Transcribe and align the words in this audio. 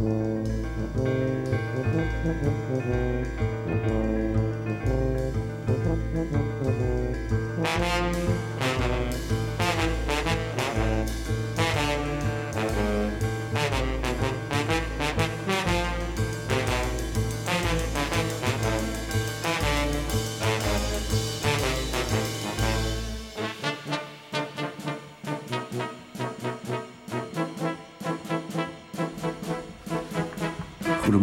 Mm-hmm. 0.00 1.48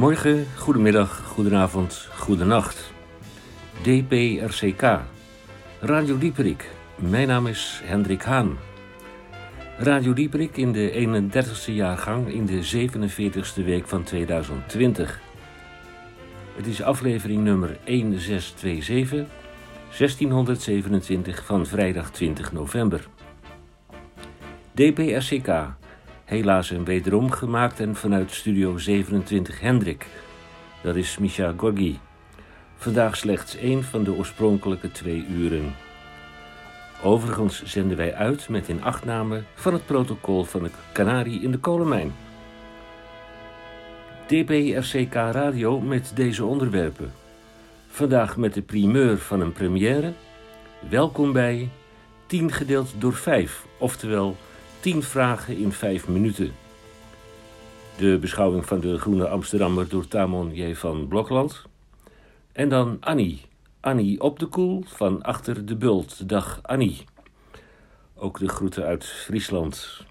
Goedemorgen, 0.06 0.48
goedemiddag, 0.58 1.24
goedenavond, 1.26 2.10
goedenacht. 2.16 2.94
DPRCK, 3.82 5.00
Radio 5.80 6.18
Dieperik. 6.18 6.70
Mijn 6.96 7.28
naam 7.28 7.48
is 7.48 7.82
Hendrik 7.84 8.22
Haan. 8.22 8.58
Radio 9.78 10.14
Dieperik 10.14 10.58
in 10.58 10.72
de 10.72 10.92
31ste 10.92 11.74
jaargang 11.74 12.28
in 12.28 12.46
de 12.46 12.90
47ste 12.90 13.64
week 13.64 13.88
van 13.88 14.04
2020. 14.04 15.20
Het 16.56 16.68
is 16.68 16.82
aflevering 16.82 17.44
nummer 17.44 17.78
1627, 17.86 19.28
1627 19.98 21.46
van 21.46 21.66
vrijdag 21.66 22.12
20 22.12 22.52
november. 22.52 23.08
DPRCK 24.74 25.76
helaas 26.26 26.72
en 26.72 26.84
wederom 26.84 27.32
gemaakt 27.32 27.80
en 27.80 27.96
vanuit 27.96 28.32
Studio 28.32 28.78
27 28.78 29.60
Hendrik. 29.60 30.08
Dat 30.84 30.96
is 30.96 31.18
Misha 31.18 31.54
Gorgi. 31.58 32.00
Vandaag 32.78 33.18
slechts 33.18 33.58
één 33.58 33.84
van 33.84 34.04
de 34.04 34.14
oorspronkelijke 34.14 34.92
twee 34.92 35.26
uren. 35.28 35.76
Overigens 37.04 37.64
zenden 37.64 37.98
wij 37.98 38.14
uit 38.14 38.50
met 38.50 38.68
in 38.68 38.84
achtname 38.84 39.44
van 39.54 39.74
het 39.74 39.86
protocol 39.86 40.44
van 40.44 40.64
de 40.64 40.70
Canarie 40.94 41.42
in 41.42 41.52
de 41.52 41.58
kolenmijn. 41.58 42.14
DPRCK 44.26 45.14
Radio 45.14 45.80
met 45.80 46.12
deze 46.16 46.46
onderwerpen. 46.46 47.14
Vandaag 47.88 48.38
met 48.38 48.54
de 48.54 48.62
primeur 48.62 49.18
van 49.18 49.42
een 49.42 49.54
première. 49.54 50.14
Welkom 50.90 51.34
bij 51.34 51.70
10 52.26 52.52
gedeeld 52.52 52.94
door 52.98 53.14
5, 53.14 53.66
oftewel 53.78 54.36
10 54.86 55.04
vragen 55.04 55.58
in 55.58 55.72
5 55.72 56.08
minuten. 56.08 56.52
De 57.98 58.18
beschouwing 58.20 58.66
van 58.66 58.80
de 58.80 59.00
Groene 59.00 59.28
Amsterdammer 59.28 59.90
door 59.90 60.08
Tamon 60.08 60.56
J. 60.56 60.76
van 60.76 61.08
Blokland. 61.08 61.66
En 62.52 62.70
dan 62.70 62.98
Annie. 63.00 63.42
Annie 63.80 64.22
op 64.22 64.40
de 64.40 64.46
koel 64.46 64.84
van 64.86 65.22
Achter 65.22 65.66
de 65.66 65.76
Bult. 65.76 66.30
Dag 66.30 66.60
Annie. 66.62 67.04
Ook 68.16 68.40
de 68.40 68.48
groeten 68.48 68.84
uit 68.84 69.06
Friesland. 69.06 70.06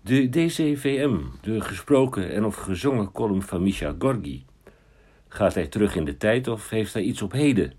De 0.00 0.28
DCVM, 0.28 1.16
de 1.40 1.60
gesproken 1.60 2.30
en 2.32 2.44
of 2.44 2.56
gezongen 2.56 3.12
column 3.12 3.42
van 3.42 3.62
Misha 3.62 3.94
Gorgi. 3.98 4.44
Gaat 5.28 5.54
hij 5.54 5.66
terug 5.66 5.96
in 5.96 6.04
de 6.04 6.16
tijd 6.16 6.48
of 6.48 6.70
heeft 6.70 6.92
hij 6.92 7.02
iets 7.02 7.22
op 7.22 7.32
heden? 7.32 7.72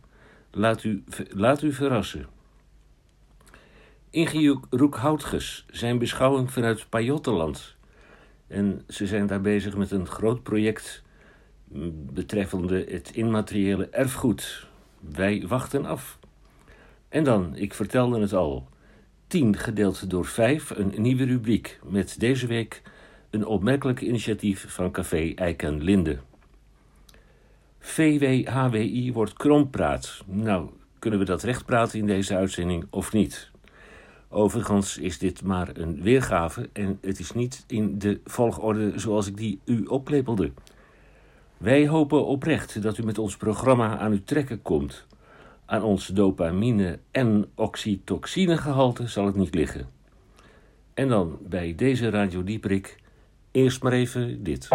Laat 0.52 0.84
u, 0.84 1.04
laat 1.30 1.62
u 1.62 1.72
verrassen. 1.72 2.41
Inge 4.12 4.60
Roekhoutges, 4.70 5.66
zijn 5.70 5.98
beschouwing 5.98 6.52
vanuit 6.52 6.90
Pajottenland. 6.90 7.76
En 8.48 8.82
ze 8.88 9.08
zijn 9.08 9.28
daar 9.28 9.42
bezig 9.42 9.78
met 9.78 9.92
een 9.92 10.08
groot 10.08 10.44
project 10.44 11.04
betreffende 12.14 12.86
het 12.90 13.12
immateriële 13.14 13.88
erfgoed. 13.90 14.68
Wij 15.00 15.48
wachten 15.48 15.86
af. 15.86 16.20
En 17.10 17.24
dan, 17.24 17.56
ik 17.56 17.74
vertelde 17.74 18.20
het 18.20 18.34
al, 18.34 18.68
10 19.28 19.58
gedeeld 19.58 20.10
door 20.10 20.26
5, 20.26 20.70
een 20.70 20.94
nieuwe 20.98 21.24
rubriek 21.24 21.80
met 21.84 22.20
deze 22.20 22.48
week 22.48 22.82
een 23.30 23.46
opmerkelijk 23.46 24.02
initiatief 24.02 24.74
van 24.74 24.92
Café 24.92 25.32
Eik 25.36 25.64
en 25.64 25.84
Linde. 25.84 26.20
VWHWI 27.80 29.14
wordt 29.14 29.34
krompraat. 29.34 30.24
Nou, 30.26 30.70
kunnen 31.00 31.20
we 31.20 31.26
dat 31.26 31.44
recht 31.44 31.66
praten 31.66 32.00
in 32.00 32.08
deze 32.08 32.36
uitzending 32.36 32.86
of 32.90 33.14
niet? 33.14 33.51
Overigens 34.34 34.98
is 34.98 35.18
dit 35.18 35.44
maar 35.44 35.70
een 35.74 36.02
weergave 36.02 36.70
en 36.74 36.98
het 37.02 37.20
is 37.20 37.32
niet 37.32 37.64
in 37.68 38.00
de 38.00 38.20
volgorde 38.26 39.00
zoals 39.00 39.28
ik 39.28 39.38
die 39.38 39.60
u 39.66 39.86
oplepelde. 39.86 40.52
Wij 41.58 41.88
hopen 41.88 42.26
oprecht 42.26 42.82
dat 42.82 42.98
u 42.98 43.04
met 43.04 43.18
ons 43.18 43.38
programma 43.38 43.98
aan 43.98 44.12
uw 44.12 44.24
trekken 44.24 44.62
komt. 44.62 45.06
Aan 45.66 45.84
ons 45.84 46.08
dopamine- 46.08 47.00
en 47.12 47.46
oxytoxinegehalte 47.56 49.08
zal 49.08 49.26
het 49.26 49.36
niet 49.36 49.56
liggen. 49.56 49.90
En 50.94 51.08
dan 51.08 51.38
bij 51.42 51.76
deze 51.76 52.10
Radio 52.10 52.44
Dieprik 52.44 52.98
eerst 53.52 53.84
maar 53.84 53.94
even 53.94 54.44
dit. 54.44 54.70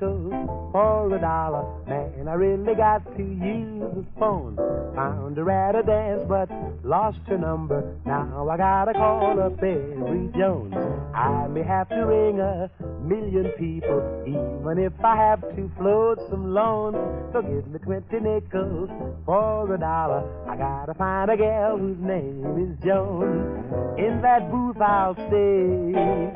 For 0.00 1.14
a 1.14 1.20
dollar. 1.20 1.64
Man, 1.86 2.26
I 2.28 2.32
really 2.34 2.74
got 2.74 3.04
to 3.16 3.22
use 3.22 3.94
the 3.94 4.04
phone. 4.18 4.56
Found 4.96 5.36
her 5.36 5.50
at 5.50 5.76
a 5.76 5.82
dance, 5.82 6.22
but 6.28 6.48
lost 6.84 7.18
her 7.26 7.38
number. 7.38 7.94
Now 8.06 8.48
I 8.48 8.56
gotta 8.56 8.92
call 8.94 9.40
up 9.40 9.62
every 9.62 10.30
Jones. 10.36 10.74
I 11.14 11.46
may 11.48 11.62
have 11.62 11.88
to 11.90 12.06
ring 12.06 12.40
a 12.40 12.70
million 13.02 13.52
people, 13.58 14.24
even 14.26 14.78
if 14.78 14.92
I 15.04 15.16
have 15.16 15.40
to 15.40 15.70
float 15.76 16.18
some 16.30 16.54
loans. 16.54 16.96
So 17.32 17.42
give 17.42 17.66
me 17.68 17.78
20 17.78 18.20
nickels 18.20 18.90
for 19.26 19.74
a 19.74 19.78
dollar. 19.78 20.24
I 20.48 20.56
gotta 20.56 20.94
find 20.94 21.30
a 21.30 21.36
gal 21.36 21.76
whose 21.76 21.98
name 22.00 22.44
is 22.58 22.84
Jones. 22.84 23.98
In 23.98 24.20
that 24.22 24.50
booth 24.50 24.80
I'll 24.80 25.14
stay 25.14 26.30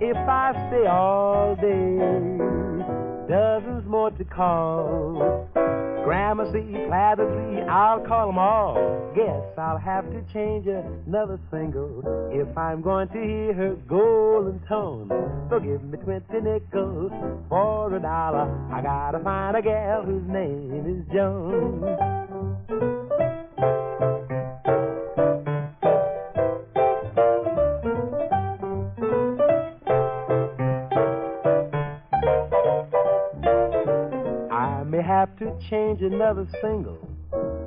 if 0.00 0.16
I 0.16 0.52
stay 0.68 0.86
all 0.86 1.56
day 1.56 2.55
dozens 3.28 3.86
more 3.86 4.10
to 4.10 4.24
call. 4.24 5.48
Gramercy, 6.04 6.62
Clatterby, 6.86 7.68
I'll 7.68 8.00
call 8.06 8.28
them 8.28 8.38
all. 8.38 9.10
Guess 9.16 9.58
I'll 9.58 9.78
have 9.78 10.04
to 10.12 10.22
change 10.32 10.66
another 10.68 11.40
single 11.50 12.02
if 12.30 12.56
I'm 12.56 12.80
going 12.80 13.08
to 13.08 13.14
hear 13.14 13.52
her 13.54 13.74
golden 13.88 14.60
tone. 14.68 15.08
So 15.50 15.58
give 15.58 15.82
me 15.82 15.98
20 15.98 16.40
nickels 16.42 17.12
for 17.48 17.96
a 17.96 18.00
dollar. 18.00 18.48
I 18.72 18.80
gotta 18.82 19.18
find 19.24 19.56
a 19.56 19.62
gal 19.62 20.02
whose 20.04 20.28
name 20.28 20.86
is 20.86 21.04
Joan. 21.12 22.95
Change 35.70 36.02
another 36.02 36.46
single 36.60 36.98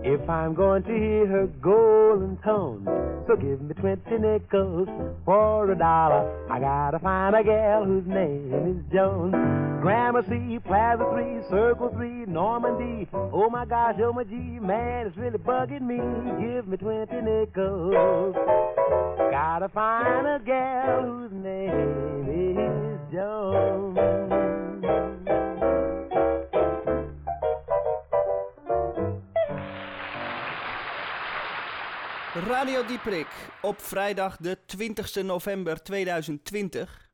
if 0.03 0.27
I'm 0.29 0.53
going 0.53 0.83
to 0.83 0.93
hear 0.93 1.27
her 1.27 1.47
golden 1.61 2.37
tone. 2.37 2.85
So 3.27 3.35
give 3.35 3.61
me 3.61 3.73
20 3.73 4.17
nickels 4.17 4.87
for 5.25 5.71
a 5.71 5.77
dollar. 5.77 6.47
I 6.49 6.59
gotta 6.59 6.99
find 6.99 7.35
a 7.35 7.43
gal 7.43 7.83
whose 7.83 8.07
name 8.07 8.53
is 8.53 8.93
Joan. 8.93 9.31
Gramercy, 9.81 10.59
Plaza 10.59 11.05
3, 11.11 11.49
Circle 11.49 11.89
3, 11.93 12.25
Normandy. 12.25 13.07
Oh 13.13 13.49
my 13.49 13.65
gosh, 13.65 13.95
oh 14.01 14.11
my 14.11 14.23
G, 14.23 14.35
man, 14.35 15.07
it's 15.07 15.17
really 15.17 15.37
bugging 15.37 15.81
me. 15.81 15.97
Give 16.41 16.67
me 16.67 16.77
20 16.77 17.21
nickels. 17.21 18.35
Gotta 19.31 19.69
find 19.69 20.27
a 20.27 20.41
gal 20.45 21.01
whose 21.03 21.31
name 21.31 21.98
Radio 32.47 32.85
Dieprik 32.85 33.27
op 33.61 33.81
vrijdag 33.81 34.37
de 34.37 34.57
20 34.65 35.15
november 35.15 35.83
2020. 35.83 37.11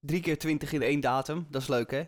Drie 0.00 0.20
keer 0.20 0.38
20 0.38 0.72
in 0.72 0.82
één 0.82 1.00
datum, 1.00 1.46
dat 1.50 1.62
is 1.62 1.68
leuk 1.68 1.90
hè? 1.90 2.06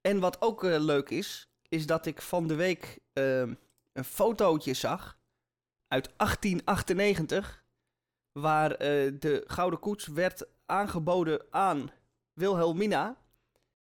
En 0.00 0.20
wat 0.20 0.42
ook 0.42 0.64
uh, 0.64 0.78
leuk 0.78 1.10
is, 1.10 1.50
is 1.68 1.86
dat 1.86 2.06
ik 2.06 2.22
van 2.22 2.46
de 2.46 2.54
week 2.54 2.98
uh, 3.14 3.40
een 3.92 4.04
fotootje 4.04 4.74
zag 4.74 5.18
uit 5.88 6.10
1898, 6.16 7.64
waar 8.32 8.70
uh, 8.70 8.78
de 9.18 9.44
Gouden 9.46 9.80
Koets 9.80 10.06
werd 10.06 10.46
aangeboden 10.66 11.46
aan 11.50 11.90
Wilhelmina. 12.32 13.16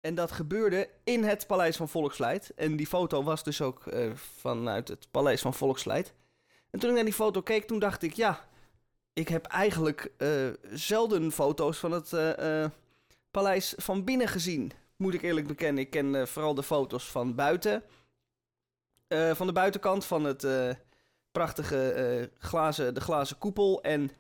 En 0.01 0.15
dat 0.15 0.33
gebeurde 0.33 0.91
in 1.05 1.25
het 1.25 1.47
Paleis 1.47 1.77
van 1.77 1.89
Volksleid. 1.89 2.51
En 2.55 2.77
die 2.77 2.87
foto 2.87 3.23
was 3.23 3.45
dus 3.45 3.61
ook 3.61 3.83
vanuit 4.15 4.89
het 4.89 5.11
Paleis 5.11 5.41
van 5.41 5.55
Volksleid. 5.55 6.15
En 6.71 6.79
toen 6.79 6.89
ik 6.89 6.95
naar 6.95 7.05
die 7.05 7.15
foto 7.15 7.41
keek, 7.41 7.67
toen 7.67 7.79
dacht 7.79 8.03
ik, 8.03 8.13
ja, 8.13 8.49
ik 9.13 9.29
heb 9.29 9.47
eigenlijk 9.47 10.13
eh, 10.17 10.29
zelden 10.73 11.33
foto's 11.33 11.79
van 11.79 11.93
het 11.93 12.13
eh, 12.13 12.63
eh, 12.63 12.71
paleis 13.31 13.75
van 13.77 14.05
binnen 14.05 14.29
gezien. 14.29 14.73
Moet 14.97 15.15
ik 15.15 15.23
eerlijk 15.23 15.47
bekennen. 15.47 15.83
Ik 15.83 15.91
ken 15.91 16.29
vooral 16.29 16.55
de 16.55 16.63
foto's 16.63 17.11
van 17.11 17.35
buiten. 17.35 17.83
Van 19.33 19.47
de 19.47 19.53
buitenkant 19.53 20.05
van 20.05 20.25
het 20.25 20.47
prachtige 21.33 22.31
glazen, 22.39 22.95
de 22.95 23.01
glazen 23.01 23.39
koepel. 23.39 23.83
En 23.83 24.11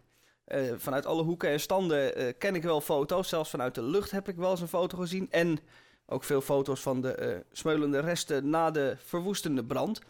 vanuit 0.76 1.06
alle 1.06 1.22
hoeken 1.22 1.50
en 1.50 1.60
standen 1.60 2.36
ken 2.38 2.54
ik 2.54 2.62
wel 2.62 2.80
foto's. 2.80 3.28
Zelfs 3.28 3.50
vanuit 3.50 3.74
de 3.74 3.82
lucht 3.82 4.10
heb 4.10 4.28
ik 4.28 4.36
wel 4.36 4.50
eens 4.50 4.60
een 4.60 4.68
foto 4.68 4.98
gezien. 4.98 5.30
En 5.30 5.58
ook 6.06 6.24
veel 6.24 6.40
foto's 6.40 6.80
van 6.80 7.00
de 7.00 7.44
smeulende 7.52 8.00
resten 8.00 8.50
na 8.50 8.70
de 8.70 8.96
verwoestende 8.98 9.64
brand. 9.64 10.00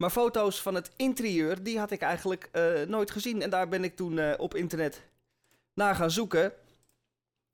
Maar 0.00 0.10
foto's 0.10 0.62
van 0.62 0.74
het 0.74 0.90
interieur, 0.96 1.62
die 1.62 1.78
had 1.78 1.90
ik 1.90 2.00
eigenlijk 2.00 2.48
eh, 2.52 2.82
nooit 2.86 3.10
gezien. 3.10 3.42
En 3.42 3.50
daar 3.50 3.68
ben 3.68 3.84
ik 3.84 3.96
toen 3.96 4.18
eh, 4.18 4.34
op 4.36 4.54
internet 4.54 5.02
naar 5.74 5.94
gaan 5.94 6.10
zoeken. 6.10 6.52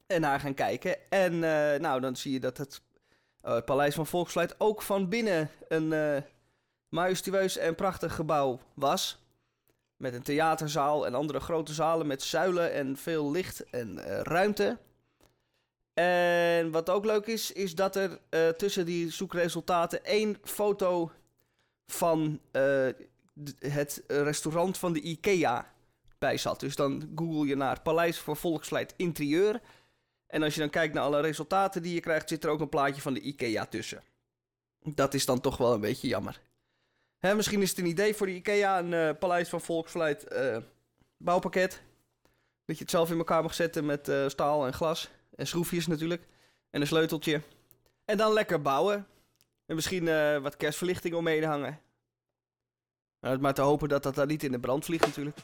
En 0.07 0.21
naar 0.21 0.41
gaan 0.41 0.55
kijken. 0.55 1.11
En 1.11 1.33
eh, 1.33 1.81
nou, 1.81 2.01
dan 2.01 2.17
zie 2.17 2.33
je 2.33 2.41
dat 2.41 2.57
het 2.57 2.81
Paleis 3.65 3.95
van 3.95 4.07
Volksvlijt 4.07 4.55
ook 4.59 4.83
van 4.83 5.09
binnen 5.09 5.51
een 5.69 6.23
majestueus 6.89 7.57
en 7.57 7.75
prachtig 7.75 8.15
gebouw 8.15 8.61
was. 8.75 9.19
Met 9.97 10.15
een 10.15 10.23
theaterzaal 10.23 11.07
en 11.07 11.15
andere 11.15 11.41
grote 11.41 11.73
zalen 11.73 12.07
met 12.07 12.23
zuilen 12.23 12.73
en 12.73 12.97
veel 12.97 13.31
licht 13.31 13.71
en 13.71 14.01
ruimte. 14.23 14.79
En 15.95 16.71
wat 16.71 16.91
ook 16.91 17.05
leuk 17.05 17.27
is, 17.27 17.53
is 17.53 17.75
dat 17.75 17.97
er 17.97 18.19
tussen 18.57 18.87
die 18.87 19.11
zoekresultaten 19.11 20.05
één 20.05 20.39
foto 20.43 21.13
van 21.87 22.41
eh, 22.51 22.89
het 23.59 24.05
restaurant 24.07 24.79
van 24.79 24.93
de 24.93 25.01
IKEA 25.01 25.73
bij 26.19 26.37
zat. 26.37 26.61
Dus 26.61 26.77
dan 26.77 27.13
google 27.15 27.47
je 27.47 27.57
naar 27.57 27.81
Paleis 27.81 28.19
voor 28.19 28.37
Volksvlijt 28.37 28.95
interieur. 28.97 29.61
En 30.27 30.43
als 30.43 30.55
je 30.55 30.61
dan 30.61 30.71
kijkt 30.71 30.95
naar 30.95 31.03
alle 31.03 31.21
resultaten 31.21 31.83
die 31.83 31.95
je 31.95 32.01
krijgt, 32.01 32.29
zit 32.29 32.45
er 32.45 32.51
ook 32.51 32.61
een 32.61 32.69
plaatje 32.69 33.03
van 33.03 33.15
de 33.15 33.21
IKEA 33.21 33.67
tussen. 33.67 34.03
Dat 34.81 35.15
is 35.15 35.27
dan 35.27 35.41
toch 35.41 35.57
wel 35.57 35.73
een 35.73 35.81
beetje 35.81 36.09
jammer. 36.09 36.41
Hè, 37.19 37.35
misschien 37.35 37.63
is 37.63 37.71
het 37.71 37.79
een 37.79 37.87
idee 37.87 38.15
voor 38.15 38.27
de 38.27 38.35
IKEA, 38.35 38.79
een 38.79 38.93
eh, 38.93 39.19
Paleis 39.19 39.49
van 39.49 39.61
Volksvlijt 39.61 40.25
eh, 40.25 40.57
bouwpakket. 41.17 41.83
Dat 42.65 42.77
je 42.77 42.83
het 42.83 42.91
zelf 42.91 43.11
in 43.11 43.19
elkaar 43.19 43.43
mag 43.43 43.55
zetten 43.55 43.87
met 43.87 44.13
staal 44.27 44.67
en 44.67 44.73
glas. 44.73 45.11
En 45.37 45.47
schroefjes 45.47 45.87
natuurlijk. 45.87 46.27
En 46.71 46.81
een 46.81 46.87
sleuteltje. 46.87 47.41
En 48.05 48.17
dan 48.17 48.33
lekker 48.33 48.63
bouwen. 48.63 49.07
En 49.67 49.75
misschien 49.75 50.09
eh, 50.09 50.39
wat 50.39 50.57
kerstverlichting 50.57 51.15
omheen 51.15 51.45
hangen. 51.45 51.81
Nou, 53.21 53.39
maar 53.39 53.55
te 53.55 53.63
hopen 53.63 53.89
dat 53.89 54.03
dat 54.03 54.15
dan 54.15 54.27
niet 54.27 54.43
in 54.43 54.53
de 54.53 54.61
brand 54.61 54.85
vliegt 54.85 55.07
natuurlijk. 55.07 55.37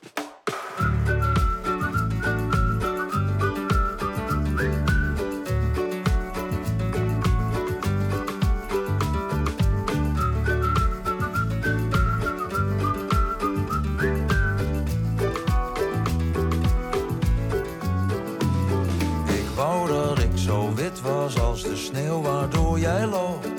Ik 19.29 19.49
wou 19.55 19.89
dat 19.89 20.19
ik 20.19 20.31
zo 20.35 20.75
wit 20.75 21.01
was 21.01 21.39
als 21.39 21.63
de 21.63 21.77
sneeuw 21.77 22.21
waardoor 22.21 22.79
jij 22.79 23.07
loopt. 23.07 23.52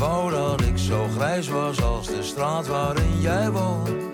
Wou 0.00 0.30
dat 0.30 0.60
ik 0.60 0.78
zo 0.78 1.06
grijs 1.16 1.48
was 1.48 1.82
als 1.82 2.06
de 2.06 2.22
straat 2.22 2.66
waarin 2.66 3.20
jij 3.20 3.50
woont. 3.50 4.09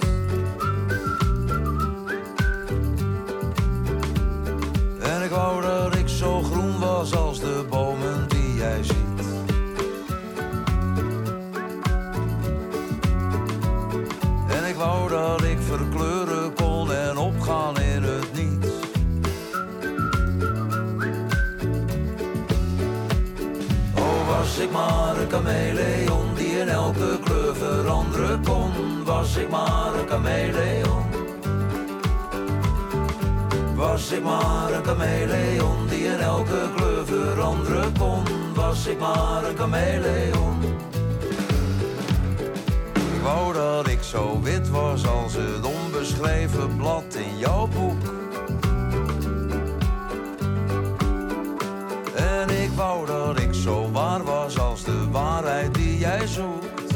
Chameleon 25.37 26.35
die 26.35 26.59
in 26.61 26.69
elke 26.69 27.19
kleur 27.25 27.55
veranderen 27.55 28.43
kon. 28.45 28.71
Was 29.05 29.37
ik 29.37 29.51
maar 29.51 29.95
een 29.95 30.09
chameleon. 30.09 31.05
Was 33.75 34.13
ik 34.13 34.23
maar 34.23 34.73
een 34.73 34.85
chameleon 34.85 35.87
die 35.89 36.05
in 36.05 36.19
elke 36.19 36.71
kleur 36.77 37.07
veranderen 37.07 37.93
kon. 37.99 38.23
Was 38.55 38.87
ik 38.87 38.99
maar 38.99 39.45
een 39.45 39.57
chameleon. 39.57 40.63
Ik 42.95 43.23
wou 43.23 43.53
dat 43.53 43.89
ik 43.89 44.03
zo 44.03 44.41
wit 44.43 44.69
was 44.71 45.07
als 45.07 45.35
het 45.35 45.65
onbeschreven 45.65 46.77
blad 46.77 47.15
in 47.15 47.39
jouw 47.39 47.67
boek. 47.67 48.03
En 52.15 52.51
ik 52.63 52.71
wou 52.75 53.07
dat 53.07 53.41
ik 53.41 53.46
waarheid 55.17 55.75
die 55.75 55.99
jij 55.99 56.27
zoekt. 56.27 56.95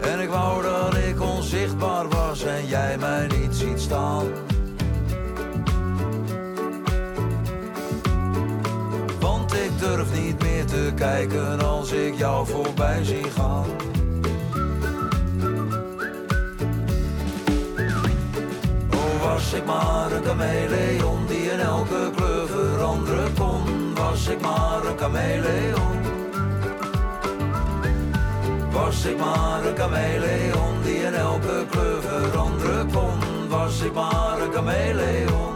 En 0.00 0.20
ik 0.20 0.28
wou 0.28 0.62
dat 0.62 0.94
ik 0.94 1.20
onzichtbaar 1.20 2.08
was 2.08 2.44
en 2.44 2.66
jij 2.66 2.98
mij 2.98 3.26
niet 3.26 3.54
ziet 3.54 3.80
staan. 3.80 4.26
Want 9.20 9.54
ik 9.54 9.78
durf 9.78 10.22
niet 10.22 10.42
meer 10.42 10.64
te 10.64 10.92
kijken 10.94 11.60
als 11.60 11.92
ik 11.92 12.14
jou 12.14 12.46
voorbij 12.46 13.04
zie 13.04 13.30
gaan. 13.30 13.66
Oh, 18.90 19.22
was 19.22 19.52
ik 19.52 19.64
maar 19.64 20.12
een 20.12 20.22
Was 24.28 24.36
ik 24.36 24.42
maar 24.42 24.84
een 24.84 24.98
chameleon. 24.98 26.00
Was 28.70 29.04
ik 29.04 29.18
maar 29.18 29.64
een 29.64 29.76
chameleon 29.76 30.82
die 30.82 30.96
in 30.96 31.14
elke 31.14 31.66
kleur 31.70 32.02
veranderen 32.02 32.90
kon. 32.92 33.48
Was 33.48 33.80
ik 33.80 33.92
maar 33.92 34.40
een 34.40 34.52
chameleon. 34.52 35.54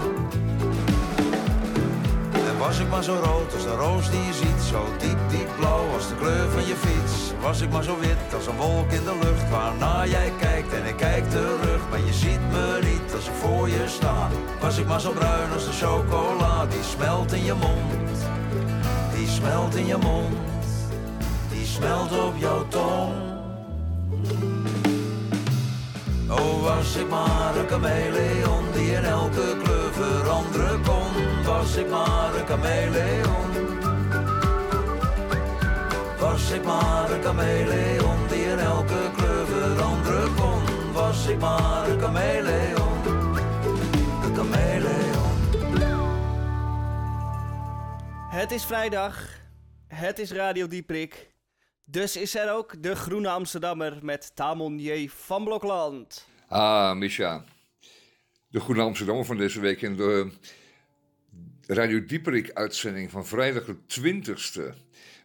En 2.33 2.59
was 2.59 2.79
ik 2.79 2.89
maar 2.89 3.03
zo 3.03 3.15
rood 3.15 3.55
als 3.55 3.63
de 3.63 3.75
roos 3.75 4.11
die 4.11 4.21
je 4.21 4.33
ziet, 4.33 4.63
zo 4.71 4.85
diep, 4.99 5.19
diep 5.31 5.49
blauw 5.59 5.93
als 5.95 6.09
de 6.09 6.15
kleur 6.15 6.51
van 6.51 6.67
je 6.67 6.77
fiets. 6.77 7.33
Was 7.43 7.61
ik 7.61 7.71
maar 7.71 7.85
zo 7.85 7.99
wit 7.99 8.35
als 8.35 8.47
een 8.47 8.57
wolk 8.57 8.91
in 8.91 9.05
de 9.05 9.19
lucht, 9.23 9.51
waarna 9.51 10.07
jij 10.07 10.33
kijkt 10.41 10.73
en 10.73 10.85
ik 10.85 10.97
kijk 10.97 11.31
terug. 11.31 11.81
Maar 11.91 12.01
je 12.01 12.13
ziet 12.13 12.51
me 12.51 12.79
niet 12.83 13.15
als 13.15 13.27
ik 13.27 13.35
voor 13.35 13.69
je 13.69 13.85
sta. 13.87 14.29
Was 14.61 14.79
ik 14.79 14.87
maar 14.87 15.01
zo 15.01 15.11
bruin 15.11 15.53
als 15.53 15.65
de 15.65 15.87
chocola, 15.87 16.67
die 16.67 16.83
smelt 16.83 17.33
in 17.33 17.45
je 17.45 17.55
mond. 17.55 18.12
Die 19.23 19.31
smelt 19.31 19.75
in 19.75 19.87
je 19.87 19.97
mond, 19.97 20.37
die 21.53 21.67
smelt 21.67 22.11
op 22.13 22.35
jouw 22.37 22.69
tong. 22.69 23.13
Oh, 26.31 26.63
was 26.63 26.97
ik 26.97 27.09
maar 27.09 27.57
een 27.57 27.69
chameleon 27.69 28.65
die 28.73 28.93
in 28.93 29.05
elke 29.05 29.57
kleur 29.63 29.93
veranderen 29.93 30.83
kon. 30.83 31.45
Was 31.45 31.77
ik 31.77 31.91
maar 31.91 32.35
een 32.35 32.47
chameleon. 32.47 33.51
Was 36.21 36.51
ik 36.51 36.65
maar 36.65 37.11
een 37.11 37.23
chameleon 37.23 38.17
die 38.29 38.45
in 38.45 38.59
elke 38.59 39.11
kleur 39.17 39.47
veranderen 39.47 40.35
kon. 40.35 40.93
Was 40.93 41.27
ik 41.27 41.41
maar 41.41 41.89
een 41.89 42.01
chameleon. 42.01 42.72
Het 48.43 48.51
is 48.51 48.65
vrijdag. 48.65 49.29
Het 49.89 50.19
is 50.19 50.33
Radio 50.33 50.67
Dieprik. 50.67 51.31
Dus 51.85 52.17
is 52.17 52.35
er 52.35 52.53
ook 52.53 52.83
de 52.83 52.97
Groene 52.97 53.29
Amsterdammer 53.29 53.99
met 54.01 54.31
Tamon 54.35 54.79
J. 54.79 55.09
van 55.09 55.45
Blokland. 55.45 56.29
Ah, 56.49 56.97
Misha. 56.97 57.45
De 58.49 58.61
Groene 58.61 58.83
Amsterdammer 58.83 59.25
van 59.25 59.37
deze 59.37 59.61
week 59.61 59.83
in 59.83 59.97
de 59.97 60.33
Radio 61.67 62.05
Dieperik-uitzending 62.05 63.11
van 63.11 63.27
vrijdag 63.27 63.65
de 63.65 63.77
20ste. 64.01 64.75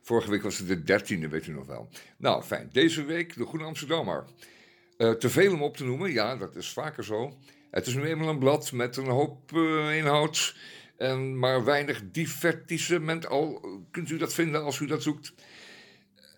Vorige 0.01 0.29
week 0.29 0.41
was 0.41 0.57
het 0.57 0.67
de 0.67 1.01
13e, 1.01 1.29
weet 1.29 1.47
u 1.47 1.51
nog 1.51 1.65
wel. 1.65 1.89
Nou, 2.17 2.43
fijn. 2.43 2.69
Deze 2.71 3.03
week 3.03 3.36
de 3.36 3.45
Groene 3.45 3.65
Amsterdammer. 3.65 4.24
Eh, 4.97 5.12
te 5.12 5.29
veel 5.29 5.53
om 5.53 5.63
op 5.63 5.77
te 5.77 5.83
noemen, 5.83 6.12
ja, 6.12 6.36
dat 6.36 6.55
is 6.55 6.74
vaker 6.74 7.03
zo. 7.03 7.38
Het 7.71 7.88
is 7.88 7.95
nu 7.95 8.03
eenmaal 8.03 8.29
een 8.29 8.39
blad 8.39 8.71
met 8.71 8.97
een 8.97 9.09
hoop 9.09 9.53
eh, 9.53 9.97
inhoud. 9.97 10.55
En 10.98 11.39
maar 11.39 11.63
weinig 11.63 12.01
divertissement. 12.12 13.27
Al 13.27 13.62
kunt 13.92 14.10
u 14.10 14.18
dat 14.18 14.34
vinden 14.34 14.63
als 14.63 14.80
u 14.80 14.86
dat 14.86 15.04
zoekt. 15.04 15.34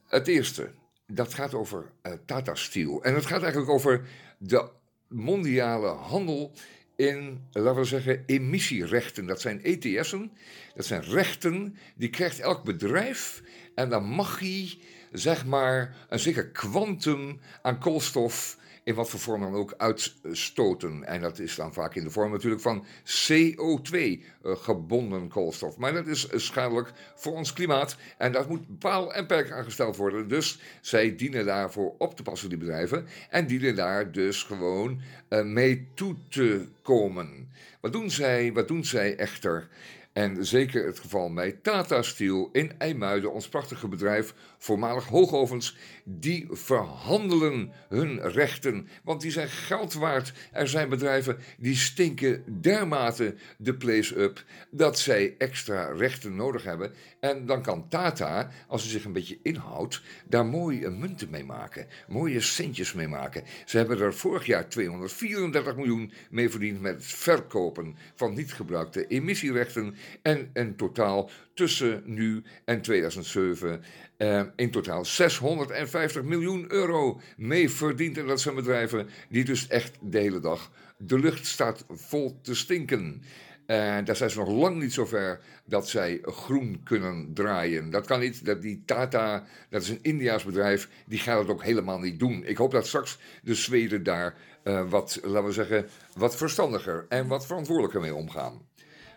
Het 0.08 0.28
eerste, 0.28 0.72
dat 1.08 1.34
gaat 1.34 1.54
over 1.54 1.92
uh, 2.04 2.13
Tata 2.25 2.56
Steel. 2.56 3.04
En 3.04 3.16
het 3.16 3.25
gaat 3.25 3.42
eigenlijk 3.42 3.72
over 3.72 4.08
de 4.38 4.70
mondiale 5.08 5.88
handel 5.88 6.54
in, 6.96 7.48
laten 7.51 7.82
we 7.82 7.88
zeggen, 7.88 8.24
emissierechten. 8.25 9.25
Dat 9.25 9.42
zijn 9.42 9.63
ETS'en, 9.63 10.32
dat 10.75 10.86
zijn 10.86 11.01
rechten 11.01 11.78
die 11.96 12.10
krijgt 12.10 12.39
elk 12.39 12.63
bedrijf 12.63 13.42
en 13.75 13.89
dan 13.89 14.04
mag 14.04 14.39
hij, 14.39 14.78
zeg 15.12 15.46
maar, 15.46 15.96
een 16.10 16.20
zeker 16.20 16.48
kwantum 16.48 17.39
aan 17.62 17.80
koolstof 17.80 18.58
in 18.89 18.96
wat 18.96 19.10
voor 19.10 19.19
vorm 19.19 19.41
dan 19.41 19.53
ook 19.53 19.74
uitstoten. 19.77 21.03
En 21.03 21.22
dat 21.22 21.39
is 21.39 21.55
dan 21.55 21.74
vaak 21.74 21.96
in 21.96 22.03
de 22.03 22.10
vorm 22.10 22.31
natuurlijk 22.31 22.62
van 22.62 22.86
CO2, 23.05 23.91
uh, 23.91 24.19
eh, 24.43 24.58
gebonden 24.58 25.27
koolstof. 25.27 25.77
Maar 25.77 25.93
dat 25.93 26.08
is 26.08 26.27
schadelijk 26.36 26.91
voor 27.15 27.34
ons 27.34 27.53
klimaat 27.53 27.98
en 28.17 28.31
dat 28.31 28.50
moet 28.50 28.79
paal 28.79 29.13
en 29.13 29.25
perk 29.25 29.51
aangesteld 29.51 29.96
worden. 29.96 30.27
Dus 30.27 30.60
zij 30.81 31.15
dienen 31.15 31.46
daarvoor 31.46 31.96
op 31.98 32.15
te 32.15 32.24
passen, 32.24 32.50
die 32.50 32.58
bedrijven, 32.58 33.08
en 33.29 33.48
dienen 33.48 33.75
daar 33.75 34.12
dus 34.12 34.43
gewoon 34.43 35.01
uh, 35.29 35.43
mee 35.43 35.88
toe 35.93 36.15
te 36.29 36.67
komen. 36.81 37.51
Wat 37.81 37.93
doen 37.93 38.12
zij, 38.12 38.53
wat 38.53 38.67
doen 38.67 38.86
zij 38.86 39.15
echter? 39.15 39.67
En 40.13 40.46
zeker 40.46 40.86
het 40.86 41.00
geval 41.00 41.29
met 41.29 41.63
Tata 41.63 42.01
Steel 42.01 42.50
in 42.51 42.72
IJmuiden, 42.77 43.34
ons 43.34 43.50
prachtige 43.50 43.88
bedrijf, 43.88 44.34
voormalig 44.60 45.06
hoogovens, 45.06 45.78
die 46.04 46.48
verhandelen 46.50 47.72
hun 47.89 48.22
rechten, 48.22 48.88
want 49.04 49.22
die 49.22 49.32
zijn 49.32 49.50
geld 49.50 49.94
waard. 49.94 50.34
Er 50.51 50.68
zijn 50.68 50.89
bedrijven 50.89 51.38
die 51.58 51.75
stinken 51.75 52.62
dermate 52.62 53.36
de 53.58 53.75
place 53.75 54.20
up 54.20 54.44
dat 54.72 55.00
zij 55.00 55.36
extra 55.38 55.92
rechten 55.92 56.36
nodig 56.36 56.63
hebben. 56.63 56.94
En 57.20 57.46
dan 57.46 57.62
kan 57.62 57.88
Tata, 57.89 58.51
als 58.68 58.84
ze 58.84 58.89
zich 58.89 59.06
een 59.06 59.13
beetje 59.13 59.39
inhoudt, 59.44 60.01
daar 60.25 60.46
mooie 60.46 60.89
munten 60.89 61.30
mee 61.30 61.44
maken, 61.44 61.88
mooie 62.08 62.42
centjes 62.42 62.94
mee 62.94 63.08
maken. 63.08 63.44
Ze 63.66 63.78
hebben 63.78 64.00
er 64.00 64.13
vorig 64.13 64.46
jaar 64.46 64.70
234 64.70 65.75
miljoen 65.75 66.12
mee 66.30 66.50
verdiend 66.50 66.82
met 66.82 66.94
het 66.94 67.06
verkopen 67.06 67.96
van 68.16 68.34
niet 68.34 68.54
gebruikte 68.54 69.08
emissierechten 69.08 69.96
en 70.22 70.50
in 70.54 70.75
totaal 70.75 71.30
tussen 71.54 72.01
nu 72.06 72.44
en 72.66 72.82
2007 72.82 73.84
uh, 74.19 74.41
in 74.55 74.71
totaal 74.71 75.05
650 75.05 76.23
miljoen 76.23 76.65
euro 76.71 77.21
mee 77.38 77.69
verdiend. 77.69 78.17
En 78.17 78.27
dat 78.27 78.41
zijn 78.41 78.55
bedrijven 78.55 79.09
die 79.29 79.43
dus 79.43 79.67
echt 79.67 79.97
de 80.01 80.19
hele 80.19 80.39
dag 80.39 80.71
de 80.97 81.19
lucht 81.19 81.45
staat 81.45 81.85
vol 81.89 82.39
te 82.41 82.55
stinken. 82.55 83.21
En 83.65 84.05
daar 84.05 84.15
zijn 84.15 84.29
ze 84.29 84.38
nog 84.38 84.49
lang 84.49 84.79
niet 84.79 84.93
zover 84.93 85.39
dat 85.65 85.89
zij 85.89 86.19
groen 86.21 86.81
kunnen 86.83 87.33
draaien. 87.33 87.89
Dat 87.89 88.05
kan 88.05 88.19
niet. 88.19 88.45
Dat 88.45 88.61
die 88.61 88.83
Tata, 88.85 89.43
dat 89.69 89.81
is 89.81 89.89
een 89.89 89.99
Indiaas 90.01 90.43
bedrijf, 90.43 90.89
die 91.05 91.19
gaat 91.19 91.39
het 91.39 91.49
ook 91.49 91.63
helemaal 91.63 91.99
niet 91.99 92.19
doen. 92.19 92.43
Ik 92.45 92.57
hoop 92.57 92.71
dat 92.71 92.88
straks 92.88 93.19
de 93.43 93.55
Zweden 93.55 94.03
daar 94.03 94.35
uh, 94.63 94.89
wat, 94.89 95.19
laten 95.23 95.45
we 95.45 95.51
zeggen, 95.51 95.88
wat 96.15 96.35
verstandiger 96.35 97.05
en 97.09 97.27
wat 97.27 97.45
verantwoordelijker 97.45 98.01
mee 98.01 98.15
omgaan. 98.15 98.67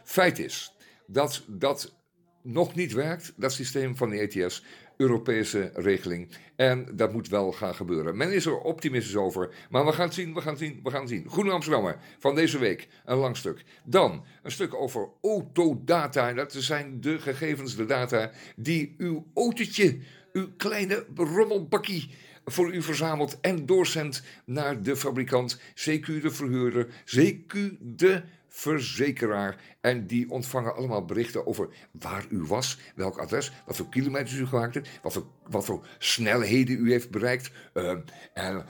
Feit 0.05 0.39
is 0.39 0.77
dat 1.07 1.45
dat 1.47 1.95
nog 2.43 2.75
niet 2.75 2.93
werkt, 2.93 3.33
dat 3.37 3.53
systeem 3.53 3.97
van 3.97 4.11
de 4.11 4.19
ETS. 4.19 4.65
Europese 5.03 5.71
regeling. 5.75 6.29
En 6.57 6.87
dat 6.95 7.13
moet 7.13 7.29
wel 7.29 7.53
gaan 7.53 7.75
gebeuren. 7.75 8.17
Men 8.17 8.33
is 8.33 8.47
er 8.47 8.59
optimistisch 8.59 9.17
over. 9.17 9.55
Maar 9.71 9.85
we 9.85 9.93
gaan 9.93 10.05
het 10.05 10.15
zien, 10.15 10.35
we 10.35 10.41
gaan 10.41 10.53
het 10.53 10.63
zien, 10.63 10.81
we 10.83 10.91
gaan 10.91 11.01
het 11.01 11.09
zien. 11.09 11.31
Groene 11.31 11.51
Amsterdammer 11.51 11.99
van 12.19 12.35
deze 12.35 12.59
week. 12.59 12.89
Een 13.05 13.17
lang 13.17 13.37
stuk. 13.37 13.65
Dan 13.85 14.25
een 14.43 14.51
stuk 14.51 14.75
over 14.75 15.09
autodata. 15.23 16.33
Dat 16.33 16.53
zijn 16.53 17.01
de 17.01 17.19
gegevens, 17.19 17.77
de 17.77 17.85
data 17.85 18.31
die 18.57 18.95
uw 18.99 19.27
autootje, 19.35 19.99
uw 20.33 20.49
kleine 20.57 21.07
rommelbakkie 21.15 22.11
voor 22.45 22.75
u 22.75 22.83
verzamelt 22.83 23.39
en 23.41 23.67
doorzendt 23.67 24.23
naar 24.45 24.83
de 24.83 24.97
fabrikant, 24.97 25.59
CQ 25.59 26.07
de 26.07 26.31
verhuurder, 26.31 26.87
CQ 26.87 27.57
de 27.81 28.23
verzekeraar. 28.55 29.57
En 29.81 30.07
die 30.07 30.31
ontvangen 30.31 30.75
allemaal 30.75 31.05
berichten 31.05 31.47
over 31.47 31.69
waar 31.91 32.25
u 32.29 32.43
was, 32.43 32.79
welk 32.95 33.19
adres, 33.19 33.53
wat 33.67 33.77
voor 33.77 33.89
kilometers 33.89 34.39
u 34.39 34.47
gemaakt 34.47 34.75
hebt, 34.75 34.89
wat 35.03 35.13
voor, 35.13 35.27
wat 35.49 35.65
voor 35.65 35.87
snelheden 35.99 36.85
u 36.85 36.91
heeft 36.91 37.11
bereikt, 37.11 37.51
uh, 37.75 37.91
en, 38.35 38.65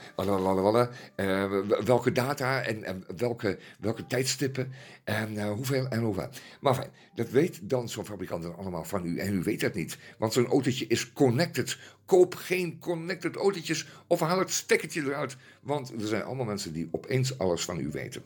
uh, 1.15 1.59
welke 1.85 2.11
data 2.11 2.61
en, 2.61 3.03
welke, 3.17 3.59
welke 3.79 4.05
tijdstippen 4.05 4.71
en 5.03 5.33
uh, 5.33 5.51
hoeveel 5.51 5.87
en 5.87 5.99
hoeveel. 5.99 6.29
Maar 6.61 6.75
fijn, 6.75 6.91
dat 7.15 7.29
weet 7.29 7.69
dan 7.69 7.89
zo'n 7.89 8.05
fabrikant 8.05 8.43
dan 8.43 8.55
allemaal 8.55 8.85
van 8.85 9.05
u 9.05 9.17
en 9.17 9.33
u 9.33 9.43
weet 9.43 9.61
dat 9.61 9.73
niet. 9.73 9.97
Want 10.17 10.33
zo'n 10.33 10.47
autootje 10.47 10.87
is 10.87 11.13
connected. 11.13 11.77
Koop 12.13 12.35
geen 12.35 12.79
connected 12.79 13.35
autootjes 13.35 13.87
of 14.07 14.19
haal 14.19 14.39
het 14.39 14.51
stekkertje 14.51 15.01
eruit. 15.01 15.37
Want 15.61 15.91
er 15.91 16.07
zijn 16.07 16.23
allemaal 16.23 16.45
mensen 16.45 16.73
die 16.73 16.87
opeens 16.91 17.37
alles 17.37 17.65
van 17.65 17.79
u 17.79 17.89
weten. 17.91 18.23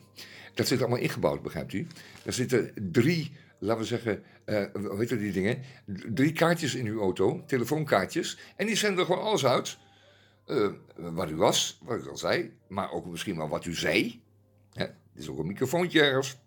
Dat 0.54 0.66
zit 0.66 0.80
allemaal 0.80 0.98
ingebouwd, 0.98 1.42
begrijpt 1.42 1.72
u? 1.72 1.86
Er 2.24 2.32
zitten 2.32 2.72
drie, 2.92 3.32
laten 3.58 3.82
we 3.82 3.86
zeggen, 3.86 4.22
uh, 4.46 4.64
hoe 4.72 4.98
heet 4.98 5.08
die 5.08 5.32
dingen? 5.32 5.62
Drie 6.14 6.32
kaartjes 6.32 6.74
in 6.74 6.86
uw 6.86 7.00
auto, 7.00 7.44
telefoonkaartjes. 7.46 8.38
En 8.56 8.66
die 8.66 8.76
zenden 8.76 9.04
gewoon 9.04 9.22
alles 9.22 9.46
uit. 9.46 9.78
Uh, 10.46 10.68
waar 10.96 11.30
u 11.30 11.36
was, 11.36 11.78
wat 11.82 11.98
ik 11.98 12.06
al 12.06 12.16
zei. 12.16 12.52
Maar 12.66 12.92
ook 12.92 13.06
misschien 13.06 13.36
wel 13.36 13.48
wat 13.48 13.64
u 13.64 13.74
zei. 13.74 14.22
Hè? 14.72 14.84
Er 14.84 14.94
is 15.14 15.28
ook 15.28 15.38
een 15.38 15.46
microfoontje 15.46 16.00
ergens. 16.00 16.38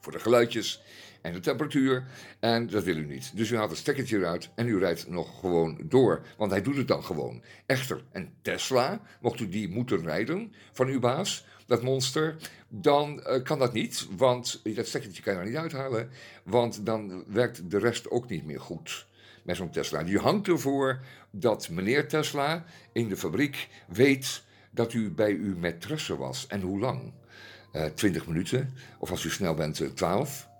Voor 0.00 0.12
de 0.12 0.20
geluidjes 0.20 0.82
en 1.22 1.32
de 1.32 1.40
temperatuur. 1.40 2.04
En 2.40 2.66
dat 2.66 2.84
wil 2.84 2.96
u 2.96 3.06
niet. 3.06 3.36
Dus 3.36 3.50
u 3.50 3.56
haalt 3.56 3.70
het 3.70 3.78
stekkertje 3.78 4.16
eruit 4.16 4.50
en 4.54 4.66
u 4.66 4.78
rijdt 4.78 5.08
nog 5.08 5.40
gewoon 5.40 5.80
door. 5.84 6.22
Want 6.36 6.50
hij 6.50 6.62
doet 6.62 6.76
het 6.76 6.88
dan 6.88 7.04
gewoon. 7.04 7.42
Echter, 7.66 8.04
een 8.12 8.32
Tesla, 8.42 9.00
mocht 9.20 9.40
u 9.40 9.48
die 9.48 9.68
moeten 9.68 10.02
rijden 10.02 10.52
van 10.72 10.86
uw 10.86 11.00
baas, 11.00 11.44
dat 11.66 11.82
monster, 11.82 12.36
dan 12.68 13.22
uh, 13.26 13.42
kan 13.42 13.58
dat 13.58 13.72
niet. 13.72 14.06
Want 14.16 14.60
dat 14.74 14.86
stekkertje 14.86 15.22
kan 15.22 15.32
je 15.32 15.38
er 15.38 15.46
niet 15.46 15.56
uithalen. 15.56 16.10
Want 16.44 16.86
dan 16.86 17.24
werkt 17.26 17.70
de 17.70 17.78
rest 17.78 18.10
ook 18.10 18.28
niet 18.28 18.44
meer 18.44 18.60
goed 18.60 19.06
met 19.42 19.56
zo'n 19.56 19.70
Tesla. 19.70 20.02
Die 20.02 20.18
hangt 20.18 20.48
ervoor 20.48 21.00
dat 21.30 21.68
meneer 21.68 22.08
Tesla 22.08 22.64
in 22.92 23.08
de 23.08 23.16
fabriek 23.16 23.68
weet 23.86 24.42
dat 24.70 24.92
u 24.92 25.10
bij 25.10 25.32
uw 25.32 25.56
maîtresse 25.56 26.16
was. 26.16 26.46
En 26.46 26.60
hoe 26.60 26.78
lang? 26.78 27.12
Uh, 27.72 27.84
eh, 27.84 27.92
20 27.92 28.26
minuten. 28.26 28.74
Of 28.98 29.10
als 29.10 29.24
u 29.24 29.30
snel 29.30 29.54
bent, 29.54 29.96
12. 29.96 30.46
Eh, 30.46 30.51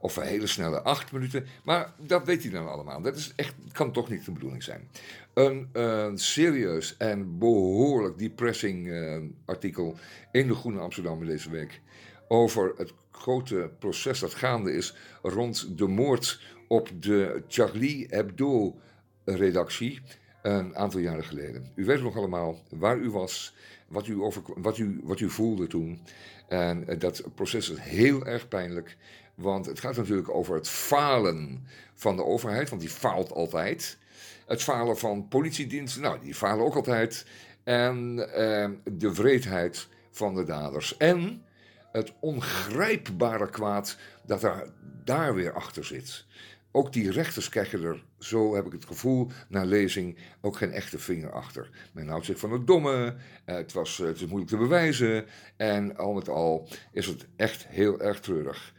of 0.00 0.16
een 0.16 0.26
hele 0.26 0.46
snelle 0.46 0.82
8 0.82 1.12
minuten. 1.12 1.46
Maar 1.64 1.92
dat 1.96 2.26
weet 2.26 2.42
hij 2.42 2.52
dan 2.52 2.68
allemaal. 2.68 3.02
Dat 3.02 3.16
is 3.16 3.32
echt, 3.36 3.54
kan 3.72 3.92
toch 3.92 4.08
niet 4.08 4.24
de 4.24 4.32
bedoeling 4.32 4.62
zijn. 4.62 4.88
Een 5.34 6.18
serieus 6.18 6.96
en 6.96 7.38
behoorlijk 7.38 8.18
depressing 8.18 8.86
uh, 8.86 9.18
artikel 9.44 9.96
in 10.32 10.46
de 10.46 10.54
Groene 10.54 10.80
Amsterdam 10.80 11.26
deze 11.26 11.50
week. 11.50 11.80
Over 12.28 12.74
het 12.76 12.92
grote 13.10 13.70
proces 13.78 14.18
dat 14.20 14.34
gaande 14.34 14.72
is 14.72 14.94
rond 15.22 15.78
de 15.78 15.86
moord 15.86 16.40
op 16.68 16.90
de 17.02 17.42
Charlie 17.48 18.06
Hebdo-redactie 18.10 20.00
een 20.42 20.76
aantal 20.76 21.00
jaren 21.00 21.24
geleden. 21.24 21.66
U 21.74 21.84
weet 21.84 22.02
nog 22.02 22.16
allemaal 22.16 22.62
waar 22.68 22.98
u 22.98 23.10
was, 23.10 23.54
wat 23.88 24.06
u, 24.06 24.20
over, 24.20 24.42
wat 24.56 24.78
u, 24.78 25.00
wat 25.02 25.20
u 25.20 25.30
voelde 25.30 25.66
toen. 25.66 26.00
En 26.48 26.88
eh, 26.88 26.98
dat 26.98 27.22
proces 27.34 27.70
is 27.70 27.78
heel 27.78 28.26
erg 28.26 28.48
pijnlijk. 28.48 28.96
Want 29.40 29.66
het 29.66 29.80
gaat 29.80 29.96
natuurlijk 29.96 30.30
over 30.30 30.54
het 30.54 30.68
falen 30.68 31.66
van 31.94 32.16
de 32.16 32.24
overheid, 32.24 32.68
want 32.68 32.80
die 32.80 32.90
faalt 32.90 33.32
altijd. 33.32 33.98
Het 34.46 34.62
falen 34.62 34.98
van 34.98 35.28
politiediensten, 35.28 36.02
nou, 36.02 36.20
die 36.20 36.34
falen 36.34 36.64
ook 36.64 36.76
altijd. 36.76 37.26
En 37.64 38.18
eh, 38.34 38.70
de 38.84 39.14
wreedheid 39.14 39.88
van 40.10 40.34
de 40.34 40.44
daders. 40.44 40.96
En 40.96 41.44
het 41.92 42.12
ongrijpbare 42.20 43.50
kwaad 43.50 43.96
dat 44.26 44.40
daar, 44.40 44.66
daar 45.04 45.34
weer 45.34 45.52
achter 45.52 45.84
zit. 45.84 46.24
Ook 46.72 46.92
die 46.92 47.10
rechters 47.10 47.48
krijgen 47.48 47.82
er, 47.82 48.04
zo 48.18 48.54
heb 48.54 48.66
ik 48.66 48.72
het 48.72 48.84
gevoel, 48.84 49.30
na 49.48 49.64
lezing 49.64 50.16
ook 50.40 50.56
geen 50.56 50.72
echte 50.72 50.98
vinger 50.98 51.32
achter. 51.32 51.70
Men 51.92 52.08
houdt 52.08 52.26
zich 52.26 52.38
van 52.38 52.52
het 52.52 52.66
domme, 52.66 53.14
eh, 53.44 53.54
het, 53.54 53.72
was, 53.72 53.98
het 53.98 54.16
is 54.16 54.26
moeilijk 54.26 54.50
te 54.50 54.56
bewijzen. 54.56 55.26
En 55.56 55.96
al 55.96 56.12
met 56.12 56.28
al 56.28 56.68
is 56.92 57.06
het 57.06 57.26
echt 57.36 57.66
heel 57.66 58.00
erg 58.00 58.20
treurig. 58.20 58.72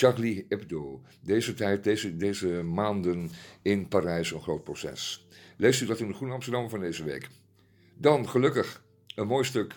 Charlie 0.00 0.46
Hebdo. 0.48 1.00
Deze 1.20 1.54
tijd, 1.54 1.84
deze, 1.84 2.16
deze 2.16 2.48
maanden 2.48 3.30
in 3.62 3.88
Parijs 3.88 4.32
een 4.32 4.40
groot 4.40 4.64
proces. 4.64 5.26
Leest 5.56 5.80
u 5.80 5.86
dat 5.86 6.00
in 6.00 6.08
de 6.08 6.14
Groene 6.14 6.34
Amsterdam 6.34 6.70
van 6.70 6.80
deze 6.80 7.04
week. 7.04 7.28
Dan 7.94 8.28
gelukkig 8.28 8.82
een 9.14 9.26
mooi 9.26 9.44
stuk, 9.44 9.74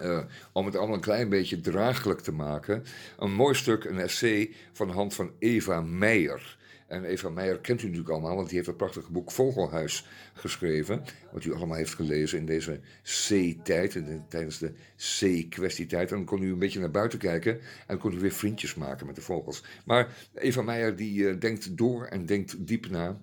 uh, 0.00 0.24
om 0.52 0.66
het 0.66 0.76
allemaal 0.76 0.94
een 0.94 1.00
klein 1.00 1.28
beetje 1.28 1.60
draaglijk 1.60 2.20
te 2.20 2.32
maken. 2.32 2.84
Een 3.18 3.32
mooi 3.32 3.54
stuk, 3.54 3.84
een 3.84 3.98
essay 3.98 4.54
van 4.72 4.86
de 4.86 4.92
hand 4.92 5.14
van 5.14 5.32
Eva 5.38 5.80
Meijer. 5.80 6.58
En 6.90 7.04
Eva 7.04 7.28
Meijer 7.28 7.58
kent 7.58 7.82
u 7.82 7.84
natuurlijk 7.84 8.10
allemaal, 8.10 8.34
want 8.34 8.46
die 8.46 8.56
heeft 8.56 8.68
het 8.68 8.76
prachtige 8.76 9.12
boek 9.12 9.30
Vogelhuis 9.30 10.06
geschreven. 10.34 11.04
Wat 11.32 11.44
u 11.44 11.54
allemaal 11.54 11.76
heeft 11.76 11.94
gelezen 11.94 12.38
in 12.38 12.46
deze 12.46 12.80
C-tijd, 13.02 14.02
tijdens 14.28 14.58
de 14.58 14.72
C-kwestietijd. 14.96 16.10
En 16.10 16.16
dan 16.16 16.24
kon 16.24 16.42
u 16.42 16.52
een 16.52 16.58
beetje 16.58 16.80
naar 16.80 16.90
buiten 16.90 17.18
kijken 17.18 17.60
en 17.86 17.98
kon 17.98 18.12
u 18.12 18.18
weer 18.18 18.32
vriendjes 18.32 18.74
maken 18.74 19.06
met 19.06 19.14
de 19.14 19.22
vogels. 19.22 19.64
Maar 19.84 20.14
Eva 20.34 20.62
Meijer 20.62 20.96
die 20.96 21.20
uh, 21.20 21.40
denkt 21.40 21.76
door 21.76 22.04
en 22.04 22.26
denkt 22.26 22.66
diep 22.66 22.90
na 22.90 23.20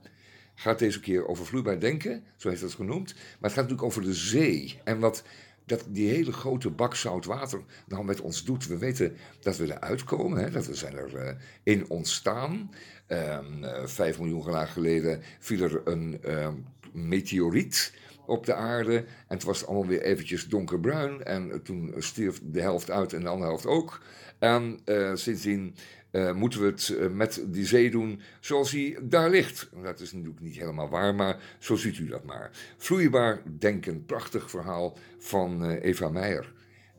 gaat 0.60 0.80
deze 0.80 1.00
keer 1.00 1.28
over 1.28 1.46
vloeibaar 1.46 1.80
denken, 1.80 2.24
zo 2.36 2.50
heeft 2.50 2.62
het 2.62 2.74
genoemd. 2.74 3.14
Maar 3.14 3.24
het 3.40 3.52
gaat 3.52 3.56
natuurlijk 3.70 3.84
over 3.84 4.02
de 4.02 4.14
zee. 4.14 4.80
En 4.84 5.00
wat 5.00 5.24
dat 5.68 5.86
die 5.88 6.10
hele 6.10 6.32
grote 6.32 6.70
bak 6.70 6.96
zout 6.96 7.26
water 7.26 7.62
nou 7.88 8.06
met 8.06 8.22
ons 8.22 8.44
doet. 8.44 8.68
We 8.68 8.78
weten 8.78 9.18
dat 9.40 9.58
we 9.58 9.66
eruit 9.66 10.04
komen, 10.04 10.44
hè, 10.44 10.50
dat 10.50 10.68
we 10.68 10.76
zijn 10.76 10.96
er 10.96 11.14
uh, 11.14 11.32
in 11.64 11.90
ontstaan. 11.90 12.72
Um, 13.08 13.64
uh, 13.64 13.86
vijf 13.86 14.20
miljoen 14.20 14.52
jaar 14.52 14.68
geleden 14.68 15.22
viel 15.40 15.64
er 15.64 15.82
een 15.84 16.20
uh, 16.26 16.48
meteoriet 16.92 17.94
op 18.26 18.46
de 18.46 18.54
aarde. 18.54 18.96
En 18.98 19.36
het 19.36 19.44
was 19.44 19.66
allemaal 19.66 19.88
weer 19.88 20.02
eventjes 20.02 20.48
donkerbruin. 20.48 21.24
En 21.24 21.64
toen 21.64 21.94
stierf 21.98 22.42
de 22.44 22.62
helft 22.62 22.92
uit 22.92 23.14
en 23.14 23.22
de 23.22 23.28
andere 23.28 23.50
helft 23.50 23.66
ook. 23.66 24.02
En 24.40 24.80
uh, 24.86 25.16
sindsdien 25.16 25.76
uh, 26.18 26.34
moeten 26.34 26.60
we 26.60 26.66
het 26.66 26.88
uh, 26.88 27.10
met 27.10 27.44
die 27.46 27.66
zee 27.66 27.92
doen 27.92 28.22
zoals 28.40 28.72
hij 28.72 28.98
daar 29.02 29.30
ligt. 29.30 29.70
Dat 29.84 30.00
is 30.00 30.12
natuurlijk 30.12 30.42
niet 30.42 30.58
helemaal 30.58 30.90
waar, 30.90 31.16
maar 31.16 31.40
zo 31.60 31.76
ziet 31.76 31.98
u 31.98 32.08
dat 32.08 32.24
maar. 32.24 32.52
Vloeibaar 32.78 33.42
denken, 33.60 34.06
prachtig 34.06 34.50
verhaal 34.50 34.98
van 35.18 35.70
uh, 35.70 35.84
Eva 35.84 36.10
Meijer. 36.10 36.54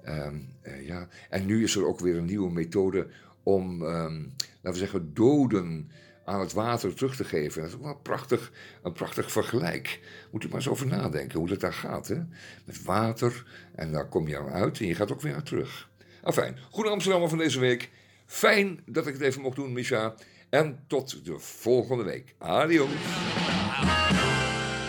Um, 0.06 0.48
ja. 0.82 1.08
En 1.30 1.46
nu 1.46 1.62
is 1.62 1.76
er 1.76 1.86
ook 1.86 2.00
weer 2.00 2.16
een 2.16 2.24
nieuwe 2.24 2.52
methode 2.52 3.06
om, 3.42 3.82
um, 3.82 4.32
laten 4.36 4.72
we 4.72 4.86
zeggen, 4.86 5.14
doden 5.14 5.90
aan 6.24 6.40
het 6.40 6.52
water 6.52 6.94
terug 6.94 7.16
te 7.16 7.24
geven. 7.24 7.62
Dat 7.62 7.70
is 7.70 7.76
wel 7.78 7.94
prachtig, 7.94 8.52
een 8.82 8.92
prachtig 8.92 9.32
vergelijk. 9.32 10.00
Moet 10.30 10.44
u 10.44 10.46
maar 10.46 10.56
eens 10.56 10.68
over 10.68 10.86
nadenken 10.86 11.38
hoe 11.38 11.48
dat 11.48 11.60
daar 11.60 11.72
gaat. 11.72 12.08
Hè? 12.08 12.18
Met 12.64 12.82
water, 12.82 13.44
en 13.74 13.92
daar 13.92 14.08
kom 14.08 14.28
je 14.28 14.38
aan 14.38 14.48
uit 14.48 14.80
en 14.80 14.86
je 14.86 14.94
gaat 14.94 15.12
ook 15.12 15.20
weer 15.20 15.32
naar 15.32 15.42
terug. 15.42 15.88
Afijn, 16.22 16.58
Goede 16.70 16.90
Amsterdammer 16.90 17.28
van 17.28 17.38
deze 17.38 17.60
week. 17.60 17.90
Fijn 18.28 18.82
dat 18.86 19.06
ik 19.06 19.12
het 19.12 19.22
even 19.22 19.40
mocht 19.40 19.56
doen, 19.56 19.72
Misha. 19.72 20.14
En 20.50 20.84
tot 20.86 21.24
de 21.24 21.38
volgende 21.38 22.04
week. 22.04 22.34
Adios. 22.38 22.90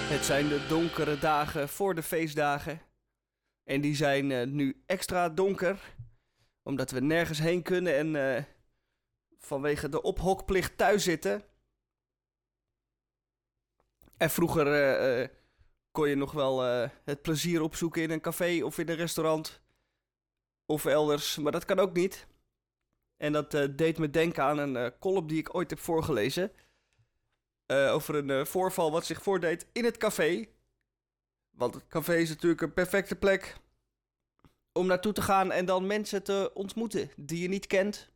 Het 0.10 0.26
zijn 0.26 0.48
de 0.48 0.66
donkere 0.68 1.20
dagen 1.20 1.70
voor 1.70 1.96
de 1.96 2.04
feestdagen. 2.04 2.82
En 3.64 3.82
die 3.82 3.96
zijn 3.96 4.30
uh, 4.30 4.46
nu 4.46 4.84
extra 4.86 5.30
donker. 5.30 5.96
Omdat 6.64 6.92
we 6.92 7.00
nergens 7.00 7.40
heen 7.40 7.62
kunnen 7.62 7.98
en 7.98 8.14
uh, 8.14 8.44
vanwege 9.38 9.90
de 9.90 10.02
ophokplicht 10.02 10.78
thuis 10.78 11.04
zitten. 11.04 11.44
En 14.18 14.30
vroeger 14.30 14.68
uh, 15.22 15.28
kon 15.92 16.10
je 16.10 16.16
nog 16.16 16.32
wel 16.32 16.62
het 17.04 17.22
plezier 17.22 17.62
opzoeken 17.62 18.02
in 18.02 18.12
een 18.12 18.22
café 18.22 18.64
of 18.64 18.78
in 18.78 18.90
een 18.90 18.96
restaurant. 18.96 19.62
Of 20.66 20.86
elders, 20.86 21.38
maar 21.38 21.52
dat 21.52 21.66
kan 21.66 21.80
ook 21.80 21.94
niet. 21.94 22.28
En 23.20 23.32
dat 23.32 23.54
uh, 23.54 23.66
deed 23.76 23.98
me 23.98 24.10
denken 24.10 24.44
aan 24.44 24.58
een 24.58 24.76
uh, 24.76 24.88
column 25.00 25.28
die 25.28 25.38
ik 25.38 25.56
ooit 25.56 25.70
heb 25.70 25.80
voorgelezen. 25.80 26.52
Uh, 27.68 27.94
over 27.94 28.16
een 28.16 28.46
voorval 28.46 28.92
wat 28.92 29.06
zich 29.06 29.22
voordeed 29.22 29.68
in 29.72 29.86
het 29.86 29.98
café. 29.98 30.48
Want 31.50 31.74
het 31.74 31.88
café 31.88 32.16
is 32.16 32.30
natuurlijk 32.30 32.62
een 32.62 32.74
perfecte 32.74 33.16
plek 33.16 33.58
om 34.72 34.88
naartoe 34.88 35.14
te 35.14 35.22
gaan 35.22 35.52
en 35.52 35.66
dan 35.66 35.88
mensen 35.88 36.24
te 36.24 36.52
ontmoeten 36.54 37.12
die 37.16 37.42
je 37.42 37.48
niet 37.48 37.68
kent. 37.68 38.10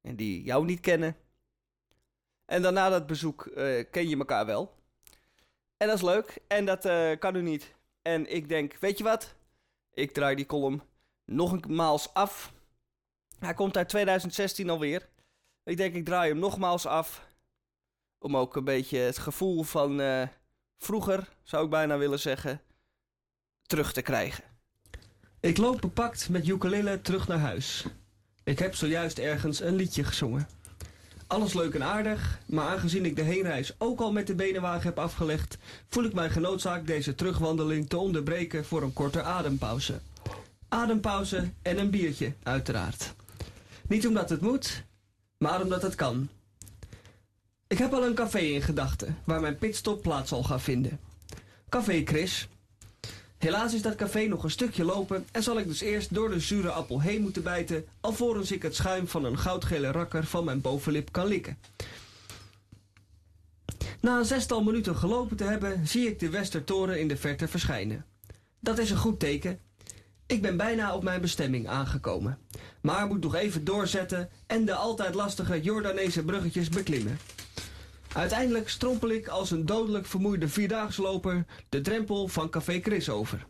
En 0.00 0.16
die 0.16 0.42
jou 0.42 0.64
niet 0.64 0.80
kennen. 0.80 1.16
En 2.44 2.62
daarna 2.62 2.88
dat 2.88 3.06
bezoek 3.06 3.50
ken 3.90 4.08
je 4.08 4.16
elkaar 4.18 4.46
wel. 4.46 4.74
En 5.76 5.86
dat 5.86 5.96
is 5.96 6.02
leuk. 6.02 6.38
En 6.46 6.64
dat 6.64 6.88
kan 7.18 7.34
u 7.34 7.42
niet. 7.42 7.74
En 8.02 8.34
ik 8.34 8.48
denk, 8.48 8.76
weet 8.76 8.98
je 8.98 9.04
wat? 9.04 9.34
Ik 9.94 10.12
draai 10.12 10.36
die 10.36 10.46
column 10.46 10.82
nog 11.24 11.52
een 11.52 11.74
maals 11.74 12.14
af. 12.14 12.52
Hij 13.40 13.54
komt 13.54 13.76
uit 13.76 13.88
2016 13.88 14.70
alweer. 14.70 15.08
Ik 15.64 15.76
denk, 15.76 15.94
ik 15.94 16.04
draai 16.04 16.30
hem 16.30 16.38
nogmaals 16.38 16.86
af. 16.86 17.28
Om 18.18 18.36
ook 18.36 18.56
een 18.56 18.64
beetje 18.64 18.98
het 18.98 19.18
gevoel 19.18 19.62
van 19.62 20.00
uh, 20.00 20.22
vroeger, 20.78 21.28
zou 21.42 21.64
ik 21.64 21.70
bijna 21.70 21.98
willen 21.98 22.20
zeggen, 22.20 22.60
terug 23.66 23.92
te 23.92 24.02
krijgen. 24.02 24.44
Ik 25.40 25.56
loop 25.56 25.80
bepakt 25.80 26.28
met 26.28 26.48
ukulele 26.48 27.00
terug 27.00 27.28
naar 27.28 27.38
huis. 27.38 27.84
Ik 28.44 28.58
heb 28.58 28.74
zojuist 28.74 29.18
ergens 29.18 29.60
een 29.60 29.74
liedje 29.74 30.04
gezongen. 30.04 30.48
Alles 31.26 31.54
leuk 31.54 31.74
en 31.74 31.84
aardig, 31.84 32.38
maar 32.46 32.66
aangezien 32.66 33.04
ik 33.04 33.16
de 33.16 33.22
heenreis 33.22 33.74
ook 33.78 34.00
al 34.00 34.12
met 34.12 34.26
de 34.26 34.34
benenwagen 34.34 34.86
heb 34.86 34.98
afgelegd, 34.98 35.58
voel 35.88 36.04
ik 36.04 36.12
mij 36.12 36.30
genoodzaakt 36.30 36.86
deze 36.86 37.14
terugwandeling 37.14 37.88
te 37.88 37.98
onderbreken 37.98 38.64
voor 38.64 38.82
een 38.82 38.92
korte 38.92 39.22
adempauze. 39.22 40.00
Adempauze 40.68 41.50
en 41.62 41.78
een 41.78 41.90
biertje, 41.90 42.32
uiteraard. 42.42 43.14
Niet 43.90 44.06
omdat 44.06 44.30
het 44.30 44.40
moet, 44.40 44.84
maar 45.38 45.62
omdat 45.62 45.82
het 45.82 45.94
kan. 45.94 46.28
Ik 47.66 47.78
heb 47.78 47.92
al 47.92 48.04
een 48.04 48.14
café 48.14 48.38
in 48.38 48.62
gedachten 48.62 49.18
waar 49.24 49.40
mijn 49.40 49.58
pitstop 49.58 50.02
plaats 50.02 50.28
zal 50.28 50.42
gaan 50.42 50.60
vinden. 50.60 51.00
Café 51.68 52.02
Chris. 52.04 52.48
Helaas 53.38 53.74
is 53.74 53.82
dat 53.82 53.94
café 53.94 54.26
nog 54.26 54.44
een 54.44 54.50
stukje 54.50 54.84
lopen 54.84 55.26
en 55.32 55.42
zal 55.42 55.58
ik 55.58 55.66
dus 55.66 55.80
eerst 55.80 56.14
door 56.14 56.30
de 56.30 56.40
zure 56.40 56.70
appel 56.70 57.00
heen 57.00 57.22
moeten 57.22 57.42
bijten 57.42 57.84
alvorens 58.00 58.52
ik 58.52 58.62
het 58.62 58.74
schuim 58.74 59.08
van 59.08 59.24
een 59.24 59.38
goudgele 59.38 59.90
rakker 59.90 60.24
van 60.24 60.44
mijn 60.44 60.60
bovenlip 60.60 61.12
kan 61.12 61.26
likken. 61.26 61.58
Na 64.00 64.18
een 64.18 64.24
zestal 64.24 64.62
minuten 64.62 64.96
gelopen 64.96 65.36
te 65.36 65.44
hebben, 65.44 65.86
zie 65.86 66.08
ik 66.08 66.18
de 66.18 66.30
Westertoren 66.30 67.00
in 67.00 67.08
de 67.08 67.16
verte 67.16 67.48
verschijnen. 67.48 68.04
Dat 68.60 68.78
is 68.78 68.90
een 68.90 68.96
goed 68.96 69.20
teken, 69.20 69.60
ik 70.30 70.42
ben 70.42 70.56
bijna 70.56 70.94
op 70.94 71.02
mijn 71.02 71.20
bestemming 71.20 71.68
aangekomen. 71.68 72.38
Maar 72.80 73.06
moet 73.06 73.22
nog 73.22 73.34
even 73.34 73.64
doorzetten 73.64 74.30
en 74.46 74.64
de 74.64 74.74
altijd 74.74 75.14
lastige 75.14 75.60
Jordaanese 75.60 76.24
bruggetjes 76.24 76.68
beklimmen. 76.68 77.18
Uiteindelijk 78.12 78.68
strompel 78.68 79.10
ik 79.10 79.28
als 79.28 79.50
een 79.50 79.66
dodelijk 79.66 80.06
vermoeide 80.06 80.48
vierdaagsloper 80.48 81.44
de 81.68 81.80
drempel 81.80 82.28
van 82.28 82.50
Café 82.50 82.80
Chris 82.80 83.08
over. 83.08 83.46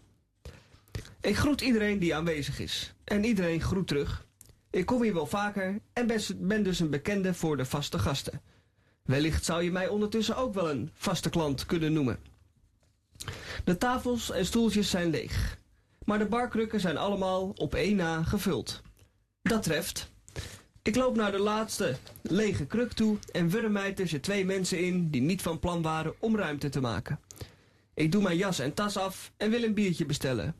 Ik 1.20 1.36
groet 1.36 1.60
iedereen 1.60 1.98
die 1.98 2.14
aanwezig 2.14 2.58
is. 2.58 2.94
En 3.04 3.24
iedereen 3.24 3.60
groet 3.60 3.86
terug. 3.86 4.26
Ik 4.70 4.86
kom 4.86 5.02
hier 5.02 5.14
wel 5.14 5.26
vaker 5.26 5.80
en 5.92 6.06
ben 6.38 6.62
dus 6.62 6.80
een 6.80 6.90
bekende 6.90 7.34
voor 7.34 7.56
de 7.56 7.64
vaste 7.64 7.98
gasten. 7.98 8.40
Wellicht 9.02 9.44
zou 9.44 9.62
je 9.62 9.72
mij 9.72 9.88
ondertussen 9.88 10.36
ook 10.36 10.54
wel 10.54 10.70
een 10.70 10.90
vaste 10.94 11.30
klant 11.30 11.66
kunnen 11.66 11.92
noemen. 11.92 12.18
De 13.64 13.76
tafels 13.76 14.30
en 14.30 14.46
stoeltjes 14.46 14.90
zijn 14.90 15.10
leeg 15.10 15.58
maar 16.10 16.18
de 16.18 16.26
barkrukken 16.26 16.80
zijn 16.80 16.96
allemaal 16.96 17.52
op 17.56 17.74
één 17.74 17.96
na 17.96 18.22
gevuld. 18.22 18.82
Dat 19.42 19.62
treft. 19.62 20.10
Ik 20.82 20.96
loop 20.96 21.16
naar 21.16 21.32
de 21.32 21.38
laatste 21.38 21.96
lege 22.22 22.66
kruk 22.66 22.92
toe 22.92 23.18
en 23.32 23.48
wurm 23.48 23.72
mij 23.72 23.92
tussen 23.92 24.20
twee 24.20 24.44
mensen 24.44 24.78
in 24.78 25.10
die 25.10 25.20
niet 25.20 25.42
van 25.42 25.58
plan 25.58 25.82
waren 25.82 26.14
om 26.18 26.36
ruimte 26.36 26.68
te 26.68 26.80
maken. 26.80 27.20
Ik 27.94 28.12
doe 28.12 28.22
mijn 28.22 28.36
jas 28.36 28.58
en 28.58 28.74
tas 28.74 28.96
af 28.96 29.32
en 29.36 29.50
wil 29.50 29.62
een 29.62 29.74
biertje 29.74 30.06
bestellen. 30.06 30.54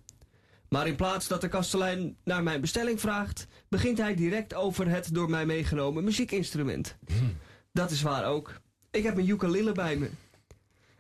Maar 0.69 0.87
in 0.87 0.97
plaats 0.97 1.29
dat 1.29 1.41
de 1.41 1.49
kastelein 1.49 2.17
naar 2.25 2.43
mijn 2.43 2.61
bestelling 2.61 3.01
vraagt, 3.01 3.47
begint 3.69 3.99
hij 3.99 4.15
direct 4.15 4.55
over 4.55 4.89
het 4.89 5.15
door 5.15 5.31
mij 5.31 5.47
meegenomen 5.47 6.05
muziekinstrument. 6.05 6.97
Dat 7.73 7.91
is 7.91 8.03
waar 8.03 8.25
ook. 8.25 8.61
Ik 8.91 9.03
heb 9.03 9.17
een 9.17 9.29
ukulele 9.29 9.73
bij 9.73 9.97
me. 9.97 10.11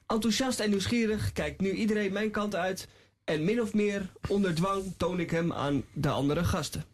Enthousiast 0.06 0.60
en 0.60 0.70
nieuwsgierig 0.70 1.32
kijkt 1.32 1.60
nu 1.60 1.70
iedereen 1.70 2.12
mijn 2.12 2.30
kant 2.30 2.54
uit 2.54 2.88
en 3.30 3.44
min 3.44 3.60
of 3.60 3.74
meer 3.74 4.10
onder 4.28 4.54
dwang 4.54 4.92
toon 4.96 5.20
ik 5.20 5.30
hem 5.30 5.52
aan 5.52 5.84
de 5.92 6.08
andere 6.08 6.44
gasten. 6.44 6.84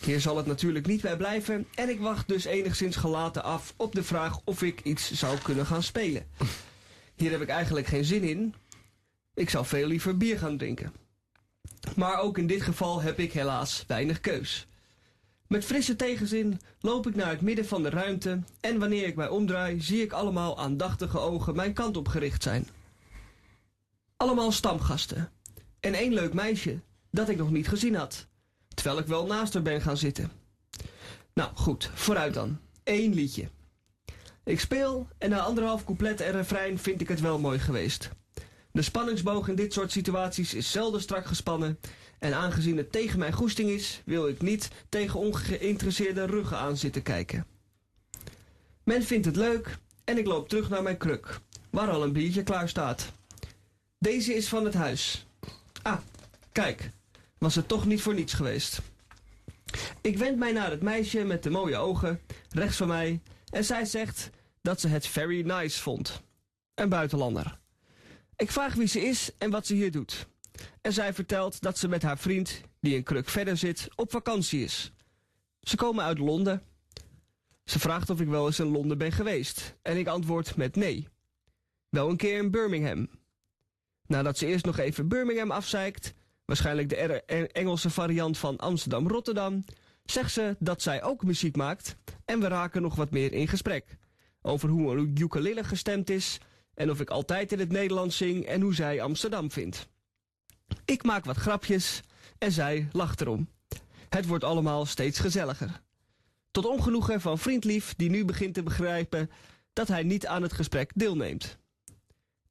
Hier 0.00 0.20
zal 0.20 0.36
het 0.36 0.46
natuurlijk 0.46 0.86
niet 0.86 1.00
bij 1.00 1.16
blijven 1.16 1.66
en 1.74 1.88
ik 1.88 2.00
wacht 2.00 2.28
dus 2.28 2.44
enigszins 2.44 2.96
gelaten 2.96 3.42
af 3.42 3.74
op 3.76 3.94
de 3.94 4.02
vraag 4.02 4.40
of 4.44 4.62
ik 4.62 4.80
iets 4.80 5.12
zou 5.12 5.38
kunnen 5.38 5.66
gaan 5.66 5.82
spelen. 5.82 6.26
Hier 7.14 7.30
heb 7.30 7.40
ik 7.40 7.48
eigenlijk 7.48 7.86
geen 7.86 8.04
zin 8.04 8.22
in. 8.22 8.54
Ik 9.34 9.50
zou 9.50 9.66
veel 9.66 9.86
liever 9.86 10.16
bier 10.16 10.38
gaan 10.38 10.56
drinken. 10.56 10.92
Maar 11.96 12.18
ook 12.18 12.38
in 12.38 12.46
dit 12.46 12.62
geval 12.62 13.00
heb 13.02 13.18
ik 13.18 13.32
helaas 13.32 13.84
weinig 13.86 14.20
keus. 14.20 14.66
Met 15.46 15.64
frisse 15.64 15.96
tegenzin 15.96 16.60
loop 16.80 17.06
ik 17.06 17.14
naar 17.14 17.30
het 17.30 17.40
midden 17.40 17.66
van 17.66 17.82
de 17.82 17.90
ruimte 17.90 18.42
en 18.60 18.78
wanneer 18.78 19.06
ik 19.06 19.16
mij 19.16 19.28
omdraai 19.28 19.80
zie 19.80 20.02
ik 20.02 20.12
allemaal 20.12 20.58
aandachtige 20.58 21.18
ogen 21.18 21.56
mijn 21.56 21.72
kant 21.72 21.96
op 21.96 22.08
gericht 22.08 22.42
zijn. 22.42 22.68
Allemaal 24.16 24.52
stamgasten, 24.52 25.30
en 25.80 25.94
één 25.94 26.12
leuk 26.12 26.32
meisje 26.32 26.80
dat 27.10 27.28
ik 27.28 27.36
nog 27.36 27.50
niet 27.50 27.68
gezien 27.68 27.94
had. 27.94 28.26
Terwijl 28.74 28.98
ik 28.98 29.06
wel 29.06 29.26
naast 29.26 29.54
haar 29.54 29.62
ben 29.62 29.80
gaan 29.80 29.96
zitten. 29.96 30.30
Nou 31.34 31.50
goed, 31.54 31.90
vooruit 31.94 32.34
dan. 32.34 32.58
Eén 32.84 33.14
liedje. 33.14 33.48
Ik 34.44 34.60
speel 34.60 35.08
en 35.18 35.30
na 35.30 35.40
anderhalf 35.40 35.84
couplet 35.84 36.20
en 36.20 36.32
refrein 36.32 36.78
vind 36.78 37.00
ik 37.00 37.08
het 37.08 37.20
wel 37.20 37.38
mooi 37.38 37.58
geweest. 37.58 38.10
De 38.72 38.82
spanningsboog 38.82 39.48
in 39.48 39.54
dit 39.54 39.72
soort 39.72 39.92
situaties 39.92 40.54
is 40.54 40.70
zelden 40.70 41.00
strak 41.00 41.26
gespannen. 41.26 41.78
En 42.18 42.34
aangezien 42.34 42.76
het 42.76 42.92
tegen 42.92 43.18
mijn 43.18 43.32
goesting 43.32 43.70
is, 43.70 44.02
wil 44.04 44.28
ik 44.28 44.42
niet 44.42 44.68
tegen 44.88 45.20
ongeïnteresseerde 45.20 46.24
ruggen 46.24 46.58
aan 46.58 46.76
zitten 46.76 47.02
kijken. 47.02 47.46
Men 48.84 49.02
vindt 49.02 49.26
het 49.26 49.36
leuk 49.36 49.78
en 50.04 50.18
ik 50.18 50.26
loop 50.26 50.48
terug 50.48 50.68
naar 50.68 50.82
mijn 50.82 50.96
kruk, 50.96 51.40
waar 51.70 51.90
al 51.90 52.02
een 52.02 52.12
biertje 52.12 52.42
klaar 52.42 52.68
staat. 52.68 53.12
Deze 53.98 54.34
is 54.34 54.48
van 54.48 54.64
het 54.64 54.74
huis. 54.74 55.27
Ah, 55.88 55.98
kijk, 56.52 56.90
was 57.38 57.54
het 57.54 57.68
toch 57.68 57.86
niet 57.86 58.02
voor 58.02 58.14
niets 58.14 58.32
geweest. 58.32 58.80
Ik 60.00 60.18
wend 60.18 60.38
mij 60.38 60.52
naar 60.52 60.70
het 60.70 60.82
meisje 60.82 61.24
met 61.24 61.42
de 61.42 61.50
mooie 61.50 61.76
ogen, 61.76 62.20
rechts 62.48 62.76
van 62.76 62.88
mij, 62.88 63.20
en 63.50 63.64
zij 63.64 63.84
zegt 63.84 64.30
dat 64.62 64.80
ze 64.80 64.88
het 64.88 65.06
very 65.06 65.46
nice 65.46 65.82
vond. 65.82 66.22
Een 66.74 66.88
buitenlander. 66.88 67.58
Ik 68.36 68.50
vraag 68.50 68.74
wie 68.74 68.86
ze 68.86 69.00
is 69.00 69.30
en 69.38 69.50
wat 69.50 69.66
ze 69.66 69.74
hier 69.74 69.90
doet. 69.90 70.26
En 70.80 70.92
zij 70.92 71.14
vertelt 71.14 71.60
dat 71.60 71.78
ze 71.78 71.88
met 71.88 72.02
haar 72.02 72.18
vriend, 72.18 72.60
die 72.80 72.96
een 72.96 73.02
kruk 73.02 73.28
verder 73.28 73.56
zit, 73.56 73.88
op 73.94 74.10
vakantie 74.10 74.64
is. 74.64 74.92
Ze 75.60 75.76
komen 75.76 76.04
uit 76.04 76.18
Londen. 76.18 76.62
Ze 77.64 77.78
vraagt 77.78 78.10
of 78.10 78.20
ik 78.20 78.28
wel 78.28 78.46
eens 78.46 78.58
in 78.58 78.66
Londen 78.66 78.98
ben 78.98 79.12
geweest. 79.12 79.74
En 79.82 79.96
ik 79.96 80.06
antwoord 80.06 80.56
met 80.56 80.76
nee. 80.76 81.08
Wel 81.88 82.10
een 82.10 82.16
keer 82.16 82.38
in 82.38 82.50
Birmingham. 82.50 83.08
Nadat 84.08 84.38
ze 84.38 84.46
eerst 84.46 84.64
nog 84.64 84.78
even 84.78 85.08
Birmingham 85.08 85.50
afzeikt, 85.50 86.14
waarschijnlijk 86.44 86.88
de 86.88 87.22
Engelse 87.52 87.90
variant 87.90 88.38
van 88.38 88.56
Amsterdam-Rotterdam, 88.56 89.64
zegt 90.04 90.32
ze 90.32 90.56
dat 90.58 90.82
zij 90.82 91.02
ook 91.02 91.24
muziek 91.24 91.56
maakt 91.56 91.96
en 92.24 92.40
we 92.40 92.48
raken 92.48 92.82
nog 92.82 92.94
wat 92.94 93.10
meer 93.10 93.32
in 93.32 93.48
gesprek. 93.48 93.98
Over 94.42 94.68
hoe 94.68 94.96
een 94.96 95.16
ukulele 95.18 95.64
gestemd 95.64 96.10
is 96.10 96.38
en 96.74 96.90
of 96.90 97.00
ik 97.00 97.10
altijd 97.10 97.52
in 97.52 97.58
het 97.58 97.72
Nederlands 97.72 98.16
zing 98.16 98.44
en 98.44 98.60
hoe 98.60 98.74
zij 98.74 99.02
Amsterdam 99.02 99.50
vindt. 99.50 99.88
Ik 100.84 101.02
maak 101.02 101.24
wat 101.24 101.36
grapjes 101.36 102.00
en 102.38 102.52
zij 102.52 102.88
lacht 102.92 103.20
erom. 103.20 103.48
Het 104.08 104.26
wordt 104.26 104.44
allemaal 104.44 104.86
steeds 104.86 105.18
gezelliger. 105.18 105.80
Tot 106.50 106.66
ongenoegen 106.66 107.20
van 107.20 107.38
vriendlief 107.38 107.94
die 107.96 108.10
nu 108.10 108.24
begint 108.24 108.54
te 108.54 108.62
begrijpen 108.62 109.30
dat 109.72 109.88
hij 109.88 110.02
niet 110.02 110.26
aan 110.26 110.42
het 110.42 110.52
gesprek 110.52 110.90
deelneemt. 110.94 111.58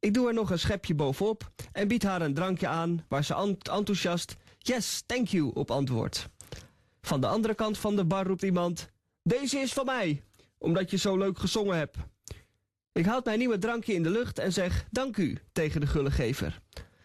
Ik 0.08 0.14
doe 0.14 0.28
er 0.28 0.34
nog 0.34 0.50
een 0.50 0.60
schepje 0.60 0.96
bovenop 0.96 1.52
en 1.72 1.88
bied 1.88 2.04
haar 2.04 2.22
een 2.22 2.34
drankje 2.34 2.68
aan 2.68 3.06
waar 3.08 3.24
ze 3.24 3.58
enthousiast 3.72 4.36
yes, 4.58 5.04
thank 5.06 5.28
you 5.28 5.52
op 5.54 5.72
antwoordt. 5.72 6.30
Van 7.02 7.22
de 7.22 7.28
andere 7.28 7.54
kant 7.54 7.78
van 7.78 7.96
de 7.96 8.06
bar 8.06 8.26
roept 8.26 8.42
iemand 8.42 8.90
deze 9.24 9.58
is 9.58 9.74
van 9.74 9.86
mij, 9.86 10.24
omdat 10.58 10.92
je 10.92 10.98
zo 10.98 11.18
leuk 11.18 11.40
gezongen 11.40 11.78
hebt. 11.78 11.98
Ik 12.92 13.06
houd 13.06 13.26
mijn 13.26 13.40
nieuwe 13.40 13.58
drankje 13.58 13.94
in 13.94 14.04
de 14.04 14.10
lucht 14.10 14.40
en 14.40 14.54
zeg 14.54 14.86
dank 14.92 15.18
u 15.18 15.38
tegen 15.52 15.82
de 15.82 15.88
gullegever. 15.88 16.60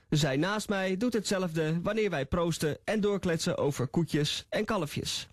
Zij 0.09 0.37
naast 0.37 0.69
mij 0.69 0.97
doet 0.97 1.12
hetzelfde 1.12 1.81
wanneer 1.81 2.11
wij 2.11 2.27
proosten 2.27 2.79
en 2.85 3.01
doorkletsen 3.01 3.59
over 3.59 3.87
koetjes 3.87 4.47
en 4.49 4.65
kalfjes. 4.65 5.29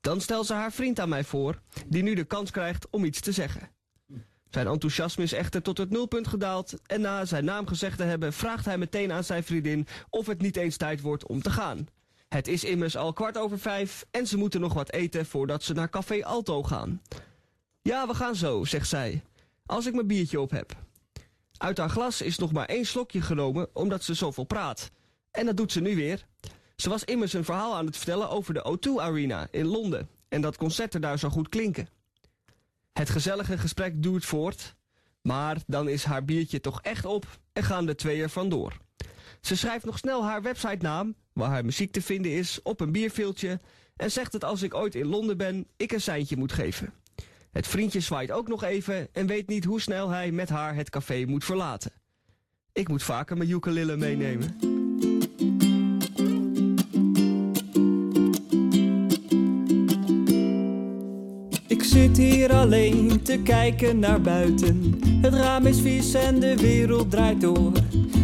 Dan 0.00 0.20
stelt 0.20 0.46
ze 0.46 0.54
haar 0.54 0.72
vriend 0.72 1.00
aan 1.00 1.08
mij 1.08 1.24
voor, 1.24 1.60
die 1.86 2.02
nu 2.02 2.14
de 2.14 2.24
kans 2.24 2.50
krijgt 2.50 2.86
om 2.90 3.04
iets 3.04 3.20
te 3.20 3.32
zeggen. 3.32 3.70
Zijn 4.52 4.66
enthousiasme 4.66 5.22
is 5.22 5.32
echter 5.32 5.62
tot 5.62 5.78
het 5.78 5.90
nulpunt 5.90 6.28
gedaald 6.28 6.74
en 6.86 7.00
na 7.00 7.24
zijn 7.24 7.44
naam 7.44 7.66
gezegd 7.66 7.96
te 7.96 8.04
hebben 8.04 8.32
vraagt 8.32 8.64
hij 8.64 8.78
meteen 8.78 9.12
aan 9.12 9.24
zijn 9.24 9.44
vriendin 9.44 9.86
of 10.10 10.26
het 10.26 10.40
niet 10.40 10.56
eens 10.56 10.76
tijd 10.76 11.00
wordt 11.00 11.26
om 11.26 11.42
te 11.42 11.50
gaan. 11.50 11.86
Het 12.28 12.48
is 12.48 12.64
immers 12.64 12.96
al 12.96 13.12
kwart 13.12 13.38
over 13.38 13.58
vijf 13.58 14.04
en 14.10 14.26
ze 14.26 14.36
moeten 14.36 14.60
nog 14.60 14.74
wat 14.74 14.92
eten 14.92 15.26
voordat 15.26 15.62
ze 15.62 15.72
naar 15.72 15.90
Café 15.90 16.24
Alto 16.24 16.62
gaan. 16.62 17.02
Ja, 17.82 18.06
we 18.06 18.14
gaan 18.14 18.34
zo, 18.34 18.64
zegt 18.64 18.88
zij, 18.88 19.22
als 19.66 19.86
ik 19.86 19.94
mijn 19.94 20.06
biertje 20.06 20.40
op 20.40 20.50
heb. 20.50 20.76
Uit 21.56 21.78
haar 21.78 21.90
glas 21.90 22.22
is 22.22 22.38
nog 22.38 22.52
maar 22.52 22.66
één 22.66 22.86
slokje 22.86 23.20
genomen 23.20 23.68
omdat 23.72 24.04
ze 24.04 24.14
zoveel 24.14 24.44
praat. 24.44 24.90
En 25.30 25.46
dat 25.46 25.56
doet 25.56 25.72
ze 25.72 25.80
nu 25.80 25.96
weer. 25.96 26.26
Ze 26.76 26.88
was 26.88 27.04
immers 27.04 27.32
een 27.32 27.44
verhaal 27.44 27.74
aan 27.74 27.86
het 27.86 27.96
vertellen 27.96 28.30
over 28.30 28.54
de 28.54 28.78
O2 28.78 29.02
Arena 29.02 29.48
in 29.50 29.66
Londen 29.66 30.08
en 30.28 30.40
dat 30.40 30.56
concerten 30.56 31.00
daar 31.00 31.18
zo 31.18 31.28
goed 31.28 31.48
klinken. 31.48 31.88
Het 32.92 33.10
gezellige 33.10 33.58
gesprek 33.58 34.02
duurt 34.02 34.24
voort, 34.24 34.74
maar 35.22 35.56
dan 35.66 35.88
is 35.88 36.04
haar 36.04 36.24
biertje 36.24 36.60
toch 36.60 36.82
echt 36.82 37.04
op 37.04 37.26
en 37.52 37.62
gaan 37.62 37.86
de 37.86 37.94
twee 37.94 38.22
er 38.22 38.28
vandoor. 38.28 38.76
Ze 39.40 39.56
schrijft 39.56 39.84
nog 39.84 39.98
snel 39.98 40.24
haar 40.24 40.42
websitenaam, 40.42 41.14
waar 41.32 41.50
haar 41.50 41.64
muziek 41.64 41.92
te 41.92 42.02
vinden 42.02 42.32
is, 42.32 42.62
op 42.62 42.80
een 42.80 42.92
bierveeltje 42.92 43.60
en 43.96 44.10
zegt 44.10 44.32
dat 44.32 44.44
als 44.44 44.62
ik 44.62 44.74
ooit 44.74 44.94
in 44.94 45.06
Londen 45.06 45.36
ben, 45.36 45.66
ik 45.76 45.92
een 45.92 46.00
seintje 46.00 46.36
moet 46.36 46.52
geven. 46.52 46.92
Het 47.50 47.66
vriendje 47.66 48.00
zwaait 48.00 48.30
ook 48.30 48.48
nog 48.48 48.64
even 48.64 49.08
en 49.12 49.26
weet 49.26 49.48
niet 49.48 49.64
hoe 49.64 49.80
snel 49.80 50.08
hij 50.08 50.30
met 50.30 50.48
haar 50.48 50.74
het 50.74 50.90
café 50.90 51.24
moet 51.24 51.44
verlaten. 51.44 51.92
Ik 52.72 52.88
moet 52.88 53.02
vaker 53.02 53.36
mijn 53.36 53.50
ukulele 53.50 53.96
meenemen. 53.96 54.71
Zit 61.92 62.16
hier 62.16 62.52
alleen 62.52 63.22
te 63.22 63.38
kijken 63.38 63.98
naar 63.98 64.20
buiten. 64.20 64.98
Het 65.20 65.34
raam 65.34 65.66
is 65.66 65.80
vies 65.80 66.14
en 66.14 66.40
de 66.40 66.56
wereld 66.56 67.10
draait 67.10 67.40
door. 67.40 67.72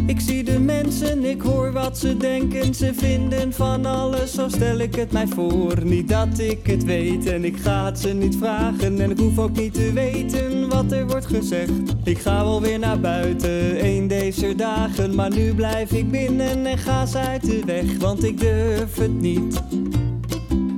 Ik 0.07 0.21
zie 0.21 0.45
de 0.45 0.59
mensen, 0.59 1.25
ik 1.25 1.41
hoor 1.41 1.73
wat 1.73 1.99
ze 1.99 2.17
denken. 2.17 2.75
Ze 2.75 2.95
vinden 2.95 3.53
van 3.53 3.87
alles, 3.87 4.33
zo 4.33 4.49
stel 4.49 4.79
ik 4.79 4.95
het 4.95 5.13
mij 5.13 5.27
voor. 5.27 5.85
Niet 5.85 6.09
dat 6.09 6.39
ik 6.39 6.67
het 6.67 6.85
weet 6.85 7.27
en 7.27 7.45
ik 7.45 7.57
ga 7.57 7.85
het 7.85 7.99
ze 7.99 8.13
niet 8.13 8.37
vragen. 8.37 9.01
En 9.01 9.11
ik 9.11 9.19
hoef 9.19 9.39
ook 9.39 9.57
niet 9.57 9.75
te 9.75 9.93
weten 9.93 10.69
wat 10.69 10.93
er 10.93 11.07
wordt 11.07 11.27
gezegd. 11.27 11.73
Ik 12.05 12.19
ga 12.19 12.45
wel 12.45 12.61
weer 12.61 12.79
naar 12.79 13.01
buiten, 13.01 13.85
een 13.85 14.09
deze 14.09 14.55
dagen. 14.55 15.15
Maar 15.15 15.31
nu 15.31 15.55
blijf 15.55 15.93
ik 15.93 16.11
binnen 16.11 16.67
en 16.67 16.79
ga 16.79 17.07
ze 17.07 17.19
uit 17.19 17.47
de 17.47 17.63
weg. 17.67 17.99
Want 17.99 18.25
ik 18.25 18.41
durf 18.41 18.97
het 18.97 19.21
niet. 19.21 19.63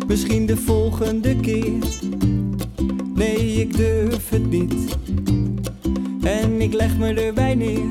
Misschien 0.06 0.46
de 0.46 0.56
volgende 0.56 1.36
keer. 1.36 2.09
Nee, 3.20 3.60
ik 3.60 3.76
durf 3.76 4.28
het 4.28 4.50
niet. 4.50 4.96
En 6.22 6.60
ik 6.60 6.72
leg 6.72 6.98
me 6.98 7.14
erbij 7.14 7.54
neer. 7.54 7.90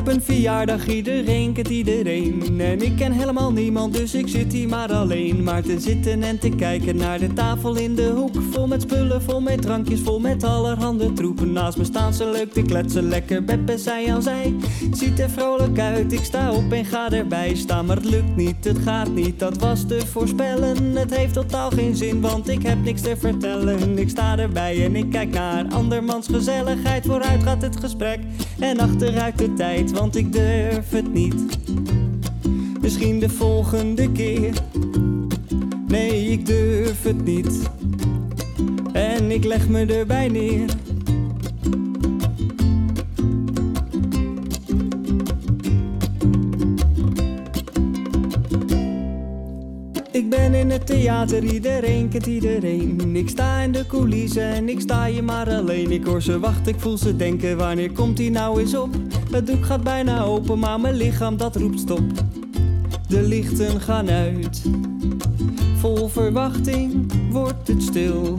Op 0.00 0.08
een 0.08 0.22
verjaardag, 0.22 0.86
iedereen 0.86 1.52
kent 1.52 1.68
iedereen. 1.68 2.60
En 2.60 2.80
ik 2.80 2.96
ken 2.96 3.12
helemaal 3.12 3.52
niemand, 3.52 3.94
dus 3.94 4.14
ik 4.14 4.28
zit 4.28 4.52
hier 4.52 4.68
maar 4.68 4.92
alleen. 4.92 5.42
Maar 5.42 5.62
te 5.62 5.80
zitten 5.80 6.22
en 6.22 6.38
te 6.38 6.48
kijken 6.48 6.96
naar 6.96 7.18
de 7.18 7.32
tafel 7.32 7.76
in 7.76 7.94
de 7.94 8.10
hoek. 8.14 8.34
Vol 8.50 8.66
met 8.66 8.82
spullen, 8.82 9.22
vol 9.22 9.40
met 9.40 9.62
drankjes, 9.62 10.00
vol 10.00 10.20
met 10.20 10.44
allerhande 10.44 11.12
troepen. 11.12 11.52
Naast 11.52 11.78
me 11.78 11.84
staan 11.84 12.14
ze 12.14 12.30
leuk 12.30 12.52
te 12.52 12.62
kletsen, 12.62 13.08
lekker 13.08 13.44
beppen 13.44 13.78
zij 13.78 14.12
aan 14.12 14.22
zij. 14.22 14.54
Ziet 14.92 15.20
er 15.20 15.30
vrolijk 15.30 15.78
uit, 15.78 16.12
ik 16.12 16.24
sta 16.24 16.52
op 16.52 16.72
en 16.72 16.84
ga 16.84 17.10
erbij 17.10 17.54
staan. 17.54 17.86
Maar 17.86 17.96
het 17.96 18.10
lukt 18.10 18.36
niet, 18.36 18.64
het 18.64 18.78
gaat 18.78 19.14
niet, 19.14 19.38
dat 19.38 19.58
was 19.58 19.86
te 19.86 20.06
voorspellen. 20.06 20.96
Het 20.96 21.16
heeft 21.16 21.34
totaal 21.34 21.70
geen 21.70 21.96
zin, 21.96 22.20
want 22.20 22.48
ik 22.48 22.62
heb 22.62 22.82
niks 22.82 23.00
te 23.00 23.16
vertellen. 23.16 23.98
Ik 23.98 24.08
sta 24.08 24.38
erbij 24.38 24.84
en 24.84 24.96
ik 24.96 25.10
kijk 25.10 25.30
naar 25.30 25.64
andermans 25.68 26.26
gezelligheid. 26.26 27.06
Vooruit 27.06 27.42
gaat 27.42 27.62
het 27.62 27.76
gesprek 27.76 28.20
en 28.58 28.78
achteruit 28.78 29.38
de 29.38 29.52
tijd 29.54 29.89
want 29.92 30.16
ik 30.16 30.32
durf 30.32 30.90
het 30.90 31.12
niet. 31.12 31.58
Misschien 32.80 33.18
de 33.18 33.28
volgende 33.28 34.12
keer. 34.12 34.52
Nee, 35.86 36.30
ik 36.30 36.46
durf 36.46 37.02
het 37.02 37.24
niet. 37.24 37.70
En 38.92 39.30
ik 39.30 39.44
leg 39.44 39.68
me 39.68 39.86
erbij 39.86 40.28
neer. 40.28 40.64
Ik 50.12 50.28
ben 50.28 50.54
in 50.54 50.70
het 50.70 50.86
theater, 50.86 51.44
iedereen 51.44 52.08
kent 52.08 52.26
iedereen. 52.26 53.16
Ik 53.16 53.28
sta 53.28 53.60
in 53.60 53.72
de 53.72 53.86
coulissen 53.86 54.42
en 54.42 54.68
ik 54.68 54.80
sta 54.80 55.06
hier 55.06 55.24
maar 55.24 55.50
alleen. 55.50 55.90
Ik 55.90 56.04
hoor 56.04 56.22
ze 56.22 56.38
wachten, 56.38 56.72
ik 56.72 56.80
voel 56.80 56.98
ze 56.98 57.16
denken, 57.16 57.56
wanneer 57.56 57.92
komt 57.92 58.18
hij 58.18 58.28
nou 58.28 58.60
eens 58.60 58.76
op? 58.76 58.88
Het 59.30 59.46
doek 59.46 59.64
gaat 59.64 59.82
bijna 59.82 60.22
open, 60.22 60.58
maar 60.58 60.80
mijn 60.80 60.94
lichaam 60.94 61.36
dat 61.36 61.56
roept 61.56 61.80
stop. 61.80 62.02
De 63.08 63.22
lichten 63.22 63.80
gaan 63.80 64.08
uit. 64.08 64.62
Vol 65.76 66.08
verwachting 66.08 67.12
wordt 67.30 67.68
het 67.68 67.82
stil. 67.82 68.38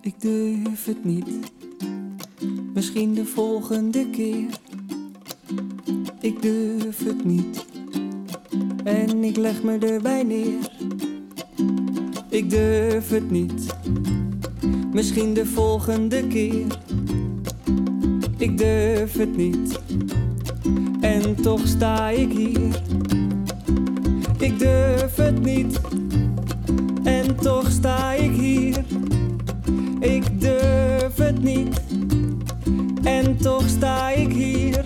Ik 0.00 0.20
durf 0.20 0.84
het 0.84 1.04
niet. 1.04 1.28
Misschien 2.74 3.14
de 3.14 3.24
volgende 3.24 4.10
keer. 4.10 4.48
Ik 6.20 6.42
durf 6.42 7.04
het 7.04 7.24
niet. 7.24 7.66
En 8.84 9.24
ik 9.24 9.36
leg 9.36 9.62
me 9.62 9.78
erbij 9.78 10.22
neer. 10.22 10.70
Ik 12.28 12.50
durf 12.50 13.08
het 13.08 13.30
niet. 13.30 13.76
Misschien 14.92 15.34
de 15.34 15.46
volgende 15.46 16.26
keer. 16.26 16.66
Ik 18.36 18.58
durf 18.58 19.12
het 19.12 19.36
niet. 19.36 19.80
En 21.00 21.34
toch 21.34 21.66
sta 21.66 22.08
ik 22.08 22.32
hier. 22.32 22.82
Ik 24.38 24.58
durf 24.58 25.16
het 25.16 25.42
niet. 25.42 25.80
En 27.04 27.36
toch 27.36 27.70
sta 27.70 28.12
ik 28.12 28.30
hier. 28.30 28.84
Ik 30.00 30.40
durf 30.40 31.16
het 31.16 31.42
niet. 31.42 31.80
En 33.02 33.36
toch 33.36 33.68
sta 33.68 34.10
ik 34.10 34.32
hier. 34.32 34.84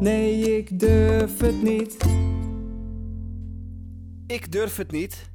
Nee, 0.00 0.56
ik 0.56 0.78
durf 0.78 1.05
het 1.46 1.62
niet. 1.62 1.96
Ik 4.26 4.52
durf 4.52 4.76
het 4.76 4.90
niet. 4.90 5.30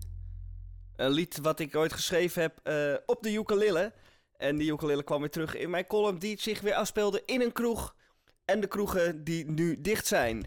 Een 0.96 1.10
lied 1.10 1.40
wat 1.42 1.60
ik 1.60 1.76
ooit 1.76 1.94
geschreven 1.94 2.42
heb 2.42 2.60
eh, 2.64 2.94
op 3.06 3.24
de 3.24 3.34
ukulele. 3.34 3.94
En 4.38 4.58
die 4.58 4.72
ukulele 4.72 5.04
kwam 5.04 5.20
weer 5.20 5.30
terug 5.30 5.56
in 5.56 5.70
mijn 5.70 5.88
column 5.88 6.20
die 6.20 6.42
zich 6.42 6.62
weer 6.62 6.74
afspeelde 6.74 7.24
in 7.26 7.42
een 7.42 7.52
kroeg. 7.52 7.96
En 8.46 8.60
de 8.60 8.68
kroegen 8.68 9.24
die 9.24 9.46
nu 9.46 9.82
dicht 9.82 10.08
zijn. 10.08 10.46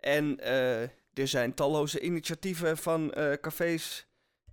En 0.00 0.40
eh, 0.40 0.82
er 1.12 1.28
zijn 1.28 1.54
talloze 1.54 2.00
initiatieven 2.00 2.76
van 2.76 3.12
eh, 3.12 3.32
cafés 3.40 4.06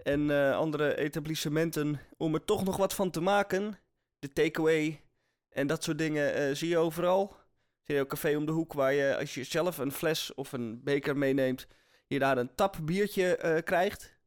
en 0.03 0.53
andere 0.55 0.97
etablissementen 0.97 1.99
om 2.17 2.33
er 2.33 2.45
toch 2.45 2.63
nog 2.63 2.77
wat 2.77 2.93
van 2.93 3.11
te 3.11 3.21
maken. 3.21 3.79
De 4.19 4.33
takeaway 4.33 5.01
en 5.49 5.67
dat 5.67 5.83
soort 5.83 5.97
dingen 5.97 6.57
zie 6.57 6.69
je 6.69 6.77
overal. 6.77 7.40
Ook 7.87 8.07
café 8.07 8.35
om 8.35 8.45
de 8.45 8.51
hoek 8.51 8.73
waar 8.73 8.93
je 8.93 9.17
als 9.17 9.33
je 9.33 9.43
zelf 9.43 9.77
een 9.77 9.91
fles 9.91 10.33
of 10.33 10.51
een 10.51 10.83
beker 10.83 11.17
meeneemt, 11.17 11.67
je 12.07 12.19
daar 12.19 12.37
een 12.37 12.55
tap 12.55 12.77
biertje 12.81 13.35
eh, 13.35 13.63
krijgt. 13.63 14.17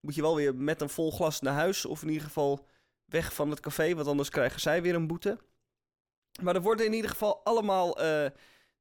Moet 0.00 0.14
je 0.14 0.22
wel 0.22 0.36
weer 0.36 0.54
met 0.54 0.80
een 0.80 0.88
vol 0.88 1.10
glas 1.10 1.40
naar 1.40 1.54
huis 1.54 1.84
of 1.84 2.02
in 2.02 2.08
ieder 2.08 2.26
geval 2.26 2.66
weg 3.04 3.34
van 3.34 3.50
het 3.50 3.60
café, 3.60 3.94
want 3.94 4.06
anders 4.06 4.28
krijgen 4.28 4.60
zij 4.60 4.82
weer 4.82 4.94
een 4.94 5.06
boete. 5.06 5.38
Maar 6.42 6.54
er 6.54 6.62
worden 6.62 6.86
in 6.86 6.92
ieder 6.92 7.10
geval 7.10 7.44
allemaal 7.44 8.00
eh, 8.00 8.30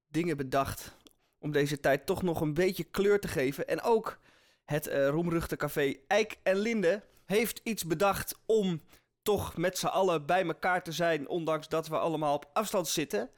dingen 0.08 0.38
bedacht 0.38 0.96
om 1.40 1.52
deze 1.52 1.80
tijd 1.80 2.06
toch 2.06 2.22
nog 2.22 2.42
een 2.42 2.54
beetje 2.54 2.84
kleur 2.84 3.20
te 3.20 3.28
geven. 3.28 3.68
En 3.68 3.82
ook 3.82 4.20
het 4.66 4.88
eh 4.88 5.08
roemruchte 5.08 5.56
café 5.56 5.96
Eik 6.08 6.38
en 6.44 6.58
Linde 6.58 7.04
heeft 7.26 7.62
iets 7.64 7.86
bedacht 7.86 8.40
om 8.46 8.82
toch 9.22 9.58
met 9.58 9.78
z'n 9.78 9.86
allen 9.86 10.26
bij 10.26 10.46
elkaar 10.46 10.84
te 10.84 10.92
zijn, 10.92 11.28
ondanks 11.28 11.68
dat 11.68 11.88
we 11.88 11.98
allemaal 11.98 12.36
op 12.36 12.50
afstand 12.54 12.88
zitten. 12.88 13.30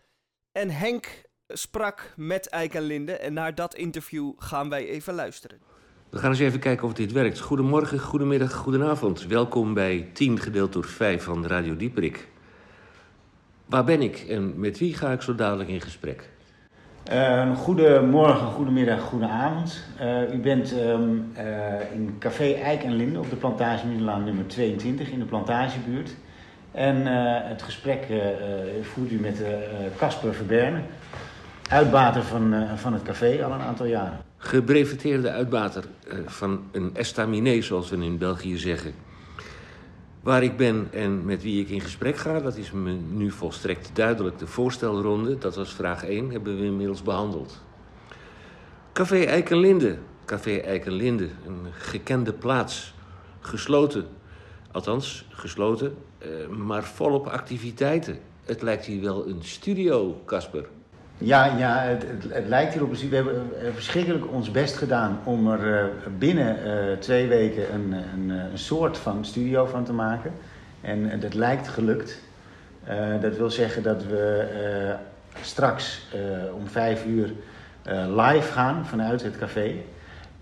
En 0.53 0.69
Henk 0.69 1.21
sprak 1.47 2.13
met 2.15 2.49
Eik 2.49 2.73
en 2.73 2.81
Linde 2.81 3.11
en 3.11 3.33
naar 3.33 3.55
dat 3.55 3.75
interview 3.75 4.31
gaan 4.37 4.69
wij 4.69 4.87
even 4.87 5.13
luisteren. 5.13 5.57
We 6.09 6.17
gaan 6.17 6.29
eens 6.29 6.39
even 6.39 6.59
kijken 6.59 6.87
of 6.87 6.93
dit 6.93 7.11
werkt. 7.11 7.39
Goedemorgen, 7.39 7.99
goedemiddag, 7.99 8.53
goedenavond. 8.53 9.25
Welkom 9.27 9.73
bij 9.73 10.09
10 10.13 10.39
gedeeld 10.39 10.73
door 10.73 10.85
5 10.85 11.23
van 11.23 11.47
Radio 11.47 11.75
Dieperik. 11.75 12.27
Waar 13.65 13.83
ben 13.83 14.01
ik 14.01 14.17
en 14.17 14.59
met 14.59 14.77
wie 14.77 14.93
ga 14.93 15.11
ik 15.11 15.21
zo 15.21 15.35
dadelijk 15.35 15.69
in 15.69 15.81
gesprek? 15.81 16.29
Uh, 17.11 17.57
goedemorgen, 17.57 18.47
goedemiddag, 18.47 19.01
goedenavond. 19.01 19.83
Uh, 20.01 20.33
u 20.33 20.37
bent 20.37 20.71
um, 20.71 21.31
uh, 21.37 21.93
in 21.93 22.15
Café 22.19 22.51
Eik 22.53 22.83
en 22.83 22.95
Linde 22.95 23.19
op 23.19 23.29
de 23.29 23.35
Plantage 23.35 23.87
Middelaan 23.87 24.23
nummer 24.23 24.47
22 24.47 25.09
in 25.09 25.19
de 25.19 25.25
Plantagebuurt. 25.25 26.15
En 26.73 27.05
het 27.47 27.61
gesprek 27.61 28.07
voert 28.81 29.11
u 29.11 29.19
met 29.19 29.43
Casper 29.97 30.33
Verberne, 30.33 30.81
uitbater 31.69 32.23
van, 32.23 32.67
van 32.75 32.93
het 32.93 33.01
café 33.01 33.45
al 33.45 33.51
een 33.51 33.61
aantal 33.61 33.85
jaren. 33.85 34.17
Gebreveteerde 34.37 35.31
uitbater 35.31 35.83
van 36.25 36.63
een 36.71 36.95
estaminet, 36.95 37.63
zoals 37.63 37.89
we 37.89 37.97
in 37.97 38.17
België 38.17 38.57
zeggen. 38.57 38.93
Waar 40.21 40.43
ik 40.43 40.57
ben 40.57 40.87
en 40.91 41.25
met 41.25 41.43
wie 41.43 41.61
ik 41.61 41.69
in 41.69 41.81
gesprek 41.81 42.17
ga, 42.17 42.39
dat 42.39 42.57
is 42.57 42.71
me 42.71 42.91
nu 42.91 43.31
volstrekt 43.31 43.89
duidelijk. 43.93 44.39
De 44.39 44.47
voorstelronde, 44.47 45.37
dat 45.37 45.55
was 45.55 45.73
vraag 45.73 46.05
1, 46.05 46.29
hebben 46.29 46.59
we 46.59 46.65
inmiddels 46.65 47.01
behandeld. 47.01 47.61
Café 48.93 49.23
Eikenlinde. 49.23 49.97
Café 50.25 50.57
Eikenlinde, 50.57 51.23
een 51.23 51.67
gekende 51.71 52.33
plaats. 52.33 52.93
Gesloten. 53.39 54.05
Althans, 54.71 55.25
gesloten, 55.29 55.95
maar 56.49 56.83
volop 56.83 57.27
activiteiten. 57.27 58.17
Het 58.45 58.61
lijkt 58.61 58.85
hier 58.85 59.01
wel 59.01 59.27
een 59.27 59.43
studio, 59.43 60.21
Casper. 60.25 60.65
Ja, 61.17 61.57
ja 61.57 61.77
het, 61.77 62.05
het, 62.29 62.47
lijkt 62.47 62.73
hierop. 62.73 62.95
We 62.95 63.15
hebben 63.15 63.49
verschrikkelijk 63.73 64.31
ons 64.31 64.51
best 64.51 64.75
gedaan 64.75 65.19
om 65.23 65.51
er 65.51 65.89
uh, 65.89 65.91
binnen 66.17 66.57
twee 66.99 67.27
weken 67.27 67.73
een, 67.73 67.93
een, 68.13 68.29
een, 68.29 68.57
soort 68.57 68.97
van 68.97 69.25
studio 69.25 69.65
van 69.65 69.83
te 69.83 69.93
maken. 69.93 70.31
En 70.81 71.19
dat 71.19 71.33
lijkt 71.33 71.67
gelukt. 71.67 72.21
dat 73.21 73.37
wil 73.37 73.49
zeggen 73.49 73.83
dat 73.83 74.03
we 74.05 74.95
straks 75.41 76.07
om 76.55 76.67
vijf 76.67 77.05
uur 77.05 77.33
live 78.07 78.51
gaan 78.51 78.85
vanuit 78.85 79.23
het 79.23 79.37
café. 79.37 79.75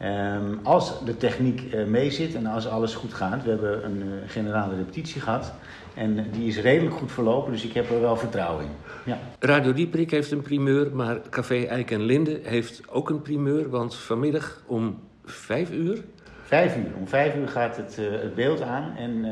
Um, 0.03 0.59
als 0.63 1.05
de 1.05 1.17
techniek 1.17 1.75
meezit 1.87 2.35
en 2.35 2.45
als 2.45 2.67
alles 2.67 2.95
goed 2.95 3.13
gaat. 3.13 3.43
We 3.43 3.49
hebben 3.49 3.85
een 3.85 4.03
generale 4.27 4.75
repetitie 4.75 5.21
gehad. 5.21 5.53
En 5.93 6.25
die 6.31 6.47
is 6.47 6.59
redelijk 6.59 6.95
goed 6.95 7.11
verlopen, 7.11 7.51
dus 7.51 7.63
ik 7.63 7.73
heb 7.73 7.89
er 7.89 8.01
wel 8.01 8.17
vertrouwen 8.17 8.65
in. 8.65 8.71
Ja. 9.03 9.17
Radio 9.39 9.73
Dieperik 9.73 10.11
heeft 10.11 10.31
een 10.31 10.41
primeur, 10.41 10.95
maar 10.95 11.19
Café 11.29 11.63
Eik 11.63 11.91
en 11.91 12.01
Linde 12.01 12.39
heeft 12.43 12.81
ook 12.89 13.09
een 13.09 13.21
primeur. 13.21 13.69
Want 13.69 13.95
vanmiddag 13.95 14.63
om 14.65 14.99
vijf 15.25 15.71
uur... 15.71 16.03
Vijf 16.43 16.77
uur. 16.77 16.91
Om 16.99 17.07
vijf 17.07 17.35
uur 17.35 17.47
gaat 17.47 17.77
het, 17.77 17.97
uh, 17.99 18.11
het 18.21 18.35
beeld 18.35 18.61
aan. 18.61 18.95
En 18.97 19.25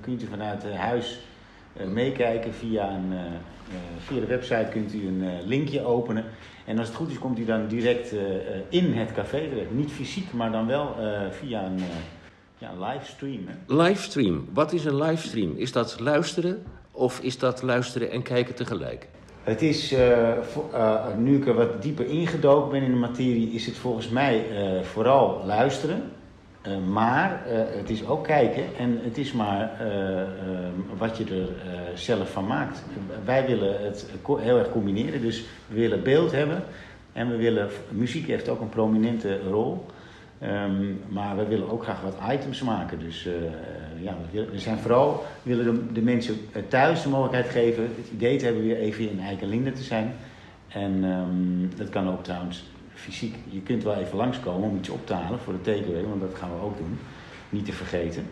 kunt 0.00 0.22
u 0.22 0.26
vanuit 0.26 0.64
huis 0.74 1.20
meekijken 1.86 2.54
via, 2.54 2.90
een, 2.90 3.12
via 3.98 4.20
de 4.20 4.26
website 4.26 4.68
kunt 4.70 4.94
u 4.94 5.06
een 5.06 5.42
linkje 5.44 5.84
openen. 5.84 6.24
En 6.66 6.78
als 6.78 6.88
het 6.88 6.96
goed 6.96 7.10
is 7.10 7.18
komt 7.18 7.38
u 7.38 7.44
dan 7.44 7.66
direct 7.68 8.14
in 8.68 8.92
het 8.92 9.12
café 9.12 9.48
terecht. 9.48 9.70
Niet 9.70 9.90
fysiek, 9.90 10.32
maar 10.32 10.52
dan 10.52 10.66
wel 10.66 10.96
via 11.30 11.64
een... 11.64 11.80
Ja, 12.58 12.92
livestream. 12.92 13.46
Hè? 13.46 13.74
Livestream. 13.82 14.48
Wat 14.52 14.72
is 14.72 14.84
een 14.84 14.96
livestream? 14.96 15.56
Is 15.56 15.72
dat 15.72 16.00
luisteren 16.00 16.62
of 16.90 17.20
is 17.20 17.38
dat 17.38 17.62
luisteren 17.62 18.10
en 18.10 18.22
kijken 18.22 18.54
tegelijk? 18.54 19.08
Het 19.42 19.62
is, 19.62 19.92
uh, 19.92 20.32
voor, 20.40 20.70
uh, 20.74 21.16
nu 21.16 21.36
ik 21.36 21.46
er 21.46 21.54
wat 21.54 21.82
dieper 21.82 22.06
ingedoken 22.06 22.70
ben 22.70 22.82
in 22.82 22.90
de 22.90 22.96
materie, 22.96 23.50
is 23.50 23.66
het 23.66 23.76
volgens 23.76 24.08
mij 24.08 24.44
uh, 24.50 24.82
vooral 24.82 25.42
luisteren. 25.46 26.02
Maar 26.92 27.40
het 27.76 27.90
is 27.90 28.06
ook 28.06 28.24
kijken 28.24 28.62
en 28.78 29.00
het 29.02 29.18
is 29.18 29.32
maar 29.32 29.70
wat 30.98 31.16
je 31.16 31.24
er 31.24 31.48
zelf 31.98 32.30
van 32.30 32.46
maakt. 32.46 32.82
Wij 33.24 33.46
willen 33.46 33.84
het 33.84 34.06
heel 34.26 34.58
erg 34.58 34.70
combineren, 34.70 35.20
dus 35.20 35.44
we 35.66 35.74
willen 35.74 36.02
beeld 36.02 36.32
hebben 36.32 36.64
en 37.12 37.30
we 37.30 37.36
willen, 37.36 37.68
muziek 37.90 38.26
heeft 38.26 38.48
ook 38.48 38.60
een 38.60 38.68
prominente 38.68 39.40
rol. 39.40 39.86
Um, 40.42 41.00
maar 41.08 41.36
we 41.36 41.46
willen 41.46 41.70
ook 41.70 41.82
graag 41.82 42.00
wat 42.00 42.16
items 42.30 42.62
maken. 42.62 42.98
Dus 42.98 43.28
ja, 44.00 44.12
we, 44.12 44.38
willen, 44.40 44.60
zijn 44.60 44.78
vooral 44.78 45.24
willen 45.42 45.94
de, 45.94 46.02
mensen 46.02 46.36
thuis 46.68 47.02
de 47.02 47.08
mogelijkheid 47.08 47.48
geven 47.48 47.82
het 47.82 48.10
idee 48.12 48.36
te 48.36 48.44
hebben 48.44 48.62
weer 48.62 48.76
even 48.76 49.10
in 49.10 49.20
Eikenlinde 49.20 49.72
te 49.72 49.82
zijn. 49.82 50.14
En 50.68 51.04
um, 51.04 51.70
dat 51.76 51.88
kan 51.88 52.08
ook 52.08 52.24
trouwens 52.24 52.64
fysiek. 53.02 53.34
Je 53.48 53.60
kunt 53.60 53.82
wel 53.82 53.94
even 53.94 54.16
langskomen 54.16 54.68
om 54.68 54.76
iets 54.76 54.88
op 54.88 55.06
te 55.06 55.14
halen 55.14 55.38
voor 55.38 55.52
de 55.52 55.60
takeaway, 55.60 56.04
want 56.04 56.20
dat 56.20 56.34
gaan 56.34 56.50
we 56.50 56.64
ook 56.64 56.76
doen. 56.76 56.98
Niet 57.48 57.64
te 57.64 57.72
vergeten. 57.72 58.26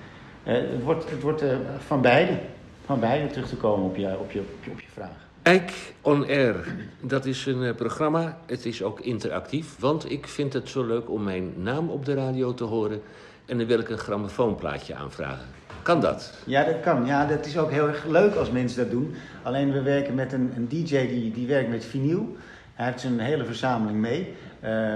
Uh, 0.45 0.53
het 0.55 0.83
wordt, 0.83 1.11
het 1.11 1.23
wordt 1.23 1.43
uh, 1.43 1.57
van 1.79 2.01
beide. 2.01 2.39
Van 2.85 3.01
beide 3.01 3.27
terug 3.27 3.49
te 3.49 3.57
komen 3.57 3.87
op 3.87 3.97
je, 3.97 4.19
op 4.19 4.31
je, 4.31 4.41
op 4.41 4.65
je, 4.65 4.71
op 4.71 4.81
je 4.81 4.87
vraag. 4.93 5.29
Eik 5.43 5.95
on 6.01 6.27
Air, 6.27 6.75
dat 7.01 7.25
is 7.25 7.47
een 7.47 7.63
uh, 7.63 7.75
programma. 7.75 8.39
Het 8.47 8.67
is 8.67 8.83
ook 8.83 9.01
interactief, 9.01 9.79
want 9.79 10.11
ik 10.11 10.27
vind 10.27 10.53
het 10.53 10.69
zo 10.69 10.87
leuk 10.87 11.11
om 11.11 11.23
mijn 11.23 11.53
naam 11.57 11.89
op 11.89 12.05
de 12.05 12.15
radio 12.15 12.55
te 12.55 12.65
horen. 12.65 13.03
En 13.47 13.59
dan 13.59 13.67
wil 13.67 13.79
ik 13.79 13.89
een 13.89 13.99
grammofoonplaatje 13.99 14.95
aanvragen. 14.95 15.47
Kan 15.83 16.01
dat? 16.01 16.33
Ja, 16.47 16.65
dat 16.65 16.81
kan. 16.81 17.07
Ja, 17.07 17.27
dat 17.27 17.47
is 17.47 17.59
ook 17.59 17.71
heel 17.71 17.89
erg 17.89 18.05
leuk 18.05 18.35
als 18.35 18.51
mensen 18.51 18.83
dat 18.83 18.91
doen. 18.91 19.15
Alleen 19.43 19.73
we 19.73 19.83
werken 19.83 20.15
met 20.15 20.33
een, 20.33 20.53
een 20.57 20.69
DJ 20.69 21.09
die, 21.09 21.31
die 21.31 21.47
werkt 21.47 21.71
met 21.71 21.85
vinyl. 21.85 22.37
Hij 22.81 22.89
heeft 22.89 23.01
zijn 23.01 23.19
hele 23.19 23.45
verzameling 23.45 23.99
mee. 23.99 24.35
Uh, 24.65 24.95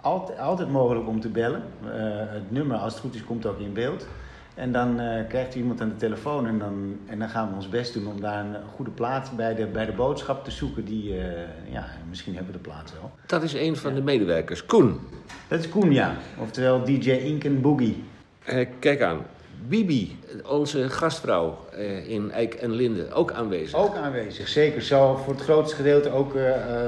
altijd, 0.00 0.38
altijd 0.38 0.70
mogelijk 0.70 1.08
om 1.08 1.20
te 1.20 1.28
bellen. 1.28 1.62
Uh, 1.84 1.90
het 2.32 2.50
nummer, 2.50 2.76
als 2.76 2.92
het 2.92 3.02
goed 3.02 3.14
is, 3.14 3.24
komt 3.24 3.46
ook 3.46 3.58
in 3.58 3.72
beeld. 3.72 4.06
En 4.54 4.72
dan 4.72 5.00
uh, 5.00 5.28
krijgt 5.28 5.54
iemand 5.54 5.80
aan 5.80 5.88
de 5.88 5.96
telefoon 5.96 6.46
en 6.46 6.58
dan, 6.58 6.98
en 7.06 7.18
dan 7.18 7.28
gaan 7.28 7.48
we 7.48 7.54
ons 7.54 7.68
best 7.68 7.94
doen 7.94 8.06
om 8.06 8.20
daar 8.20 8.44
een 8.44 8.56
goede 8.74 8.90
plaats 8.90 9.34
bij 9.34 9.54
de, 9.54 9.66
bij 9.66 9.86
de 9.86 9.92
boodschap 9.92 10.44
te 10.44 10.50
zoeken. 10.50 10.84
Die, 10.84 11.14
uh, 11.14 11.22
ja, 11.70 11.86
misschien 12.08 12.34
hebben 12.34 12.52
we 12.52 12.58
de 12.58 12.68
plaats 12.68 12.92
wel. 12.92 13.10
Dat 13.26 13.42
is 13.42 13.52
een 13.52 13.76
van 13.76 13.90
ja. 13.90 13.96
de 13.96 14.02
medewerkers, 14.02 14.66
Koen. 14.66 15.00
Dat 15.48 15.58
is 15.58 15.68
Koen, 15.68 15.92
ja. 15.92 16.16
Oftewel 16.38 16.84
DJ 16.84 17.10
Inken 17.10 17.60
Boogie. 17.60 18.04
Uh, 18.48 18.66
kijk 18.78 19.02
aan. 19.02 19.20
Bibi, 19.68 20.16
onze 20.48 20.88
gastvrouw 20.88 21.58
in 22.06 22.30
Eik 22.30 22.54
en 22.54 22.72
Linde, 22.72 23.12
ook 23.12 23.32
aanwezig. 23.32 23.78
Ook 23.78 23.94
aanwezig, 23.94 24.48
zeker. 24.48 24.82
Zal 24.82 25.16
voor 25.16 25.32
het 25.32 25.42
grootste 25.42 25.76
gedeelte 25.76 26.10
ook 26.10 26.32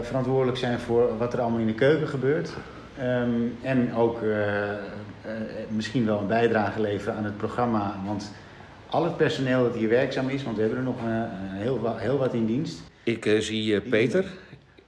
verantwoordelijk 0.03 0.59
zijn 0.59 0.79
voor 0.79 1.19
wat 1.19 1.33
er 1.33 1.41
allemaal 1.41 1.61
in 1.61 1.67
de 1.67 1.75
keuken 1.75 2.09
gebeurt. 2.09 2.51
Um, 3.01 3.57
en 3.63 3.95
ook 3.95 4.21
misschien 5.69 6.07
wel 6.07 6.19
een 6.19 6.27
bijdrage 6.27 6.81
leveren 6.81 7.15
aan 7.15 7.25
het 7.25 7.37
programma. 7.37 8.01
Want 8.07 8.33
al 8.91 9.05
het 9.05 9.17
personeel 9.17 9.63
dat 9.63 9.75
hier 9.75 9.89
werkzaam 9.89 10.29
is, 10.29 10.43
want 10.43 10.57
we 10.57 10.63
hebben 10.63 10.79
er 10.79 10.85
nog 10.85 11.01
heel, 11.53 11.97
heel 11.97 12.19
wat 12.19 12.35
in 12.35 12.47
dienst. 12.47 12.83
Ik 13.03 13.37
zie 13.39 13.81
Peter. 13.81 14.25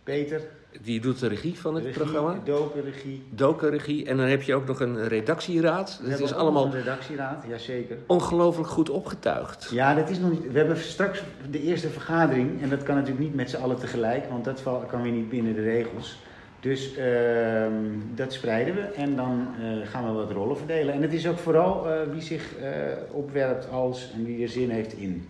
Peter. 0.03 0.41
Die 0.83 1.01
doet 1.01 1.19
de 1.21 1.27
regie 1.27 1.59
van 1.59 1.75
het 1.75 1.85
Regie, 1.85 2.01
programma. 2.03 2.41
doken, 2.45 2.83
regie. 2.83 3.23
Dokenregie. 3.31 4.07
En 4.07 4.17
dan 4.17 4.27
heb 4.27 4.43
je 4.43 4.55
ook 4.55 4.67
nog 4.67 4.81
een 4.81 5.09
redactieraad. 5.09 5.99
We 6.03 6.09
hebben 6.09 6.27
is 6.27 6.35
allemaal 6.35 6.65
een 6.65 6.73
redactieraad, 6.73 7.45
jazeker. 7.49 7.97
ongelooflijk 8.07 8.69
goed 8.69 8.91
opgetuigd. 8.91 9.69
Ja, 9.71 9.95
dat 9.95 10.11
is 10.11 10.19
nog 10.19 10.31
niet. 10.31 10.53
We 10.53 10.59
hebben 10.59 10.77
straks 10.77 11.23
de 11.51 11.63
eerste 11.63 11.89
vergadering. 11.89 12.63
En 12.63 12.69
dat 12.69 12.83
kan 12.83 12.95
natuurlijk 12.95 13.25
niet 13.25 13.35
met 13.35 13.51
z'n 13.51 13.57
allen 13.57 13.79
tegelijk, 13.79 14.31
want 14.31 14.45
dat 14.45 14.63
kan 14.89 15.03
weer 15.03 15.13
niet 15.13 15.29
binnen 15.29 15.55
de 15.55 15.63
regels. 15.63 16.19
Dus 16.61 16.97
ehm, 16.97 17.73
dat 18.15 18.33
spreiden 18.33 18.75
we 18.75 18.81
en 18.81 19.17
dan 19.17 19.49
eh, 19.61 19.89
gaan 19.89 20.07
we 20.07 20.13
wat 20.13 20.31
rollen 20.31 20.57
verdelen. 20.57 20.95
En 20.95 21.03
het 21.03 21.13
is 21.13 21.29
ook 21.29 21.39
vooral 21.39 21.91
eh, 21.91 21.99
wie 22.13 22.23
zich 22.23 22.57
eh, 22.57 22.71
opwerpt 23.11 23.71
als 23.71 24.11
en 24.15 24.25
wie 24.25 24.43
er 24.43 24.49
zin 24.49 24.71
heeft 24.71 24.93
in. 24.93 25.29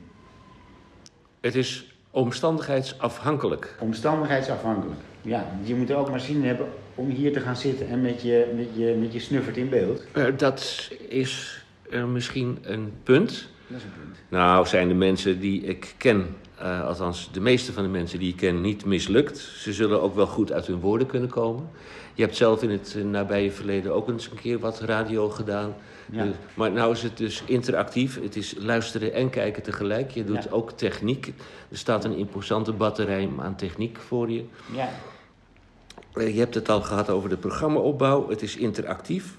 Het 1.40 1.54
is 1.54 1.96
omstandigheidsafhankelijk. 2.10 3.76
Omstandigheidsafhankelijk. 3.80 5.00
Ja, 5.26 5.58
je 5.62 5.74
moet 5.74 5.90
er 5.90 5.96
ook 5.96 6.10
maar 6.10 6.20
zin 6.20 6.34
in 6.36 6.44
hebben 6.44 6.66
om 6.94 7.08
hier 7.10 7.32
te 7.32 7.40
gaan 7.40 7.56
zitten 7.56 7.88
en 7.88 8.00
met 8.00 8.22
je, 8.22 8.52
met 8.56 8.68
je, 8.74 8.96
met 9.00 9.12
je 9.12 9.20
snuffert 9.20 9.56
in 9.56 9.68
beeld. 9.68 10.02
Eh, 10.12 10.24
dat 10.36 10.90
is 11.08 11.64
eh, 11.90 12.04
misschien 12.04 12.58
een 12.62 12.92
punt. 13.02 13.48
Dat 13.66 13.78
is 13.78 13.84
een 13.84 13.90
punt. 14.02 14.16
Nou, 14.28 14.66
zijn 14.66 14.88
de 14.88 14.94
mensen 14.94 15.40
die 15.40 15.62
ik 15.62 15.94
ken, 15.98 16.36
eh, 16.58 16.86
althans 16.86 17.28
de 17.32 17.40
meeste 17.40 17.72
van 17.72 17.82
de 17.82 17.88
mensen 17.88 18.18
die 18.18 18.28
ik 18.28 18.36
ken, 18.36 18.60
niet 18.60 18.84
mislukt. 18.84 19.38
Ze 19.38 19.72
zullen 19.72 20.02
ook 20.02 20.14
wel 20.14 20.26
goed 20.26 20.52
uit 20.52 20.66
hun 20.66 20.80
woorden 20.80 21.06
kunnen 21.06 21.28
komen. 21.28 21.68
Je 22.14 22.22
hebt 22.22 22.36
zelf 22.36 22.62
in 22.62 22.70
het 22.70 22.94
eh, 22.98 23.04
nabije 23.04 23.50
verleden 23.50 23.94
ook 23.94 24.08
eens 24.08 24.30
een 24.30 24.40
keer 24.40 24.58
wat 24.58 24.80
radio 24.80 25.28
gedaan. 25.28 25.74
Ja. 26.10 26.24
Dus- 26.24 26.34
maar 26.54 26.72
nou 26.72 26.92
is 26.92 27.02
het 27.02 27.16
dus 27.16 27.42
interactief. 27.46 28.22
Het 28.22 28.36
is 28.36 28.54
luisteren 28.58 29.12
en 29.12 29.30
kijken 29.30 29.62
tegelijk. 29.62 30.10
Je 30.10 30.24
doet 30.24 30.42
Ja. 30.44 30.50
ook 30.50 30.72
techniek. 30.72 31.26
Er 31.70 31.78
staat 31.78 32.04
een 32.04 32.16
imposante 32.16 32.72
batterij 32.72 33.28
aan 33.38 33.56
techniek 33.56 33.98
voor 33.98 34.30
je. 34.30 34.44
Ja, 34.74 34.88
Je 36.24 36.38
hebt 36.38 36.54
het 36.54 36.68
al 36.68 36.80
gehad 36.80 37.10
over 37.10 37.28
de 37.28 37.36
programmaopbouw. 37.36 38.28
Het 38.28 38.42
is 38.42 38.56
interactief. 38.56 39.36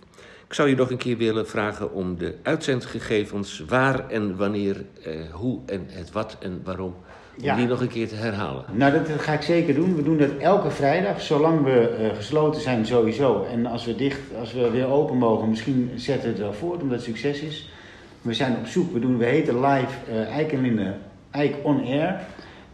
Ik 0.48 0.54
zou 0.54 0.70
je 0.70 0.76
nog 0.76 0.90
een 0.92 0.98
keer 0.98 1.18
willen 1.18 1.48
vragen 1.48 1.94
om 1.94 2.18
de 2.18 2.36
uitzendgegevens 2.44 3.63
waar 3.68 4.10
en 4.10 4.38
wanneer, 4.38 4.86
eh, 5.04 5.13
hoe 5.32 5.60
en 5.66 5.86
het 5.90 6.12
wat 6.12 6.38
en 6.40 6.62
waarom, 6.63 6.96
om 7.38 7.44
Ja. 7.44 7.56
die 7.56 7.68
nog 7.68 7.82
een 7.82 7.88
keer 7.88 8.08
te 8.08 8.16
herhalen. 8.16 8.63
Nou, 8.72 8.92
dat 8.92 9.10
ga 9.22 9.34
ik 9.34 9.42
zeker 9.42 9.74
doen. 9.76 9.96
We 9.96 10.04
doen 10.04 10.18
dat 10.18 10.30
elke 10.40 10.72
vrijdag, 10.72 11.22
zolang 11.22 11.63
we 11.63 11.90
eh, 11.90 12.16
gesloten 12.16 12.62
zijn 12.62 12.86
sowieso. 12.86 13.46
En 13.52 13.66
als 13.66 13.86
we 13.86 13.96
dicht, 13.96 14.20
als 14.40 14.54
we 14.54 14.70
weer 14.70 14.88
open 14.88 15.18
mogen, 15.18 15.50
misschien 15.50 15.92
zetten 15.96 16.24
we 16.24 16.30
het 16.30 16.40
wel 16.40 16.54
voort, 16.54 16.82
omdat 16.82 16.96
het 16.98 17.06
succes 17.06 17.40
is. 17.40 17.70
We 18.22 18.34
zijn 18.34 18.56
op 18.58 18.68
zoek. 18.68 18.94
We, 18.94 19.00
doen, 19.00 19.18
we 19.18 19.26
heten 19.26 19.60
live 19.66 19.94
eh 20.10 20.36
Eik 20.36 20.52
en 20.52 20.62
Linde, 20.62 20.94
Eik 21.32 21.56
on 21.63 21.86
Air. 21.86 22.20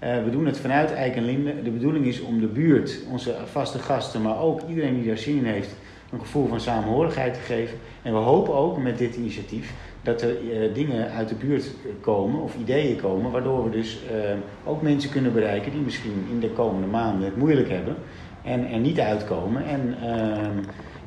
Eh, 0.03 0.23
we 0.23 0.29
doen 0.29 0.45
het 0.45 0.57
vanuit 0.57 0.93
Eik 0.93 1.15
en 1.15 1.25
Linde. 1.25 1.61
De 1.61 1.69
bedoeling 1.69 2.05
is 2.05 2.21
om 2.21 2.39
de 2.39 2.47
buurt, 2.47 2.99
onze 3.11 3.35
vaste 3.45 3.79
gasten, 3.79 4.21
maar 4.21 4.39
ook 4.39 4.61
iedereen 4.69 4.95
die 4.95 5.07
daar 5.07 5.17
zin 5.17 5.37
in 5.37 5.45
heeft, 5.45 5.75
een 6.11 6.19
gevoel 6.19 6.47
van 6.47 6.59
samenhorigheid 6.59 7.33
te 7.33 7.39
geven. 7.39 7.77
En 8.01 8.13
we 8.13 8.19
hopen 8.19 8.53
ook 8.53 8.77
met 8.77 8.97
dit 8.97 9.15
initiatief 9.15 9.73
dat 10.01 10.21
er 10.21 10.29
eh, 10.29 10.73
dingen 10.73 11.11
uit 11.11 11.29
de 11.29 11.35
buurt 11.35 11.71
komen 12.01 12.41
of 12.41 12.55
ideeën 12.59 12.95
komen, 12.95 13.31
waardoor 13.31 13.63
we 13.63 13.69
dus 13.69 13.99
eh, 14.11 14.69
ook 14.69 14.81
mensen 14.81 15.09
kunnen 15.09 15.33
bereiken 15.33 15.71
die 15.71 15.81
misschien 15.81 16.25
in 16.31 16.39
de 16.39 16.49
komende 16.49 16.87
maanden 16.87 17.25
het 17.25 17.37
moeilijk 17.37 17.69
hebben 17.69 17.95
en 18.43 18.71
er 18.71 18.79
niet 18.79 18.99
uitkomen. 18.99 19.65
En 19.65 19.95
ehm, 20.01 20.57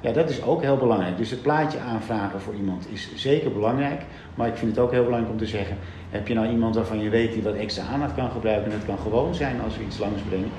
ja, 0.01 0.13
dat 0.13 0.31
is 0.31 0.43
ook 0.43 0.63
heel 0.63 0.77
belangrijk. 0.77 1.17
Dus 1.17 1.31
het 1.31 1.43
plaatje 1.43 1.79
aanvragen 1.79 2.41
voor 2.41 2.55
iemand 2.55 2.87
is 2.93 3.11
zeker 3.15 3.53
belangrijk, 3.53 4.03
maar 4.35 4.49
ik 4.49 4.57
vind 4.57 4.71
het 4.71 4.81
ook 4.81 4.91
heel 4.91 5.05
belangrijk 5.05 5.33
om 5.33 5.39
te 5.39 5.47
zeggen, 5.47 5.77
heb 6.11 6.29
je 6.29 6.35
nou 6.35 6.49
iemand 6.49 6.75
waarvan 6.75 7.03
je 7.03 7.09
weet 7.09 7.33
die 7.33 7.43
wat 7.43 7.55
extra 7.55 7.85
aandacht 7.85 8.15
kan 8.15 8.31
gebruiken, 8.31 8.73
en 8.73 8.79
het 8.79 8.87
kan 8.87 8.99
gewoon 8.99 9.35
zijn 9.35 9.61
als 9.61 9.77
we 9.77 9.85
iets 9.85 9.99
langsbrengen, 9.99 10.51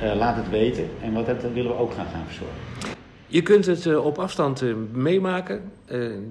Eh, 0.00 0.16
laat 0.16 0.36
het 0.36 0.50
weten 0.50 0.88
en 1.02 1.12
wat 1.12 1.26
dat 1.26 1.42
willen 1.42 1.70
we 1.70 1.78
ook 1.78 1.92
gaan 1.92 2.06
gaan 2.06 2.24
verzorgen. 2.24 2.56
Je 3.26 3.42
kunt 3.42 3.66
het 3.66 3.86
eh, 3.86 4.04
op 4.04 4.18
afstand 4.18 4.62
eh, 4.62 4.74
meemaken. 4.92 5.72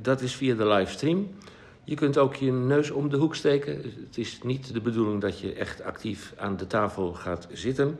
Dat 0.01 0.21
is 0.21 0.35
via 0.35 0.55
de 0.55 0.67
livestream. 0.67 1.27
Je 1.83 1.95
kunt 1.95 2.17
ook 2.17 2.35
je 2.35 2.51
neus 2.51 2.91
om 2.91 3.09
de 3.09 3.17
hoek 3.17 3.35
steken. 3.35 3.75
Het 4.05 4.17
is 4.17 4.39
niet 4.43 4.73
de 4.73 4.81
bedoeling 4.81 5.21
dat 5.21 5.39
je 5.39 5.53
echt 5.53 5.83
actief 5.83 6.33
aan 6.37 6.57
de 6.57 6.67
tafel 6.67 7.13
gaat 7.13 7.47
zitten. 7.51 7.97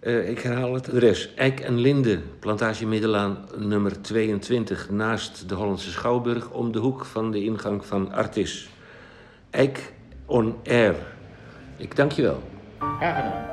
Eh, 0.00 0.28
ik 0.28 0.38
herhaal 0.38 0.74
het 0.74 0.88
adres. 0.88 1.34
Eik 1.34 1.60
en 1.60 1.78
Linde, 1.78 2.18
Plantage 2.38 2.86
Middelaan 2.86 3.48
nummer 3.56 4.02
22... 4.02 4.90
naast 4.90 5.48
de 5.48 5.54
Hollandse 5.54 5.90
Schouwburg... 5.90 6.50
om 6.50 6.72
de 6.72 6.78
hoek 6.78 7.04
van 7.04 7.30
de 7.30 7.44
ingang 7.44 7.86
van 7.86 8.12
Artis. 8.12 8.68
Eik 9.50 9.92
on 10.26 10.56
Air. 10.66 10.94
Ik 11.76 11.96
dank 11.96 12.12
je 12.12 12.22
wel. 12.22 12.42
Graag 12.78 13.16
gedaan. 13.16 13.46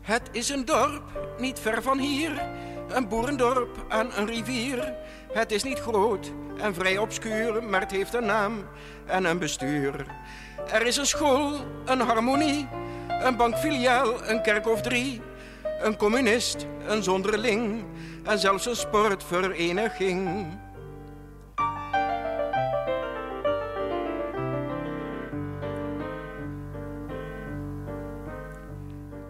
Het 0.00 0.28
is 0.32 0.48
een 0.48 0.64
dorp, 0.64 1.02
niet 1.38 1.58
ver 1.58 1.82
van 1.82 1.98
hier. 1.98 2.42
Een 2.88 3.08
boerendorp 3.08 3.84
aan 3.88 4.10
een 4.16 4.26
rivier. 4.26 4.94
Het 5.32 5.52
is 5.52 5.62
niet 5.62 5.78
groot 5.78 6.32
en 6.56 6.74
vrij 6.74 6.98
obscuur, 6.98 7.62
maar 7.62 7.80
het 7.80 7.90
heeft 7.90 8.14
een 8.14 8.26
naam 8.26 8.52
en 9.12 9.24
een 9.24 9.38
bestuur. 9.38 10.06
Er 10.72 10.86
is 10.86 10.96
een 10.96 11.06
school, 11.06 11.52
een 11.84 12.00
harmonie, 12.00 12.68
een 13.08 13.36
bankfiliaal, 13.36 14.28
een 14.28 14.42
kerk 14.42 14.68
of 14.68 14.80
drie. 14.80 15.20
Een 15.80 15.96
communist, 15.96 16.66
een 16.86 17.02
zonderling 17.02 17.84
en 18.24 18.38
zelfs 18.38 18.66
een 18.66 18.76
sportvereniging. 18.76 20.46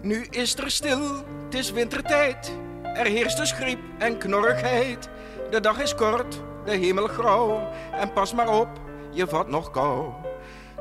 Nu 0.02 0.26
is 0.30 0.56
er 0.56 0.70
stil, 0.70 1.00
het 1.44 1.54
is 1.54 1.70
wintertijd. 1.70 2.52
Er 2.82 3.06
heerst 3.06 3.36
dus 3.36 3.52
griep 3.52 3.80
en 3.98 4.18
knorrigheid. 4.18 5.08
De 5.50 5.60
dag 5.60 5.80
is 5.80 5.94
kort, 5.94 6.40
de 6.64 6.76
hemel 6.76 7.06
grauw. 7.06 7.68
En 7.92 8.12
pas 8.12 8.34
maar 8.34 8.60
op, 8.60 8.68
je 9.12 9.26
vat 9.26 9.48
nog 9.48 9.70
kou. 9.70 10.12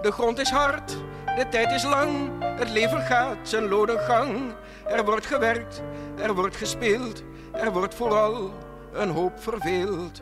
De 0.02 0.12
grond 0.12 0.40
is 0.40 0.50
hard, 0.50 0.98
de 1.36 1.46
tijd 1.50 1.72
is 1.72 1.84
lang. 1.84 2.32
Het 2.40 2.70
leven 2.70 3.02
gaat 3.02 3.38
zijn 3.42 3.68
lode 3.68 3.98
gang. 3.98 4.54
Er 4.86 5.06
wordt 5.06 5.26
gewerkt, 5.26 5.82
er 6.18 6.34
wordt 6.34 6.56
gespeeld. 6.56 7.24
Er 7.52 7.72
wordt 7.72 7.96
vooral 7.96 8.52
een 8.94 9.10
hoop 9.10 9.40
verveeld. 9.40 10.22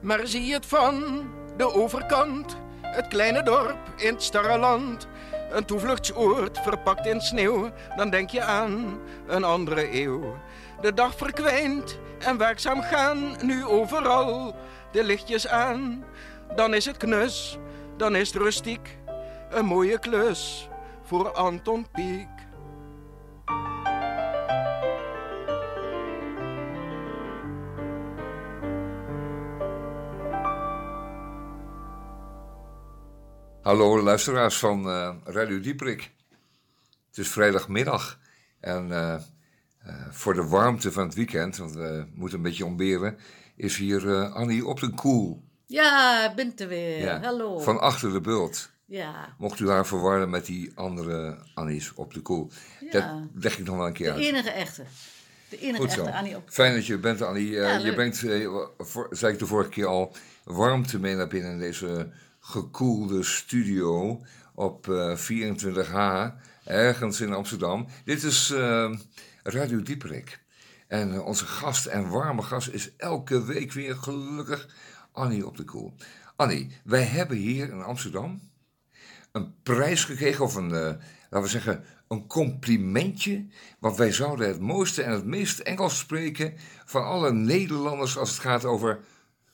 Maar 0.00 0.26
zie 0.26 0.52
het 0.52 0.66
van 0.66 1.26
de 1.56 1.74
overkant, 1.74 2.56
het 2.82 3.08
kleine 3.08 3.42
dorp 3.42 3.78
in 3.96 4.12
het 4.12 4.22
starre 4.22 4.58
land. 4.58 5.08
Een 5.50 5.64
toevluchtsoord 5.64 6.58
verpakt 6.58 7.06
in 7.06 7.20
sneeuw, 7.20 7.70
dan 7.96 8.10
denk 8.10 8.30
je 8.30 8.42
aan 8.42 9.00
een 9.26 9.44
andere 9.44 10.02
eeuw. 10.02 10.36
De 10.80 10.94
dag 10.94 11.14
verkwijnt 11.16 11.98
en 12.18 12.38
werkzaam 12.38 12.82
gaan 12.82 13.36
nu 13.42 13.64
overal 13.64 14.54
de 14.92 15.04
lichtjes 15.04 15.48
aan. 15.48 16.04
Dan 16.54 16.74
is 16.74 16.84
het 16.84 16.96
knus, 16.96 17.58
dan 17.96 18.16
is 18.16 18.28
het 18.32 18.42
rustiek, 18.42 18.98
een 19.50 19.64
mooie 19.64 19.98
klus 19.98 20.68
voor 21.02 21.32
Anton 21.32 21.86
Pieck. 21.92 22.37
Hallo 33.68 34.02
luisteraars 34.02 34.58
van 34.58 34.88
eh, 34.90 35.14
Radio 35.24 35.60
Dieperik. 35.60 36.10
Het 37.08 37.18
is 37.18 37.28
vrijdagmiddag 37.28 38.18
en 38.60 38.92
eh, 38.92 39.14
eh, 39.14 39.20
voor 40.10 40.34
de 40.34 40.44
warmte 40.44 40.92
van 40.92 41.04
het 41.04 41.14
weekend, 41.14 41.56
want 41.56 41.72
we 41.72 42.06
moeten 42.14 42.36
een 42.36 42.44
beetje 42.44 42.64
ontberen, 42.64 43.18
is 43.56 43.76
hier 43.76 44.28
Annie 44.28 44.66
op 44.66 44.80
de 44.80 44.90
koel. 44.90 45.42
Ja, 45.66 46.24
ik 46.30 46.36
ben 46.36 46.52
er 46.56 46.68
weer. 46.68 46.98
Ja, 46.98 47.20
Hallo. 47.20 47.58
Van 47.58 47.80
achter 47.80 48.12
de 48.12 48.20
bult. 48.20 48.70
Ja, 48.84 49.34
Mocht 49.38 49.60
u 49.60 49.68
haar 49.68 49.86
verwarren 49.86 50.30
met 50.30 50.46
die 50.46 50.72
andere 50.74 51.38
Annies 51.54 51.94
op 51.94 52.14
de 52.14 52.20
koel. 52.20 52.50
Ja. 52.80 52.90
Dat 52.90 53.04
leg 53.34 53.58
ik 53.58 53.64
nog 53.64 53.76
wel 53.76 53.86
een 53.86 53.92
keer 53.92 54.06
de 54.06 54.12
uit. 54.12 54.22
enige 54.22 54.50
echte. 54.50 54.82
De 55.48 55.58
enige 55.58 55.80
Goed 55.80 55.92
zo. 55.92 56.00
echte 56.04 56.16
Annie 56.16 56.36
op. 56.36 56.50
Fijn 56.50 56.74
dat 56.74 56.86
je 56.86 56.98
bent, 56.98 57.22
Annie. 57.22 57.50
Ja, 57.50 57.76
je 57.76 57.94
brengt, 57.94 58.24
voor, 58.78 59.08
zei 59.10 59.32
ik 59.32 59.38
de 59.38 59.46
vorige 59.46 59.70
keer 59.70 59.86
al, 59.86 60.16
warmte 60.44 60.98
mee 60.98 61.14
naar 61.14 61.28
binnen 61.28 61.50
in 61.50 61.58
deze 61.58 62.10
gekoelde 62.48 63.22
studio 63.22 64.20
op 64.54 64.88
eh, 64.88 65.16
24H, 65.16 66.32
ergens 66.64 67.20
in 67.20 67.32
Amsterdam. 67.32 67.86
Dit 68.04 68.22
is 68.22 68.50
eh, 68.50 68.94
Radio 69.42 69.82
Dieperik. 69.82 70.40
En 70.86 71.12
eh, 71.12 71.26
onze 71.26 71.46
gast 71.46 71.86
en 71.86 72.08
warme 72.08 72.42
gast 72.42 72.68
is 72.68 72.96
elke 72.96 73.44
week 73.44 73.72
weer 73.72 73.96
gelukkig 73.96 74.68
Annie 75.12 75.46
op 75.46 75.56
de 75.56 75.64
koel. 75.64 75.94
Annie, 76.36 76.76
wij 76.84 77.02
hebben 77.02 77.36
hier 77.36 77.70
in 77.70 77.82
Amsterdam 77.82 78.40
een 79.32 79.54
prijs 79.62 80.04
gekregen, 80.04 80.44
of 80.44 80.54
een, 80.54 80.74
eh, 80.74 80.94
laten 81.30 81.42
we 81.42 81.48
zeggen, 81.48 81.84
een 82.08 82.26
complimentje. 82.26 83.46
Want 83.78 83.96
wij 83.96 84.12
zouden 84.12 84.48
het 84.48 84.60
mooiste 84.60 85.02
en 85.02 85.12
het 85.12 85.24
meest 85.24 85.58
Engels 85.58 85.98
spreken 85.98 86.54
van 86.84 87.04
alle 87.04 87.32
Nederlanders 87.32 88.18
als 88.18 88.30
het 88.30 88.38
gaat 88.38 88.64
over 88.64 89.00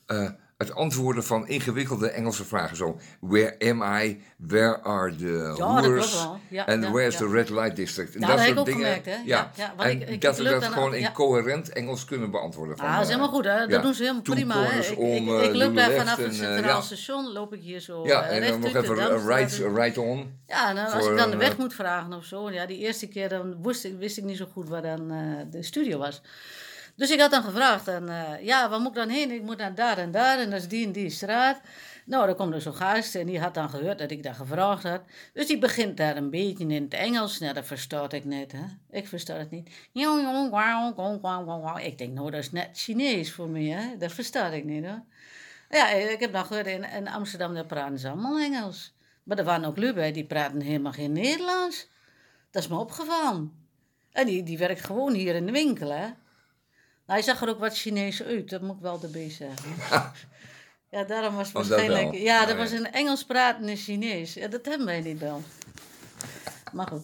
eh, 0.05 0.29
het 0.57 0.73
antwoorden 0.75 1.23
van 1.23 1.47
ingewikkelde 1.47 2.09
Engelse 2.09 2.45
vragen. 2.45 2.77
Zo, 2.77 2.99
where 3.19 3.55
am 3.71 3.81
I? 4.01 4.21
Where 4.37 4.81
are 4.81 5.15
the. 5.15 5.53
Ja, 6.49 6.67
En 6.67 6.81
ja, 6.81 6.91
where's 6.91 7.13
ja. 7.13 7.19
the 7.19 7.29
red 7.29 7.49
light 7.49 7.75
district? 7.75 8.15
En 8.15 8.21
dat 8.21 8.29
heb 8.29 8.39
ik 8.39 8.45
soort 8.45 8.57
ook 8.59 8.65
dingen. 8.65 8.81
gemerkt, 8.85 9.05
hè. 9.05 9.15
Ja, 9.25 9.51
want 9.75 9.89
en 9.89 10.01
ik- 10.01 10.09
ik- 10.09 10.21
dat 10.21 10.37
we 10.37 10.43
dat 10.43 10.63
gewoon 10.65 10.93
in 10.93 11.11
coherent 11.11 11.69
Engels 11.69 12.05
kunnen 12.05 12.31
beantwoorden. 12.31 12.77
Van, 12.77 12.85
Ah, 12.85 12.93
dat 12.93 13.01
is 13.01 13.07
helemaal 13.07 13.29
goed, 13.29 13.45
hè? 13.45 13.67
Dat 13.67 13.81
doen 13.81 13.93
ze 13.93 14.01
helemaal 14.01 14.21
prima. 14.21 14.63
Hè? 14.63 14.79
Ik, 14.79 14.89
ik, 14.89 14.97
eh, 15.27 15.43
ik 15.43 15.55
loop 15.55 15.75
daar 15.75 15.91
vanaf 15.91 16.17
het 16.17 16.25
eh, 16.27 16.33
Centraal. 16.33 16.81
Station, 16.81 17.31
loop 17.31 17.53
ik 17.53 17.61
hier 17.61 17.79
zo 17.79 18.05
Ja, 18.07 18.23
eh, 18.23 18.35
en 18.35 18.51
dan 18.51 18.59
nog 18.59 18.75
even 18.83 19.27
right, 19.27 19.61
right 19.75 19.97
on. 19.97 20.39
Ja, 20.47 20.69
en 20.69 20.77
als 20.77 21.07
ik 21.07 21.17
dan 21.17 21.31
de 21.31 21.37
weg 21.37 21.57
moet 21.57 21.73
vragen 21.73 22.13
of 22.13 22.25
zo. 22.25 22.51
Ja, 22.51 22.65
die 22.65 22.77
eerste 22.77 23.07
keer 23.07 23.29
dan 23.29 23.63
wist 23.63 23.83
ik, 23.85 23.97
wist 23.99 24.17
ik 24.17 24.23
niet 24.23 24.37
zo 24.37 24.45
goed 24.53 24.69
waar 24.69 24.81
dan 24.81 25.07
de 25.51 25.63
studio 25.63 25.97
was. 25.97 26.21
Dus 26.95 27.11
ik 27.11 27.19
had 27.19 27.31
dan 27.31 27.43
gevraagd, 27.43 27.87
en, 27.87 28.09
eh, 28.09 28.45
ja, 28.45 28.69
waar 28.69 28.79
moet 28.79 28.89
ik 28.89 28.95
dan 28.95 29.09
heen? 29.09 29.31
Ik 29.31 29.41
moet 29.41 29.57
naar 29.57 29.75
daar 29.75 29.97
en 29.97 30.11
daar 30.11 30.39
en 30.39 30.49
dat 30.49 30.59
is 30.59 30.67
die 30.67 30.85
en 30.85 30.91
die 30.91 31.09
straat. 31.09 31.61
Nou, 32.05 32.25
dan 32.25 32.35
komt 32.35 32.53
er 32.53 32.61
zo'n 32.61 32.73
gast 32.73 33.15
en 33.15 33.25
die 33.25 33.39
had 33.39 33.53
dan 33.53 33.69
gehoord 33.69 33.99
dat 33.99 34.11
ik 34.11 34.23
dat 34.23 34.35
gevraagd 34.35 34.83
had. 34.83 35.01
Dus 35.33 35.47
die 35.47 35.57
begint 35.57 35.97
daar 35.97 36.17
een 36.17 36.29
beetje 36.29 36.67
in 36.67 36.83
het 36.83 36.93
Engels. 36.93 37.39
Nou, 37.39 37.53
dat 37.53 37.65
versta 37.65 38.11
ik 38.11 38.25
net, 38.25 38.51
hè. 38.51 38.63
Ik 38.89 39.07
versta 39.07 39.33
het 39.33 39.51
niet. 39.51 39.67
Ik 41.83 41.97
denk, 41.97 42.13
nou, 42.13 42.31
dat 42.31 42.39
is 42.39 42.51
net 42.51 42.69
Chinees 42.73 43.31
voor 43.31 43.49
me, 43.49 43.69
hè. 43.69 43.97
Dat 43.97 44.11
versta 44.11 44.47
ik 44.47 44.63
niet, 44.63 44.85
hoor. 44.85 45.03
Ja, 45.69 45.89
ik 45.89 46.19
heb 46.19 46.33
dan 46.33 46.45
gehoord, 46.45 46.67
in, 46.67 47.07
Amsterdam 47.07 47.53
daar 47.53 47.65
praten 47.65 47.99
ze 47.99 48.09
allemaal 48.09 48.39
Engels. 48.39 48.93
Maar 49.23 49.37
er 49.37 49.43
waren 49.43 49.65
ook 49.65 49.77
lui 49.77 50.11
die 50.11 50.25
praten 50.25 50.61
helemaal 50.61 50.91
geen 50.91 51.11
Nederlands. 51.11 51.87
Dat 52.51 52.63
is 52.63 52.69
me 52.69 52.77
opgevallen. 52.77 53.51
En 54.11 54.25
die, 54.25 54.43
die 54.43 54.57
werkt 54.57 54.81
gewoon 54.81 55.13
hier 55.13 55.35
in 55.35 55.45
de 55.45 55.51
winkel, 55.51 55.91
hè. 55.91 56.07
Nou, 57.05 57.19
hij 57.19 57.21
zag 57.21 57.41
er 57.41 57.49
ook 57.49 57.59
wat 57.59 57.77
Chinees 57.77 58.23
uit, 58.23 58.49
dat 58.49 58.61
moet 58.61 58.75
ik 58.75 58.81
wel 58.81 58.99
erbij 59.03 59.29
zeggen. 59.29 59.75
Ja, 60.89 61.03
daarom 61.03 61.35
was 61.35 61.47
het 61.47 61.55
Oh, 61.55 61.61
dat 61.61 61.71
waarschijnlijk... 61.71 62.15
Ja, 62.17 62.45
dat 62.45 62.53
Oh, 62.53 62.57
was 62.57 62.71
een 62.71 62.91
Engels 62.91 63.25
pratende 63.25 63.75
Chinees. 63.75 64.33
Ja, 64.33 64.47
dat 64.47 64.65
hebben 64.65 64.85
wij 64.85 65.01
niet 65.01 65.19
wel. 65.19 65.41
Maar 66.73 66.87
goed. 66.87 67.03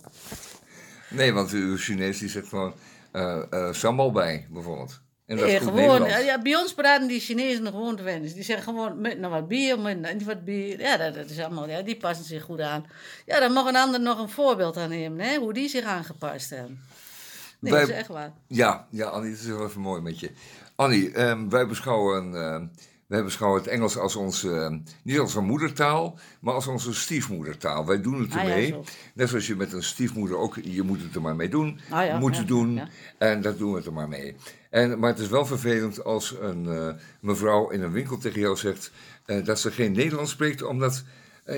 Nee, 1.09 1.33
want 1.33 1.51
uw 1.51 1.77
Chinees 1.77 2.19
die 2.19 2.29
zet 2.29 2.47
gewoon 2.47 2.73
eh 3.11 3.73
sambal 3.73 4.11
bij, 4.11 4.47
bijvoorbeeld. 4.49 5.01
En 5.25 5.37
dat 5.37 5.47
is 5.47 5.59
goed 5.59 5.67
gewoon, 5.67 6.07
ja, 6.23 6.41
bij 6.41 6.55
ons 6.55 6.73
praten 6.73 7.07
die 7.07 7.19
Chinezen 7.19 7.65
gewoon 7.67 7.95
te 7.95 8.03
wennen. 8.03 8.33
Die 8.33 8.43
zeggen 8.43 8.63
gewoon 8.63 9.01
met 9.01 9.19
nog 9.19 9.31
wat 9.31 9.47
bier, 9.47 9.79
met 9.79 10.01
nog 10.01 10.23
wat 10.23 10.43
bier. 10.45 10.79
Ja, 10.79 10.97
dat, 10.97 11.13
dat 11.13 11.29
is 11.29 11.39
allemaal, 11.39 11.69
ja, 11.69 11.81
die 11.81 11.97
passen 11.97 12.25
zich 12.25 12.43
goed 12.43 12.61
aan. 12.61 12.85
Ja, 13.25 13.39
dan 13.39 13.51
mag 13.53 13.65
een 13.65 13.75
ander 13.75 14.01
nog 14.01 14.19
een 14.19 14.29
voorbeeld 14.29 14.77
aan 14.77 14.89
nemen, 14.89 15.19
hè, 15.25 15.37
hoe 15.37 15.53
die 15.53 15.69
zich 15.69 15.83
aangepast 15.85 16.49
hebben. 16.49 16.83
Nee, 17.61 17.71
Wij- 17.71 17.81
dat 17.81 17.89
is 17.89 17.95
echt 17.95 18.07
waar. 18.07 18.33
Ja, 18.47 18.87
ja, 18.89 19.05
Annie, 19.07 19.31
het 19.31 19.39
is 19.39 19.45
wel 19.45 19.65
even 19.65 19.81
mooi 19.81 20.01
met 20.01 20.19
je. 20.19 20.31
Annie, 20.75 21.11
ehm, 21.11 21.49
wij, 21.49 21.67
beschouwen, 21.67 22.35
ehm, 22.35 22.65
wij 23.07 23.23
beschouwen 23.23 23.61
het 23.61 23.69
Engels 23.69 23.97
als 23.97 24.15
onze, 24.15 24.51
ehm, 24.55 24.79
niet 25.03 25.19
als 25.19 25.35
onze 25.35 25.47
moedertaal, 25.47 26.19
maar 26.41 26.53
als 26.53 26.67
onze 26.67 26.93
stiefmoedertaal. 26.93 27.85
Wij 27.85 28.01
doen 28.01 28.19
het 28.21 28.29
Ah, 28.35 28.43
ja, 28.43 28.49
ermee. 28.49 28.75
Net 29.13 29.29
zoals 29.29 29.47
je 29.47 29.55
met 29.55 29.73
een 29.73 29.83
stiefmoeder 29.83 30.37
ook, 30.37 30.55
je 30.63 30.81
moet 30.83 31.01
het 31.01 31.15
er 31.15 31.21
maar 31.21 31.35
mee 31.35 31.49
doen. 31.49 31.79
Ah, 31.89 32.05
ja, 32.05 32.19
moet 32.19 32.33
ja, 32.33 32.39
het 32.39 32.47
doen. 32.47 32.81
En 33.17 33.41
dat 33.41 33.57
doen 33.57 33.71
we 33.71 33.77
het 33.77 33.85
er 33.85 33.93
maar 33.93 34.07
mee. 34.07 34.35
En, 34.69 34.99
maar 34.99 35.09
het 35.09 35.19
is 35.19 35.27
wel 35.27 35.45
vervelend 35.45 36.03
als 36.03 36.35
een 36.41 36.65
eh, 36.67 36.93
mevrouw 37.19 37.69
in 37.69 37.81
een 37.81 37.91
winkel 37.91 38.17
tegen 38.17 38.39
jou 38.39 38.55
zegt 38.57 38.91
eh, 39.25 39.45
dat 39.45 39.59
ze 39.59 39.71
geen 39.71 39.91
Nederlands 39.91 40.31
spreekt, 40.31 40.63
omdat, 40.63 41.03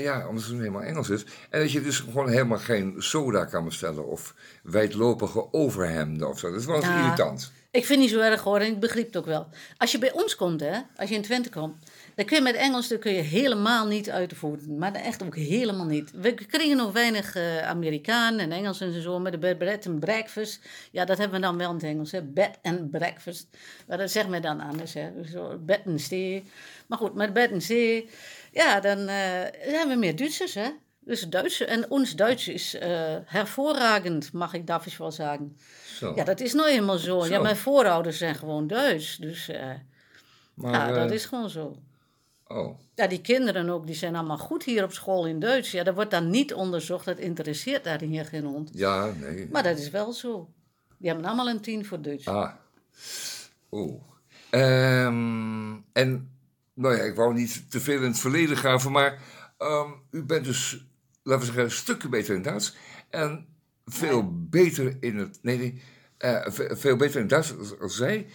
ja, 0.01 0.27
omdat 0.27 0.43
ze 0.43 0.53
nu 0.53 0.59
helemaal 0.59 0.81
Engels 0.81 1.09
is. 1.09 1.25
En 1.49 1.59
dat 1.59 1.71
je 1.71 1.81
dus 1.81 1.99
gewoon 1.99 2.29
helemaal 2.29 2.57
geen 2.57 2.95
soda 2.97 3.45
kan 3.45 3.63
bestellen 3.65 4.07
of 4.07 4.35
wijdlopige 4.63 5.53
overhemden 5.53 6.29
of 6.29 6.39
zo. 6.39 6.51
Dat 6.51 6.59
is 6.59 6.65
wel 6.65 6.75
eens 6.75 6.85
Ja. 6.85 7.03
irritant. 7.03 7.51
Ik 7.71 7.85
vind 7.85 7.99
het 8.01 8.09
niet 8.09 8.19
zo 8.19 8.25
erg 8.25 8.41
hoor, 8.41 8.59
en 8.59 8.67
ik 8.67 8.79
begrijp 8.79 9.05
het 9.05 9.17
ook 9.17 9.25
wel. 9.25 9.47
Als 9.77 9.91
je 9.91 9.97
bij 9.97 10.11
ons 10.11 10.35
komt, 10.35 10.59
hè, 10.59 10.79
als 10.95 11.09
je 11.09 11.15
in 11.15 11.21
Twente 11.21 11.49
komt, 11.49 11.75
dan 12.15 12.25
kun 12.25 12.37
je 12.37 12.43
met 12.43 12.55
Engels 12.55 12.87
dan 12.87 12.99
kun 12.99 13.13
je 13.13 13.21
helemaal 13.21 13.87
niet 13.87 14.09
uitvoeren. 14.09 14.77
Maar 14.77 14.93
echt 14.93 15.23
ook 15.23 15.35
helemaal 15.35 15.85
niet. 15.85 16.11
We 16.11 16.33
kregen 16.33 16.77
nog 16.77 16.91
weinig 16.91 17.35
eh 17.35 17.67
Amerikanen 17.67 18.39
en 18.39 18.51
Engels 18.51 18.81
en 18.81 19.01
zo, 19.01 19.19
met 19.19 19.31
de 19.31 19.37
bed 19.37 19.57
bed 19.57 19.87
and 19.87 19.99
breakfast. 19.99 20.59
Ja, 20.91 21.05
dat 21.05 21.17
hebben 21.17 21.39
we 21.39 21.45
dan 21.45 21.57
wel 21.57 21.69
in 21.69 21.75
het 21.75 21.83
Engels, 21.83 22.11
hè. 22.11 22.21
bed 22.21 22.59
and 22.61 22.91
breakfast. 22.91 23.47
Maar 23.87 23.97
dat 23.97 24.11
zegt 24.11 24.27
men 24.29 24.41
dan 24.41 24.59
anders, 24.59 24.93
hè. 24.93 25.09
Zo, 25.31 25.57
bed 25.65 25.81
and 25.85 26.01
stay. 26.01 26.43
Maar 26.87 26.97
goed, 26.97 27.13
met 27.15 27.33
bed 27.33 27.51
and 27.51 27.63
stay, 27.63 28.09
ja, 28.53 28.79
dan 28.79 28.97
eh, 28.97 29.69
zijn 29.69 29.87
we 29.87 29.95
meer 29.95 30.15
Duitsers, 30.15 30.53
hè. 30.53 30.69
Dus 30.99 31.21
Duits, 31.21 31.59
en 31.59 31.89
ons 31.91 32.15
Duits 32.15 32.47
is 32.47 32.73
eh 32.75 33.15
hervorragend, 33.25 34.33
mag 34.33 34.53
ik 34.53 34.67
dat 34.67 34.85
eens 34.85 34.97
wel 34.97 35.11
zeggen. 35.11 35.57
Zo. 35.85 36.13
Ja, 36.15 36.23
dat 36.23 36.39
is 36.39 36.53
nou 36.53 36.69
eenmaal 36.69 36.97
zo. 36.97 37.21
Zo. 37.21 37.33
Ja, 37.33 37.41
mijn 37.41 37.57
voorouders 37.57 38.17
zijn 38.17 38.35
gewoon 38.35 38.67
Duits. 38.67 39.17
Dus 39.17 39.49
eh, 39.49 39.69
maar, 40.53 40.71
ja, 40.71 40.91
dat 40.91 41.11
is 41.11 41.25
gewoon 41.25 41.49
zo. 41.49 41.75
Oh, 42.47 42.79
Ja, 42.95 43.07
die 43.07 43.21
kinderen 43.21 43.69
ook, 43.69 43.85
die 43.85 43.95
zijn 43.95 44.15
allemaal 44.15 44.37
goed 44.37 44.63
hier 44.63 44.83
op 44.83 44.91
school 44.91 45.27
in 45.27 45.39
Duits. 45.39 45.71
Ja, 45.71 45.83
dat 45.83 45.95
wordt 45.95 46.11
dan 46.11 46.29
niet 46.29 46.53
onderzocht, 46.53 47.05
dat 47.05 47.17
interesseert 47.17 47.83
daar 47.83 48.01
hier 48.01 48.25
geen 48.25 48.45
hond. 48.45 48.69
ja, 48.73 49.11
nee. 49.19 49.47
Maar 49.51 49.63
dat 49.63 49.77
is 49.77 49.89
wel 49.89 50.11
zo. 50.13 50.49
Die 50.97 51.09
hebben 51.09 51.27
allemaal 51.27 51.49
een 51.49 51.61
tien 51.61 51.85
voor 51.85 52.01
Duits. 52.01 52.25
Ah. 52.27 52.51
Oeh. 53.71 54.01
Ehm, 54.49 55.75
en, 55.93 56.32
nou 56.74 56.95
ja, 56.95 57.03
ik 57.03 57.15
wou 57.15 57.34
niet 57.34 57.71
te 57.71 57.80
veel 57.80 57.97
in 58.01 58.07
het 58.07 58.19
verleden 58.19 58.57
graven, 58.57 58.91
maar 58.91 59.21
ehm, 59.57 59.89
u 60.11 60.24
bent 60.24 60.45
dus, 60.45 60.86
laten 61.24 61.45
we 61.47 61.53
zeggen, 61.53 61.71
stukken 61.71 62.09
beter 62.09 62.36
in 62.36 62.41
Duits. 62.41 62.76
En 63.09 63.47
veel 63.86 64.45
beter 64.49 64.97
in 64.99 65.17
het, 65.17 65.39
nee, 65.41 65.57
nee, 65.57 65.82
eh, 66.17 66.51
ve- 66.51 66.76
veel 66.76 66.95
beter 66.95 67.21
in 67.21 67.28
Duits 67.28 67.57
als, 67.57 67.80
als 67.80 67.95
zij. 67.95 68.28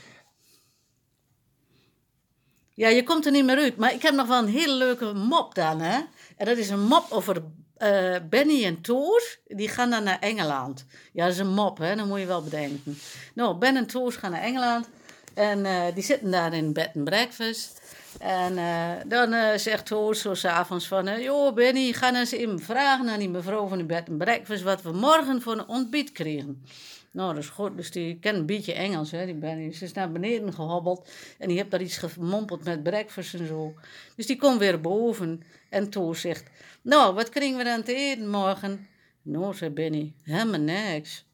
Ja, 2.74 2.89
je 2.89 3.03
komt 3.03 3.26
er 3.26 3.32
niet 3.32 3.45
meer 3.45 3.57
uit. 3.59 3.76
Maar 3.76 3.93
ik 3.95 4.03
heb 4.03 4.14
nog 4.14 4.26
wel 4.26 4.39
een 4.43 4.49
hele 4.49 4.74
leuke 4.74 5.12
mop 5.12 5.55
dan, 5.55 5.80
hè. 5.80 6.01
En 6.36 6.47
dat 6.47 6.57
is 6.57 6.68
een 6.70 6.80
mop 6.86 7.07
over 7.11 7.43
eh, 7.76 8.16
Benny 8.28 8.64
en 8.64 8.80
Toos. 8.80 9.39
Die 9.47 9.68
gaan 9.68 9.91
dan 9.91 10.03
naar 10.03 10.18
Engeland. 10.18 10.84
Ja, 11.12 11.24
dat 11.24 11.32
is 11.32 11.39
een 11.39 11.55
mop, 11.55 11.78
hè. 11.78 11.97
Dat 11.97 12.07
moet 12.07 12.20
je 12.20 12.26
wel 12.26 12.43
bedenken. 12.43 12.99
Nou, 13.34 13.59
Ben 13.59 13.76
en 13.76 13.86
Toos 13.86 14.16
gaan 14.16 14.30
naar 14.30 14.43
Engeland. 14.43 14.89
En 15.34 15.64
eh, 15.64 15.95
die 15.95 16.03
zitten 16.05 16.30
daar 16.30 16.55
in 16.55 16.72
bed 16.72 16.91
and 16.95 17.05
breakfast. 17.05 17.78
En 18.18 18.59
eh, 18.59 18.90
dan 19.06 19.32
eh, 19.32 19.59
zegt 19.59 19.86
Toos 19.86 20.20
zo 20.20 20.34
s'avonds 20.34 20.88
van... 20.88 21.06
eh, 21.06 21.22
joh, 21.22 21.54
Benny, 21.54 21.92
ga 21.92 22.11
nou 22.11 22.20
eens 22.20 22.32
even 22.32 22.61
vragen 22.61 23.09
aan 23.09 23.18
die 23.18 23.28
mevrouw 23.28 23.66
van 23.66 23.78
die 23.78 23.86
bed 23.86 24.09
and 24.09 24.18
breakfast... 24.18 24.62
wat 24.62 24.82
we 24.82 24.92
morgen 24.92 25.42
voor 25.42 25.52
een 25.52 25.68
ontbijt 25.68 26.12
kregen. 26.12 26.62
Nou, 27.11 27.34
dat 27.34 27.42
is 27.42 27.48
goed. 27.48 27.76
Dus 27.76 27.90
die 27.90 28.18
kent 28.18 28.36
een 28.36 28.46
beetje 28.46 28.72
Engels, 28.72 29.11
hè, 29.11 29.24
die 29.24 29.34
Benny. 29.34 29.72
Ze 29.72 29.84
is 29.84 29.92
naar 29.92 30.12
beneden 30.12 30.52
gehobbeld 30.52 31.11
en 31.38 31.48
die 31.48 31.56
heeft 31.56 31.70
daar 31.70 31.82
iets 31.82 31.96
gemompeld 31.96 32.64
met 32.64 32.82
breakfast 32.82 33.34
en 33.34 33.46
zo. 33.46 33.74
Dus 34.16 34.26
die 34.26 34.36
komt 34.36 34.59
weer 34.59 34.80
boven 34.80 35.42
en 35.70 35.90
Toos 35.90 36.20
zegt... 36.20 36.50
Nou, 36.82 37.14
wat 37.14 37.28
krijgen 37.28 37.56
we 37.56 37.64
dan 37.64 37.82
te 37.82 37.94
eten 37.94 38.28
morgen? 38.28 38.88
Nou, 39.22 39.54
zei 39.54 39.70
Benny, 39.70 40.14
helemaal 40.22 40.61
niks. 40.61 41.26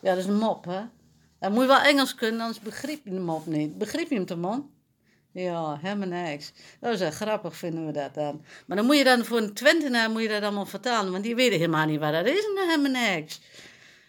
Ja, 0.00 0.10
dat 0.14 0.18
is 0.18 0.26
een 0.26 0.38
mop, 0.38 0.64
hè. 0.64 0.80
Dan 1.38 1.52
moet 1.52 1.60
je 1.60 1.68
wel 1.68 1.80
Engels 1.80 2.14
kunnen, 2.14 2.40
anders 2.40 2.60
begrijp 2.60 3.04
je 3.04 3.10
de 3.10 3.20
mop 3.20 3.46
niet. 3.46 3.78
Begrijp 3.78 4.10
je 4.10 4.22
hem 4.26 4.38
man? 4.38 4.70
Ja, 5.32 5.78
helemaal 5.82 6.08
niks. 6.08 6.52
Dat 6.80 6.92
is 6.92 6.98
wel 6.98 7.10
grappig, 7.10 7.56
vinden 7.56 7.86
we 7.86 7.92
dat 7.92 8.14
dan. 8.14 8.44
Maar 8.66 8.76
dan 8.76 8.86
moet 8.86 8.96
je 8.96 9.04
dan 9.04 9.24
voor 9.24 9.38
een 9.38 9.54
Twentenaar 9.54 10.10
moet 10.10 10.22
je 10.22 10.28
dat 10.28 10.42
allemaal 10.42 10.66
vertalen, 10.66 11.12
want 11.12 11.24
die 11.24 11.34
weten 11.34 11.58
helemaal 11.58 11.86
niet 11.86 12.00
waar 12.00 12.12
dat 12.12 12.26
is, 12.26 12.44
en 12.44 12.68
helemaal 12.68 13.02
niks. 13.02 13.40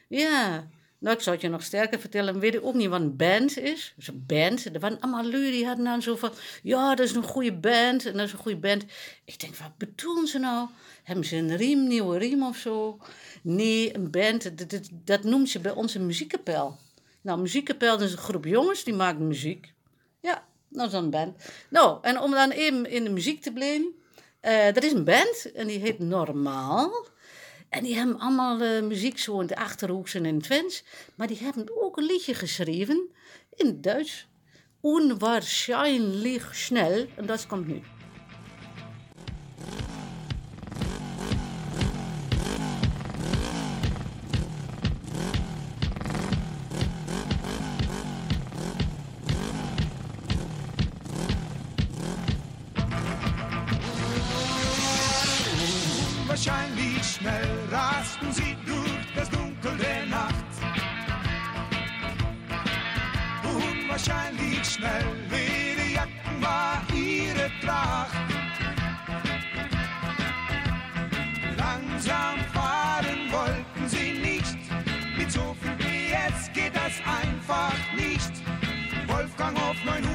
Ja, 0.08 0.68
nou, 1.04 1.16
ik 1.16 1.22
zou 1.22 1.36
het 1.36 1.46
je 1.46 1.52
nog 1.52 1.64
sterker 1.64 2.00
vertellen. 2.00 2.40
Weet 2.40 2.54
ik 2.54 2.66
ook 2.66 2.74
niet 2.74 2.90
wat 2.90 3.02
een 3.02 3.16
band 3.16 3.58
is. 3.58 3.94
Dus 3.96 4.08
een 4.08 4.24
band. 4.28 4.66
Er 4.66 4.80
waren 4.80 5.00
allemaal 5.00 5.30
lui 5.30 5.52
die 5.52 5.66
hadden 5.66 5.86
dan 5.86 6.02
zo 6.02 6.16
van... 6.16 6.32
Ja, 6.62 6.96
dat 6.96 7.06
is 7.06 7.16
een 7.16 7.24
goede 7.24 7.54
band. 7.54 8.06
En 8.06 8.14
dat 8.14 8.26
is 8.26 8.32
een 8.32 8.40
goede 8.40 8.58
band. 8.58 8.86
Ik 9.26 9.40
denk, 9.40 9.56
wat 9.56 9.78
bedoelen 9.78 10.28
ze 10.28 10.40
nou? 10.40 10.70
Hebben 11.04 11.26
ze 11.26 11.36
een 11.36 11.56
riem, 11.56 11.88
nieuwe 11.88 12.18
riem 12.18 12.44
of 12.44 12.58
zo? 12.58 13.00
Nee, 13.42 13.96
een 13.96 14.12
band. 14.12 14.52
Dat, 15.06 15.24
noemt 15.24 15.50
ze 15.50 15.60
bij 15.60 15.72
ons 15.72 15.96
een 15.96 16.06
muziekkapel. 16.06 16.78
Nou, 17.22 17.42
muziekkapel 17.42 18.02
is 18.02 18.12
een 18.12 18.18
groep 18.18 18.46
jongens 18.46 18.84
die 18.84 18.94
maken 18.94 19.28
muziek. 19.28 19.74
Ja, 20.20 20.44
dan 20.74 20.94
een 20.94 21.10
band. 21.10 21.36
Nou, 21.70 21.98
en 22.02 22.20
om 22.20 22.32
dan 22.32 22.50
even 22.52 22.86
in 22.90 23.04
de 23.04 23.10
muziek 23.10 23.42
te 23.42 23.52
blijven. 23.54 23.94
eh 24.40 24.76
er 24.76 24.84
is 24.84 24.92
een 24.92 25.04
band 25.04 25.52
en 25.56 25.68
die 25.68 25.80
heet 25.80 26.00
Normaal. 26.00 27.12
En 27.70 27.84
die 27.84 27.96
hebben 27.96 28.20
allemaal 28.20 28.62
eh, 28.62 28.82
muziek 28.82 29.20
zo 29.20 29.40
in 29.40 29.48
de 29.48 29.56
Achterhoeks 29.56 30.14
en 30.14 30.26
in 30.26 30.42
Twents. 30.42 30.84
Maar 31.16 31.28
die 31.28 31.38
hebben 31.38 31.84
ook 31.84 31.98
een 31.98 32.06
liedje 32.06 32.34
geschreven 32.34 33.10
in 33.56 33.82
Duits. 33.82 34.28
Unwahrscheinlich 34.82 36.56
schnell. 36.56 37.10
En 37.16 37.26
dat 37.26 37.48
komt 37.48 37.68
nu. 37.68 37.82
schnell 57.24 57.58
rasten 57.72 58.32
sie 58.34 58.56
durch 58.66 59.06
das 59.16 59.30
Dunkel 59.30 59.78
der 59.78 60.06
Nacht. 60.08 60.52
Unwahrscheinlich 63.44 64.66
schnell, 64.66 65.06
ihre 65.32 65.88
Jacken 65.94 66.42
war 66.42 66.82
ihre 66.94 67.50
Tracht. 67.62 68.18
Langsam 71.58 72.40
fahren 72.54 73.22
wollten 73.32 73.88
sie 73.88 74.12
nicht, 74.30 74.58
mit 75.18 75.32
so 75.32 75.56
viel 75.62 75.78
wie 75.80 76.10
jetzt 76.10 76.54
geht 76.54 76.76
das 76.76 76.96
einfach 77.22 77.78
nicht. 77.96 78.34
Wolfgang 79.08 79.58
auf 79.58 79.78
900. 79.86 80.13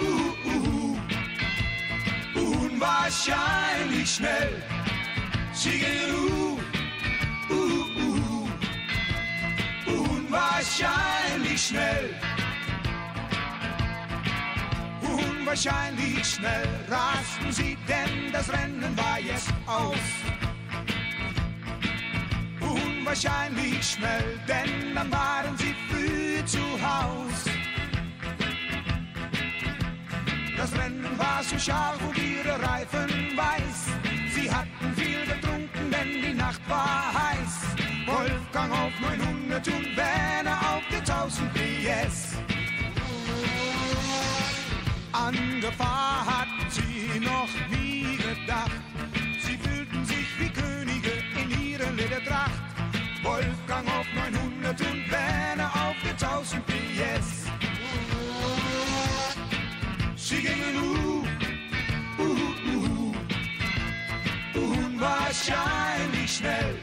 Uh, 0.00 0.34
uh, 0.46 0.96
unwahrscheinlich 2.36 4.08
schnell. 4.14 4.62
Gehen 5.60 6.14
uh, 6.14 6.58
uh, 7.50 7.84
uh, 9.86 9.92
unwahrscheinlich 9.92 11.60
schnell. 11.60 12.14
Unwahrscheinlich 15.02 16.24
schnell 16.24 16.68
rasten 16.88 17.50
sie, 17.50 17.76
denn 17.88 18.32
das 18.32 18.52
Rennen 18.52 18.96
war 18.96 19.18
jetzt 19.18 19.52
aus. 19.66 19.96
Unwahrscheinlich 23.08 23.92
schnell, 23.92 24.38
denn 24.46 24.94
dann 24.94 25.10
waren 25.10 25.56
sie 25.56 25.74
früh 25.88 26.44
zu 26.44 26.58
Haus. 26.58 27.46
Das 30.54 30.70
Rennen 30.78 31.18
war 31.18 31.42
so 31.42 31.58
scharf 31.58 31.98
und 32.06 32.18
ihre 32.18 32.60
Reifen 32.62 33.34
weiß. 33.34 33.86
Sie 34.34 34.52
hatten 34.52 34.94
viel 34.94 35.24
getrunken, 35.24 35.90
denn 35.90 36.22
die 36.22 36.34
Nacht 36.34 36.60
war 36.68 37.10
heiß. 37.14 37.76
Wolfgang 38.04 38.72
auf 38.72 38.92
900 39.00 39.66
und 39.68 39.96
Werner 39.96 40.58
auf 40.74 40.82
der 40.90 40.98
1000 40.98 41.50
PS. 41.54 42.36
An 45.12 45.34
Gefahr 45.62 46.26
hatten 46.26 46.70
sie 46.70 47.20
noch 47.20 47.48
nie 47.70 48.18
gedacht. 48.18 48.87
Wolfgang 53.28 53.86
auf 53.88 54.06
900 54.14 54.80
und 54.80 55.10
Werner 55.10 55.70
auf 55.74 55.96
der 56.02 56.12
1000 56.12 56.64
PS. 56.66 57.44
Sie 60.16 60.40
gingen 60.40 60.76
uh, 60.82 61.24
uh, 62.18 62.52
uh, 62.72 64.58
unwahrscheinlich 64.58 66.36
schnell. 66.38 66.74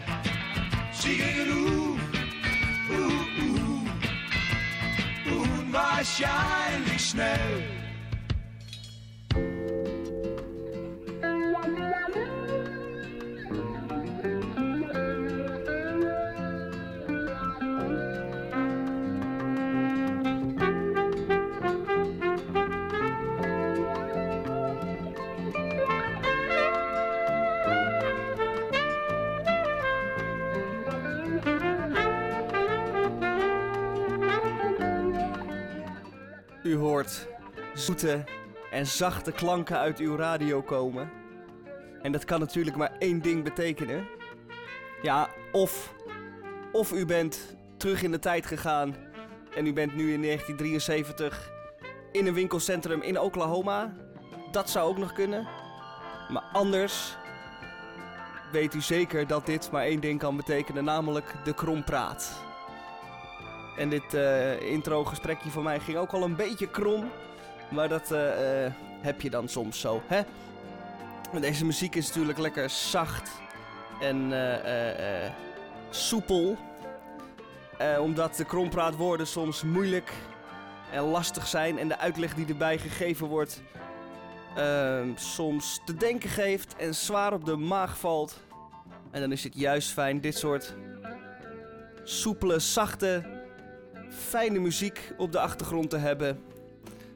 Sie 0.91 1.17
gingen 1.17 1.49
uh, 1.51 1.97
uh, 2.93 3.23
uh, 5.31 5.41
unwahrscheinlich 5.41 7.09
schnell. 7.09 7.84
Zoete 37.73 38.23
en 38.71 38.87
zachte 38.87 39.31
klanken 39.31 39.77
uit 39.77 39.99
uw 39.99 40.15
radio 40.15 40.61
komen. 40.61 41.11
En 42.01 42.11
dat 42.11 42.25
kan 42.25 42.39
natuurlijk 42.39 42.75
maar 42.75 42.95
één 42.99 43.21
ding 43.21 43.43
betekenen. 43.43 44.07
Ja, 45.01 45.29
of, 45.51 45.93
of 46.71 46.91
u 46.91 47.05
bent 47.05 47.55
terug 47.77 48.03
in 48.03 48.11
de 48.11 48.19
tijd 48.19 48.45
gegaan 48.45 48.95
en 49.55 49.65
u 49.65 49.73
bent 49.73 49.95
nu 49.95 50.13
in 50.13 50.21
1973 50.21 51.51
in 52.11 52.27
een 52.27 52.33
winkelcentrum 52.33 53.01
in 53.01 53.19
Oklahoma. 53.19 53.93
Dat 54.51 54.69
zou 54.69 54.89
ook 54.89 54.97
nog 54.97 55.13
kunnen. 55.13 55.47
Maar 56.29 56.43
anders 56.51 57.17
weet 58.51 58.73
u 58.73 58.81
zeker 58.81 59.27
dat 59.27 59.45
dit 59.45 59.71
maar 59.71 59.83
één 59.83 59.99
ding 59.99 60.19
kan 60.19 60.35
betekenen, 60.35 60.83
namelijk 60.83 61.33
de 61.43 61.53
krompraat. 61.53 62.44
En 63.77 63.89
dit 63.89 64.13
eh 64.13 64.61
intro-gesprekje 64.61 65.49
van 65.49 65.63
mij 65.63 65.79
ging 65.79 65.97
ook 65.97 66.11
al 66.11 66.23
een 66.23 66.35
beetje 66.35 66.69
krom. 66.69 67.11
Maar 67.69 67.89
dat 67.89 68.11
eh, 68.11 68.65
eh, 68.65 68.73
heb 69.01 69.21
je 69.21 69.29
dan 69.29 69.47
soms 69.47 69.79
zo, 69.79 70.01
hè? 70.07 70.21
Deze 71.39 71.65
muziek 71.65 71.95
is 71.95 72.07
natuurlijk 72.07 72.37
lekker 72.37 72.69
zacht 72.69 73.31
en 74.01 74.33
soepel. 75.89 76.57
Omdat 77.99 78.35
de 78.35 78.45
krompraatwoorden 78.45 79.27
soms 79.27 79.63
moeilijk 79.63 80.13
en 80.91 81.01
lastig 81.01 81.47
zijn. 81.47 81.79
En 81.79 81.87
de 81.87 81.97
uitleg 81.97 82.33
die 82.33 82.47
erbij 82.47 82.77
gegeven 82.77 83.27
wordt 83.27 83.61
ehm, 84.55 85.09
soms 85.15 85.81
te 85.85 85.95
denken 85.95 86.29
geeft 86.29 86.75
en 86.75 86.95
zwaar 86.95 87.33
op 87.33 87.45
de 87.45 87.55
maag 87.55 87.97
valt. 87.97 88.39
En 89.11 89.21
dan 89.21 89.31
is 89.31 89.43
het 89.43 89.53
juist 89.55 89.91
fijn 89.91 90.21
dit 90.21 90.37
soort 90.37 90.75
soepele, 92.03 92.59
zachte 92.59 93.34
fijne 94.15 94.59
muziek 94.59 95.13
op 95.17 95.31
de 95.31 95.39
achtergrond 95.39 95.89
te 95.89 95.97
hebben. 95.97 96.39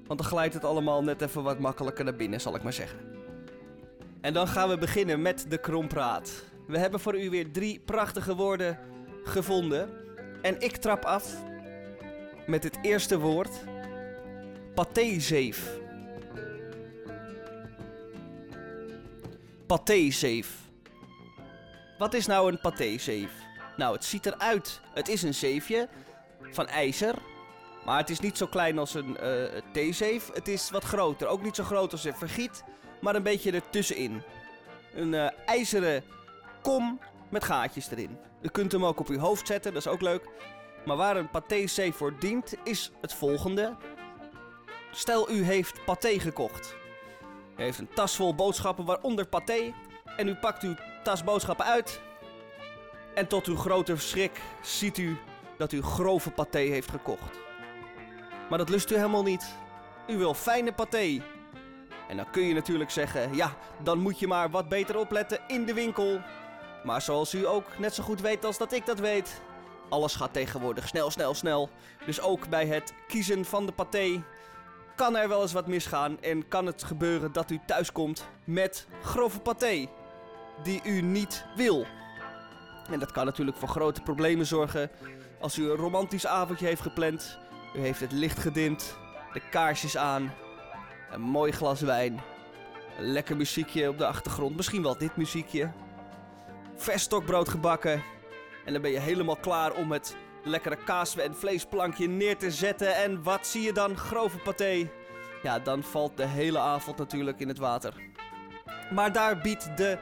Want 0.08 0.20
dan 0.20 0.30
glijdt 0.30 0.54
het 0.54 0.66
allemaal 0.66 1.04
net 1.04 1.22
even 1.22 1.43
wat 1.43 1.60
makkelijker 1.60 2.04
naar 2.04 2.16
binnen, 2.16 2.41
zal 2.41 2.56
ik 2.56 2.64
maar 2.64 2.74
zeggen. 2.74 3.00
En 4.22 4.34
dan 4.34 4.47
gaan 4.47 4.70
we 4.70 4.78
beginnen 4.78 5.22
met 5.22 5.45
de 5.50 5.58
krompraat. 5.58 6.43
We 6.68 6.78
hebben 6.78 7.00
voor 7.00 7.20
u 7.20 7.30
weer 7.30 7.52
drie 7.52 7.80
prachtige 7.80 8.36
woorden 8.36 8.80
gevonden. 9.24 9.89
En 10.41 10.62
ik 10.62 10.76
trap 10.76 11.06
af 11.06 11.36
met 12.47 12.64
het 12.64 12.78
eerste 12.82 13.20
woord. 13.20 13.50
Patézeef. 14.76 15.78
Patézeef. 19.66 20.58
Wat 21.97 22.14
is 22.14 22.26
nou 22.26 22.52
een 22.52 22.60
patézeef? 22.60 23.32
Nou, 23.78 23.93
het 23.93 24.06
ziet 24.06 24.26
eruit. 24.26 24.82
Het 24.93 25.08
is 25.08 25.24
een 25.24 25.34
zeefje 25.34 25.88
van 26.56 26.68
ijzer. 26.68 27.16
Maar 27.86 27.97
het 27.97 28.10
is 28.10 28.20
niet 28.20 28.38
zo 28.38 28.47
klein 28.47 28.80
als 28.80 28.93
een 28.93 29.18
eh, 29.18 29.62
theezeef. 29.72 30.30
Het 30.34 30.47
is 30.47 30.70
wat 30.70 30.84
groter. 30.84 31.28
Ook 31.28 31.43
niet 31.43 31.56
zo 31.56 31.64
groot 31.64 31.91
als 31.91 32.04
een 32.04 32.16
vergiet. 32.16 32.64
Maar 33.02 33.16
een 33.16 33.24
beetje 33.24 33.52
ertussenin. 33.52 34.22
Een 34.93 35.14
eh, 35.14 35.30
ijzeren 35.45 36.04
kom 36.62 37.00
met 37.30 37.43
gaatjes 37.43 37.91
erin. 37.91 38.18
U 38.41 38.47
kunt 38.47 38.72
hem 38.72 38.86
ook 38.86 39.00
op 39.00 39.08
uw 39.08 39.20
hoofd 39.20 39.47
zetten. 39.47 39.74
Dat 39.74 39.86
is 39.86 39.91
ook 39.91 40.02
leuk. 40.02 40.30
Maar 40.86 40.97
waar 40.97 41.18
een 41.18 41.30
patézeef 41.30 41.95
voor 41.95 42.20
dient 42.20 42.54
is 42.64 42.91
het 43.02 43.14
volgende. 43.14 43.76
Stel 44.91 45.32
u 45.32 45.43
heeft 45.43 45.86
paté 45.86 46.20
gekocht. 46.20 46.76
U 47.58 47.62
heeft 47.62 47.80
een 47.80 47.93
tas 47.93 48.16
vol 48.16 48.36
boodschappen 48.36 48.86
waaronder 48.86 49.28
paté. 49.28 49.74
En 50.18 50.28
u 50.28 50.36
pakt 50.36 50.64
uw 50.64 50.76
tas 51.04 51.24
boodschappen 51.24 51.66
uit. 51.66 52.02
En 53.14 53.28
tot 53.28 53.45
uw 53.45 53.56
grote 53.56 53.97
schrik 53.97 54.41
ziet 54.62 54.97
u 54.97 55.18
dat 55.60 55.72
u 55.72 55.82
grove 55.82 56.32
paté 56.32 56.60
heeft 56.60 56.89
gekocht. 56.89 57.39
Maar 58.49 58.57
dat 58.57 58.70
lust 58.70 58.91
u 58.91 58.95
helemaal 58.95 59.24
niet. 59.24 59.55
U 60.07 60.18
wil 60.18 60.34
fijne 60.34 60.74
paté. 60.74 61.24
En 62.07 62.18
dan 62.18 62.32
kun 62.32 62.43
je 62.43 62.53
natuurlijk 62.53 62.91
zeggen: 62.91 63.36
ja, 63.36 63.53
dan 63.84 63.99
moet 63.99 64.20
je 64.20 64.28
maar 64.28 64.49
wat 64.49 64.70
beter 64.70 64.97
opletten 64.97 65.39
in 65.47 65.66
de 65.66 65.74
winkel. 65.74 66.22
Maar 66.84 67.01
zoals 67.01 67.34
u 67.34 67.47
ook 67.47 67.78
net 67.78 67.93
zo 67.93 68.03
goed 68.03 68.22
weet 68.22 68.45
als 68.45 68.57
dat 68.57 68.72
ik 68.74 68.86
dat 68.86 68.99
weet, 68.99 69.41
alles 69.89 70.16
gaat 70.16 70.34
tegenwoordig 70.34 70.88
snel, 70.88 71.12
snel, 71.12 71.34
snel. 71.34 71.70
Dus 72.05 72.22
ook 72.22 72.49
bij 72.49 72.66
het 72.66 72.93
kiezen 73.07 73.45
van 73.45 73.66
de 73.66 73.72
paté 73.72 74.24
kan 74.95 75.18
er 75.18 75.28
wel 75.28 75.41
eens 75.41 75.53
wat 75.53 75.68
misgaan 75.68 76.22
en 76.22 76.47
kan 76.47 76.66
het 76.66 76.84
gebeuren 76.84 77.32
dat 77.32 77.51
u 77.51 77.60
thuiskomt 77.66 78.28
met 78.43 78.88
grove 79.03 79.39
paté 79.39 79.88
die 80.64 80.82
u 80.84 81.01
niet 81.01 81.45
wil. 81.55 81.86
En 82.89 82.99
dat 82.99 83.12
kan 83.12 83.26
natuurlijk 83.26 83.57
voor 83.57 83.68
grote 83.68 84.01
problemen 84.01 84.45
zorgen 84.45 84.91
als 85.40 85.58
u 85.58 85.70
een 85.70 85.76
romantisch 85.76 86.28
avondje 86.28 86.66
heeft 86.66 86.82
gepland. 86.82 87.40
U 87.76 87.80
heeft 87.80 88.00
het 88.00 88.12
licht 88.12 88.40
gedimd, 88.40 88.98
de 89.34 89.42
kaarsjes 89.50 89.98
aan, 89.98 90.34
een 91.12 91.22
mooi 91.22 91.52
glas 91.52 91.82
wijn, 91.82 92.22
lekker 92.98 93.38
muziekje 93.38 93.90
op 93.90 93.98
de 93.98 94.06
achtergrond, 94.06 94.56
misschien 94.56 94.84
wel 94.84 94.98
dit 94.98 95.16
muziekje. 95.16 95.72
Vers 96.76 97.04
stokbrood 97.04 97.50
gebakken 97.50 98.04
en 98.66 98.74
dan 98.74 98.82
ben 98.82 98.92
je 98.92 99.00
helemaal 99.00 99.36
klaar 99.36 99.74
om 99.74 99.92
het 99.92 100.16
lekkere 100.44 100.78
kaas- 100.84 101.18
en 101.18 101.36
vleesplankje 101.36 102.08
neer 102.08 102.38
te 102.38 102.52
zetten. 102.52 102.96
En 102.96 103.24
wat 103.24 103.48
zie 103.48 103.62
je 103.62 103.74
dan? 103.74 103.98
Grove 103.98 104.38
paté. 104.38 104.90
Ja, 105.44 105.60
dan 105.60 105.84
valt 105.84 106.18
de 106.18 106.26
hele 106.26 106.60
avond 106.60 106.98
natuurlijk 106.98 107.40
in 107.40 107.48
het 107.48 107.58
water. 107.58 107.94
Maar 108.94 109.12
daar 109.12 109.38
biedt 109.38 109.78
de 109.78 109.98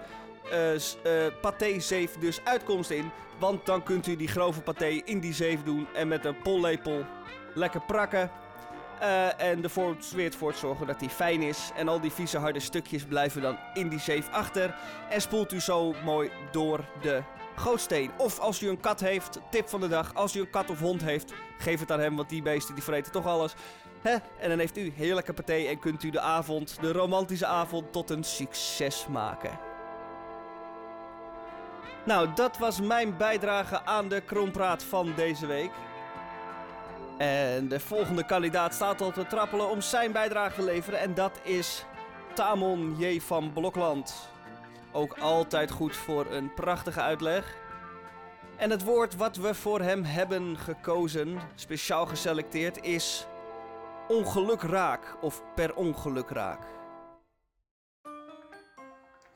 eh, 0.51 0.75
eh, 0.75 1.33
patézeef 1.41 2.17
dus 2.19 2.41
uitkomst 2.43 2.89
in. 2.89 3.11
Want 3.39 3.65
dan 3.65 3.83
kunt 3.83 4.07
u 4.07 4.15
die 4.15 4.27
grove 4.27 4.61
paté 4.61 4.85
in 4.85 5.19
die 5.19 5.33
zeef 5.33 5.63
doen 5.63 5.87
en 5.93 6.07
met 6.07 6.25
een 6.25 6.41
pollepel 6.41 7.05
lekker 7.53 7.81
prakken. 7.81 8.31
Eh, 8.99 9.41
en 9.41 9.63
ervoor 9.63 9.95
weer 10.15 10.33
voor 10.33 10.53
zorgen 10.53 10.87
dat 10.87 10.99
die 10.99 11.09
fijn 11.09 11.41
is. 11.41 11.71
En 11.75 11.87
al 11.87 11.99
die 11.99 12.11
vieze 12.11 12.37
harde 12.37 12.59
stukjes 12.59 13.03
blijven 13.03 13.41
dan 13.41 13.57
in 13.73 13.89
die 13.89 13.99
zeef 13.99 14.29
achter. 14.31 14.75
En 15.09 15.21
spoelt 15.21 15.53
u 15.53 15.59
zo 15.59 15.93
mooi 16.03 16.31
door 16.51 16.85
de 17.01 17.23
gootsteen. 17.55 18.11
Of 18.17 18.39
als 18.39 18.61
u 18.61 18.69
een 18.69 18.79
kat 18.79 18.99
heeft, 18.99 19.39
tip 19.49 19.69
van 19.69 19.79
de 19.79 19.87
dag. 19.87 20.13
Als 20.13 20.35
u 20.35 20.39
een 20.39 20.49
kat 20.49 20.69
of 20.69 20.79
hond 20.79 21.01
heeft, 21.01 21.33
geef 21.57 21.79
het 21.79 21.91
aan 21.91 21.99
hem. 21.99 22.15
Want 22.15 22.29
die 22.29 22.41
beesten 22.41 22.75
die 22.75 22.83
vreten 22.83 23.11
toch 23.11 23.25
alles. 23.25 23.53
En 24.39 24.49
dan 24.49 24.59
heeft 24.59 24.77
u 24.77 24.93
heerlijke 24.95 25.33
paté 25.33 25.53
en 25.53 25.79
kunt 25.79 26.03
u 26.03 26.09
de 26.09 26.19
avond, 26.19 26.77
de 26.81 26.91
romantische 26.91 27.45
avond, 27.45 27.91
tot 27.91 28.09
een 28.09 28.23
succes 28.23 29.07
maken. 29.07 29.66
Nou, 32.07 32.33
dat 32.35 32.57
was 32.57 32.81
mijn 32.81 33.17
bijdrage 33.17 33.85
aan 33.85 34.07
de 34.07 34.21
Krompraat 34.21 34.83
van 34.83 35.13
deze 35.15 35.45
week. 35.45 35.71
En 37.17 37.67
de 37.67 37.79
volgende 37.79 38.25
kandidaat 38.25 38.73
staat 38.73 39.01
al 39.01 39.11
te 39.11 39.25
trappelen 39.25 39.69
om 39.69 39.81
zijn 39.81 40.11
bijdrage 40.11 40.55
te 40.55 40.63
leveren. 40.63 40.99
En 40.99 41.13
dat 41.13 41.39
is 41.43 41.85
Tamon 42.33 42.95
J. 42.97 43.19
van 43.19 43.53
Blokland. 43.53 44.29
Ook 44.91 45.17
altijd 45.17 45.71
goed 45.71 45.95
voor 45.95 46.25
een 46.25 46.53
prachtige 46.53 47.01
uitleg. 47.01 47.55
En 48.57 48.69
het 48.69 48.83
woord 48.83 49.15
wat 49.15 49.35
we 49.35 49.53
voor 49.53 49.81
hem 49.81 50.03
hebben 50.03 50.57
gekozen, 50.57 51.39
speciaal 51.55 52.05
geselecteerd, 52.05 52.83
is 52.83 53.27
ongelukraak 54.07 55.17
of 55.21 55.43
per 55.55 55.75
ongeluk 55.75 56.29
raak. 56.29 56.76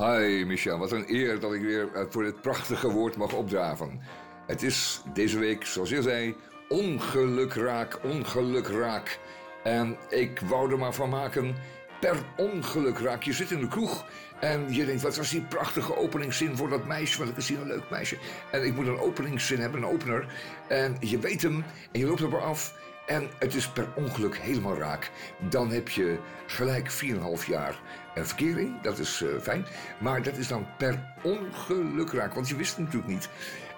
Hi 0.02 0.46
Michel, 0.46 0.78
wat 0.78 0.92
een 0.92 1.06
eer 1.08 1.40
dat 1.40 1.54
ik 1.54 1.62
weer 1.62 1.94
eh, 1.94 2.04
voor 2.10 2.24
dit 2.24 2.42
prachtige 2.42 2.92
woord 2.92 3.16
mag 3.16 3.34
opdraven. 3.34 4.02
Het 4.48 4.64
is 4.64 5.02
deze 5.14 5.40
week, 5.40 5.66
zoals 5.66 5.90
je 5.90 6.02
zei, 6.02 6.36
ongelukraak, 6.70 8.00
ongelukraak. 8.04 9.20
En 9.64 9.98
ik 10.10 10.40
wou 10.40 10.72
er 10.72 10.78
maar 10.78 10.94
van 10.94 11.10
maken, 11.10 11.56
per 12.00 12.16
ongeluk 12.38 12.98
raak. 12.98 13.24
Je 13.24 13.34
zit 13.34 13.52
in 13.52 13.60
de 13.60 13.68
kroeg 13.68 14.06
en 14.40 14.74
je 14.74 14.86
denkt, 14.86 15.02
wat 15.02 15.16
was 15.16 15.30
die 15.30 15.42
prachtige 15.42 15.98
openingszin 15.98 16.58
voor 16.58 16.70
dat 16.70 16.86
meisje, 16.86 17.18
want 17.18 17.38
ik 17.38 17.44
zie 17.44 17.58
een 17.58 17.68
leuk 17.68 17.90
meisje. 17.90 18.18
En 18.52 18.66
ik 18.66 18.76
moet 18.76 18.88
een 18.88 19.00
openingszin 19.00 19.60
hebben, 19.60 19.82
een 19.82 19.90
opener. 19.90 20.26
En 20.68 20.98
je 21.00 21.20
weet 21.20 21.42
hem 21.42 21.64
en 21.92 22.00
je 22.00 22.06
loopt 22.06 22.20
erop 22.20 22.42
af 22.42 22.74
en 23.06 23.30
het 23.40 23.56
is 23.56 23.68
per 23.68 23.88
ongeluk 23.96 24.38
helemaal 24.38 24.78
raak. 24.78 25.12
Dan 25.50 25.72
heb 25.72 25.90
je 25.90 26.18
gelijk 26.48 26.92
4,5 26.92 27.48
jaar 27.48 27.80
eh, 28.16 28.24
verkering. 28.24 28.82
Dat 28.82 29.00
is 29.00 29.22
eh, 29.22 29.30
fijn. 29.42 29.66
Maar 30.00 30.24
dat 30.24 30.38
is 30.38 30.48
dan 30.48 30.66
per 30.78 31.14
ongeluk 31.22 32.12
raak. 32.12 32.34
Want 32.34 32.50
je 32.50 32.56
wist 32.56 32.76
het 32.76 32.86
natuurlijk 32.86 33.12
niet. 33.12 33.30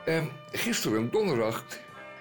Eh, 0.06 0.24
gisteren, 0.52 1.12
donderdag, 1.12 1.64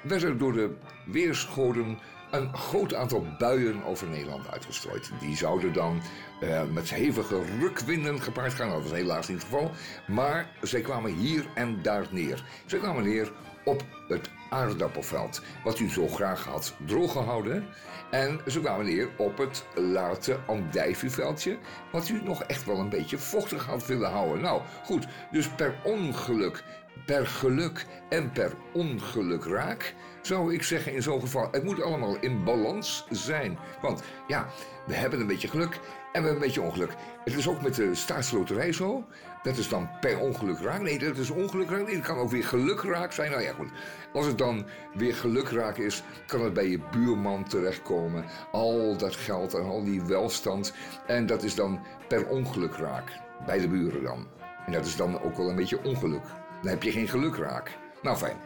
werd 0.03 0.23
er 0.23 0.39
door 0.39 0.53
de 0.53 0.75
weersgoden 1.07 1.99
een 2.33 2.57
groot 2.57 2.95
aantal 2.95 3.27
buien 3.39 3.85
over 3.85 4.09
Nederland 4.09 4.51
uitgestrooid. 4.51 5.11
Die 5.21 5.37
zouden 5.37 5.73
dan 5.73 6.03
eh, 6.41 6.63
met 6.65 6.91
hevige 6.91 7.43
rukwinden 7.61 8.21
gepaard 8.23 8.55
gaan. 8.55 8.71
Dat 8.71 8.83
was 8.83 8.93
helaas 8.93 9.29
niet 9.29 9.37
het 9.43 9.47
geval. 9.47 9.71
Maar 10.07 10.51
zij 10.63 10.81
kwamen 10.81 11.13
hier 11.13 11.47
en 11.55 11.83
daar 11.83 12.07
neer. 12.11 12.45
Ze 12.67 12.79
kwamen 12.79 13.05
neer 13.05 13.33
op 13.65 13.85
het 14.09 14.31
aardappelveld, 14.53 15.43
wat 15.65 15.79
u 15.79 15.91
zo 15.91 16.09
graag 16.09 16.45
had 16.45 16.75
droog 16.87 17.13
gehouden. 17.13 17.67
En 18.11 18.41
ze 18.47 18.61
kwamen 18.61 18.87
neer 18.87 19.09
op 19.17 19.39
het 19.39 19.65
late 19.75 20.39
andijvieveldje, 20.47 21.59
wat 21.93 22.09
u 22.09 22.23
nog 22.25 22.43
echt 22.43 22.65
wel 22.65 22.79
een 22.79 22.89
beetje 22.89 23.19
vochtig 23.19 23.67
had 23.67 23.87
willen 23.87 24.11
houden. 24.11 24.43
Nou, 24.43 24.63
goed, 24.85 25.07
dus 25.31 25.49
per 25.49 25.75
ongeluk, 25.85 26.65
per 27.07 27.27
geluk 27.27 27.87
en 28.09 28.33
per 28.33 28.53
ongeluk 28.73 29.45
raak, 29.45 29.95
zou 30.23 30.55
ik 30.55 30.63
zeggen 30.63 30.95
in 30.95 31.03
zo'n 31.03 31.21
geval, 31.21 31.49
het 31.51 31.65
moet 31.65 31.83
allemaal 31.83 32.17
in 32.21 32.45
balans 32.45 33.07
zijn. 33.11 33.59
Want 33.81 34.03
ja, 34.27 34.47
we 34.87 34.95
hebben 34.95 35.21
een 35.21 35.27
beetje 35.27 35.49
geluk 35.49 35.75
en 35.75 35.81
we 36.23 36.29
hebben 36.29 36.33
een 36.33 36.39
beetje 36.39 36.63
ongeluk. 36.63 36.95
Het 37.25 37.37
is 37.37 37.49
ook 37.49 37.63
met 37.63 37.75
de 37.75 37.95
staatsloterij 37.95 38.73
zo. 38.73 39.05
Dat 39.43 39.57
is 39.57 39.69
dan 39.69 39.91
per 40.01 40.19
ongeluk 40.19 40.59
raak. 40.59 40.81
Nee, 40.81 40.99
dat 40.99 41.17
is 41.17 41.31
ongeluk 41.31 41.71
raak. 41.71 41.87
Nee, 41.87 41.97
dat 41.97 42.07
kan 42.07 42.17
ook 42.17 42.31
weer 42.31 42.45
geluk 42.45 42.83
raak 42.83 43.13
zijn. 43.13 43.31
Nou 43.31 43.43
ja, 43.43 43.53
goed. 43.53 43.69
Als 44.13 44.27
het 44.27 44.39
dan 44.39 44.67
weer 44.95 45.15
geluk 45.15 45.49
raak 45.49 45.77
is, 45.77 46.03
kan 46.27 46.41
het 46.41 46.53
bij 46.53 46.69
je 46.69 46.81
buurman 46.91 47.45
terechtkomen. 47.45 48.25
Al 48.53 48.97
dat 48.97 49.17
geld 49.17 49.55
en 49.55 49.63
al 49.63 49.85
die 49.85 50.03
welstand. 50.03 50.75
En 51.07 51.27
dat 51.27 51.43
is 51.43 51.55
dan 51.55 51.81
per 52.09 52.27
ongeluk 52.27 52.75
raak. 52.75 53.11
Bij 53.47 53.59
de 53.59 53.69
buren 53.69 54.03
dan. 54.03 54.27
En 54.67 54.73
dat 54.73 54.87
is 54.87 54.97
dan 54.97 55.23
ook 55.23 55.37
wel 55.37 55.49
een 55.49 55.57
beetje 55.57 55.85
ongeluk. 55.85 56.25
Dan 56.63 56.71
heb 56.71 56.83
je 56.83 56.93
geen 56.93 57.09
geluk 57.09 57.37
raak. 57.37 57.79
Nou, 58.03 58.17
fijn. 58.17 58.37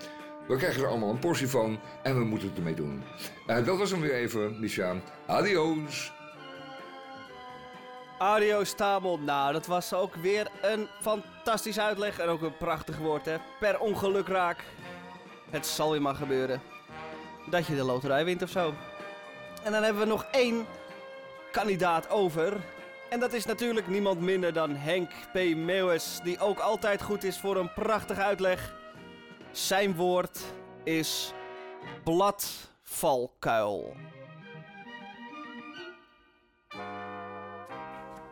We 0.49 0.57
krijgen 0.57 0.83
er 0.83 0.89
allemaal 0.89 1.11
een 1.11 1.19
portie 1.19 1.49
van 1.49 1.79
en 2.03 2.19
we 2.19 2.25
moeten 2.25 2.49
het 2.49 2.57
ermee 2.57 2.75
doen. 2.75 3.03
Eh, 3.47 3.65
dat 3.65 3.79
was 3.79 3.91
hem 3.91 4.01
weer 4.01 4.15
even, 4.15 4.61
Micha. 4.61 4.95
Adios. 5.27 6.16
Adios 8.19 8.73
Tamon. 8.73 9.25
Nou, 9.25 9.53
dat 9.53 9.67
was 9.67 9.93
ook 9.93 10.15
weer 10.15 10.49
een 10.63 10.89
fantastisch 11.01 11.79
uitleg 11.79 12.19
en 12.19 12.29
ook 12.29 12.43
een 12.43 12.57
prachtig 12.57 12.99
woord, 12.99 13.25
hè. 13.25 13.37
Per 13.61 13.79
ongeluk 13.79 14.29
raak. 14.29 14.65
Het 15.51 15.67
zal 15.67 15.91
weer 15.91 16.03
maar 16.03 16.15
gebeuren. 16.15 16.63
Dat 17.51 17.67
je 17.67 17.75
de 17.75 17.85
loterij 17.85 18.25
wint 18.25 18.43
of 18.43 18.51
zo. 18.51 18.75
En 19.63 19.73
dan 19.73 19.83
hebben 19.83 20.03
we 20.03 20.09
nog 20.09 20.27
één 20.31 20.67
kandidaat 21.53 22.11
over. 22.11 22.57
En 23.11 23.21
dat 23.21 23.33
is 23.33 23.45
natuurlijk 23.45 23.89
niemand 23.89 24.21
minder 24.21 24.53
dan 24.53 24.75
Henk 24.75 25.11
P. 25.33 25.35
Meeuwis, 25.55 26.21
die 26.23 26.39
ook 26.39 26.59
altijd 26.59 27.03
goed 27.03 27.25
is 27.25 27.39
voor 27.39 27.57
een 27.57 27.73
prachtige 27.73 28.23
uitleg. 28.23 28.75
Zijn 29.51 29.95
woord 29.95 30.39
is 30.85 31.33
bladvalkuil. 32.05 33.97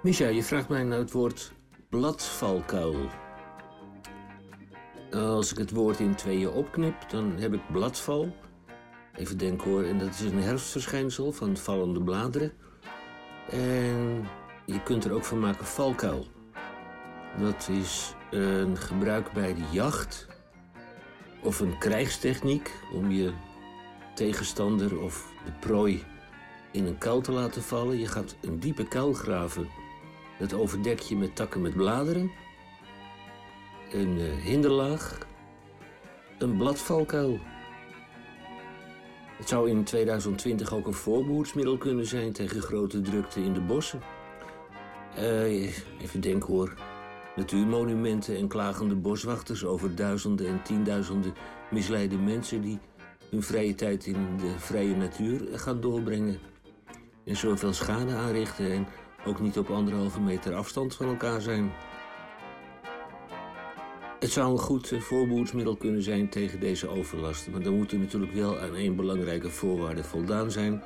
Micha, 0.05 0.28
je 0.28 0.42
vraagt 0.42 0.68
mij 0.68 0.82
naar 0.82 0.98
het 0.98 1.12
woord 1.12 1.52
bladvalkuil. 1.88 3.09
Als 5.11 5.52
ik 5.52 5.59
het 5.59 5.70
woord 5.70 6.00
in 6.00 6.14
tweeën 6.14 6.48
opknip, 6.48 7.11
dan 7.11 7.36
heb 7.38 7.55
ik 7.55 7.61
bladval. 7.72 8.36
Even 9.16 9.38
denken 9.38 9.70
hoor, 9.70 9.82
en 9.82 9.98
dat 9.98 10.09
is 10.09 10.20
een 10.20 10.42
herfstverschijnsel 10.42 11.32
van 11.32 11.57
vallende 11.57 12.02
bladeren. 12.02 12.52
En 13.50 14.28
je 14.66 14.82
kunt 14.82 15.05
er 15.05 15.12
ook 15.12 15.24
van 15.24 15.40
maken 15.40 15.66
valkuil. 15.66 16.26
Dat 17.38 17.68
is 17.70 18.14
een 18.30 18.76
gebruik 18.76 19.32
bij 19.32 19.55
de 19.55 19.64
jacht 19.70 20.26
of 21.42 21.61
een 21.61 21.78
krijgstechniek 21.78 22.70
om 22.92 23.11
je 23.11 23.32
tegenstander 24.14 25.00
of 25.00 25.32
de 25.44 25.52
prooi 25.61 26.05
in 26.72 26.86
een 26.86 26.98
kuil 26.98 27.20
te 27.20 27.32
laten 27.32 27.62
vallen. 27.62 27.98
Je 27.98 28.07
gaat 28.07 28.36
een 28.40 28.61
diepe 28.61 28.88
kuil 28.88 29.12
graven. 29.12 29.82
Dat 30.39 30.55
overdek 30.55 30.99
je 30.99 31.16
met 31.16 31.37
takken 31.37 31.61
met 31.61 31.74
bladeren. 31.74 32.30
Een 33.93 34.18
eh, 34.18 34.45
hinderlaag. 34.45 35.18
Een 36.39 36.57
bladvalkuil. 36.57 37.39
Het 39.37 39.49
zou 39.49 39.70
in 39.70 39.85
2020 39.85 40.72
ook 40.72 40.87
een 40.87 40.95
voorbehoedsmiddel 40.95 41.78
kunnen 41.78 42.07
zijn 42.07 42.32
tegen 42.32 42.62
grote 42.62 43.01
drukte 43.01 43.41
in 43.41 43.53
de 43.53 43.61
bossen. 43.61 44.01
Eh, 45.16 46.01
even 46.01 46.20
denken 46.20 46.53
hoor. 46.53 46.74
Natuurmonumenten 47.37 48.37
en 48.37 48.49
klagende 48.49 48.95
boswachters 48.95 49.64
over 49.64 49.95
duizenden 49.95 50.47
en 50.47 50.62
tienduizenden 50.62 51.35
misleide 51.70 52.18
mensen 52.18 52.62
die 52.62 52.78
hun 53.30 53.43
vrije 53.43 53.74
tijd 53.74 54.07
in 54.07 54.37
de 54.37 54.59
vrije 54.59 54.97
natuur 54.97 55.59
gaan 55.59 55.80
doorbrengen. 55.80 56.39
En 57.24 57.37
zoveel 57.37 57.72
schade 57.72 58.14
aanrichten 58.14 58.72
en 58.72 58.87
ook 59.27 59.41
niet 59.41 59.59
op 59.59 59.70
anderhalve 59.70 60.20
meter 60.20 60.55
afstand 60.55 60.95
van 60.95 61.07
elkaar 61.07 61.41
zijn. 61.41 61.72
Het 64.20 64.33
zou 64.33 64.53
een 64.53 64.59
goed 64.59 64.93
eh, 64.93 65.01
voorbehoedsmiddel 65.01 65.77
kunnen 65.77 66.03
zijn 66.03 66.29
tegen 66.29 66.61
deze 66.61 66.89
overlast. 66.89 67.51
Maar 67.51 67.62
dan 67.62 67.77
moet 67.77 67.93
er 67.93 67.99
natuurlijk 67.99 68.33
wel 68.33 68.59
aan 68.59 68.75
één 68.75 68.97
belangrijke 68.97 69.51
voorwaarde 69.51 70.05
voldaan 70.05 70.51
zijn. 70.51 70.83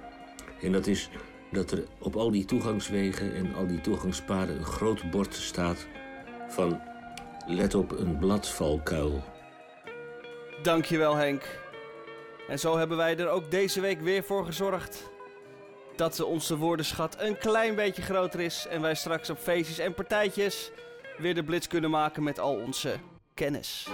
En 0.61 0.73
dat 0.73 0.87
is 0.87 1.11
dat 1.51 1.71
er 1.71 1.85
op 1.99 2.17
al 2.17 2.31
die 2.31 2.45
toegangswegen 2.45 3.35
en 3.35 3.55
al 3.55 3.67
die 3.67 3.81
toegangspaden 3.81 4.57
een 4.57 4.65
groot 4.65 5.11
bord 5.11 5.35
staat 5.35 5.87
van 6.49 6.81
let 7.47 7.75
op 7.75 7.99
een 7.99 8.19
bladvalkuil. 8.19 9.25
Dankjewel 10.63 11.15
Henk. 11.15 11.61
En 12.49 12.59
zo 12.59 12.77
hebben 12.77 12.97
wij 12.97 13.17
er 13.17 13.29
ook 13.29 13.51
deze 13.51 13.81
week 13.81 14.01
weer 14.01 14.23
voor 14.23 14.45
gezorgd 14.45 15.11
dat 15.99 16.21
onze 16.21 16.57
woordenschat 16.57 17.17
een 17.19 17.39
klein 17.39 17.75
beetje 17.75 18.03
groter 18.03 18.41
is 18.41 18.67
en 18.67 18.81
wij 18.81 18.95
straks 18.95 19.31
op 19.31 19.39
feestjes 19.39 19.79
en 19.79 19.95
partijtjes 19.95 20.71
weer 21.17 21.35
de 21.35 21.45
blitz 21.45 21.67
kunnen 21.67 21.91
maken 21.91 22.23
met 22.23 22.39
al 22.39 22.55
onze 22.55 22.99
kennis. 23.35 23.89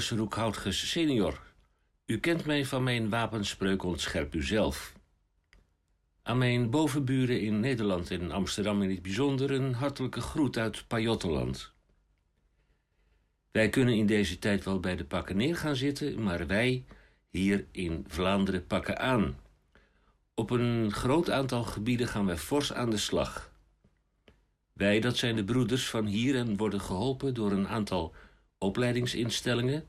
Mijn 0.00 0.12
naam 0.12 0.18
is 0.18 0.24
Roek 0.24 0.40
Houtges 0.42 0.90
senior. 0.90 1.40
U 2.06 2.18
kent 2.18 2.44
mij 2.44 2.64
van 2.64 2.82
mijn 2.82 3.08
wapenspreuk 3.08 3.82
Ontscherp 3.82 4.34
uzelf. 4.34 4.92
Aan 6.22 6.38
mijn 6.38 6.70
bovenburen 6.70 7.40
in 7.40 7.60
Nederland 7.60 8.10
en 8.10 8.30
Amsterdam 8.30 8.82
in 8.82 8.90
het 8.90 9.02
bijzonder... 9.02 9.50
een 9.50 9.74
hartelijke 9.74 10.20
groet 10.20 10.58
uit 10.58 10.84
Pajottenland. 10.86 11.72
Wij 13.50 13.68
kunnen 13.68 13.94
in 13.94 14.06
deze 14.06 14.38
tijd 14.38 14.64
wel 14.64 14.80
bij 14.80 14.96
de 14.96 15.04
pakken 15.04 15.36
neer 15.36 15.56
gaan 15.56 15.76
zitten... 15.76 16.22
maar 16.22 16.46
wij 16.46 16.84
hier 17.30 17.66
in 17.70 18.04
Vlaanderen 18.08 18.66
pakken 18.66 18.98
aan. 18.98 19.38
Op 20.34 20.50
een 20.50 20.92
groot 20.92 21.30
aantal 21.30 21.62
gebieden 21.62 22.08
gaan 22.08 22.26
wij 22.26 22.38
fors 22.38 22.72
aan 22.72 22.90
de 22.90 22.98
slag. 22.98 23.52
Wij, 24.72 25.00
dat 25.00 25.16
zijn 25.16 25.36
de 25.36 25.44
broeders 25.44 25.88
van 25.88 26.06
hier 26.06 26.36
en 26.36 26.56
worden 26.56 26.80
geholpen 26.80 27.34
door 27.34 27.52
een 27.52 27.68
aantal 27.68 28.14
opleidingsinstellingen. 28.60 29.84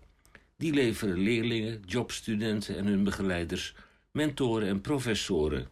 Die 0.58 0.74
leveren 0.74 1.18
leerlingen, 1.18 1.82
jobstudenten 1.86 2.78
en 2.78 2.86
hun 2.86 3.04
begeleiders, 3.04 3.76
mentoren 4.12 4.68
en 4.68 4.82
professoren. 4.82 5.70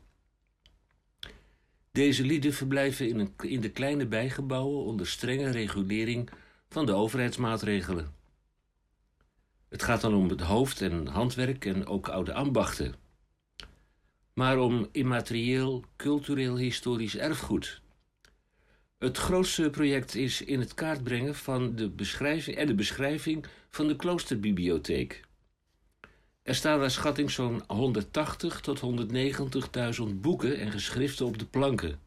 Deze 1.91 2.24
lieden 2.24 2.54
verblijven 2.54 3.08
in, 3.10 3.20
een, 3.20 3.34
in 3.38 3.62
de 3.62 3.70
kleine 3.70 4.06
bijgebouwen 4.06 4.86
onder 4.86 5.08
strenge 5.08 5.52
regulering 5.52 6.30
van 6.70 6.86
de 6.86 6.93
overheidsmaatregelen. 6.93 8.14
Het 9.70 9.84
gaat 9.84 10.02
dan 10.02 10.16
om 10.16 10.30
het 10.30 10.41
hoofd- 10.41 10.82
en 10.82 11.08
handwerk 11.08 11.66
en 11.66 11.86
ook 11.86 12.08
oude 12.08 12.34
ambachten. 12.34 12.95
Maar 14.34 14.58
om 14.58 14.88
immaterieel, 14.91 15.84
cultureel, 15.95 16.58
historisch 16.58 17.18
erfgoed. 17.18 17.82
Het 19.00 19.18
grootste 19.18 19.70
project 19.70 20.16
is 20.16 20.41
in 20.41 20.60
het 20.60 20.74
kaart 20.74 21.04
brengen 21.04 21.36
van 21.36 21.76
de 21.76 21.89
beschrijving 21.89 22.58
en 22.58 22.68
de 22.68 22.74
beschrijving 22.76 23.45
van 23.70 23.88
de 23.88 23.95
kloosterbibliotheek. 23.95 25.22
Er 26.43 26.56
staan 26.56 26.80
naar 26.80 26.91
schatting 26.91 27.32
zo'n 27.32 27.64
180 27.68 28.62
tot 28.62 28.82
190.000 30.00 30.16
boeken 30.16 30.60
en 30.60 30.72
geschriften 30.72 31.26
op 31.26 31.39
de 31.39 31.45
planken. 31.45 32.00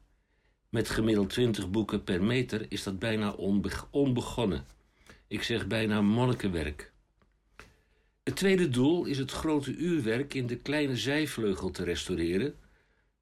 Met 0.68 0.90
gemiddeld 0.90 1.30
20 1.30 1.70
boeken 1.70 2.04
per 2.04 2.22
meter 2.22 2.66
is 2.68 2.82
dat 2.82 2.98
bijna 2.98 3.30
onbe 3.30 3.70
onbegonnen. 3.90 4.66
Ik 5.26 5.42
zeg 5.42 5.66
bijna 5.66 6.00
monnikenwerk. 6.00 6.92
Het 8.22 8.36
tweede 8.36 8.68
doel 8.68 9.04
is 9.04 9.18
het 9.18 9.30
grote 9.30 9.76
uurwerk 9.76 10.34
in 10.34 10.46
de 10.46 10.56
kleine 10.56 10.96
zijvleugel 10.96 11.70
te 11.70 11.84
restaureren. 11.84 12.54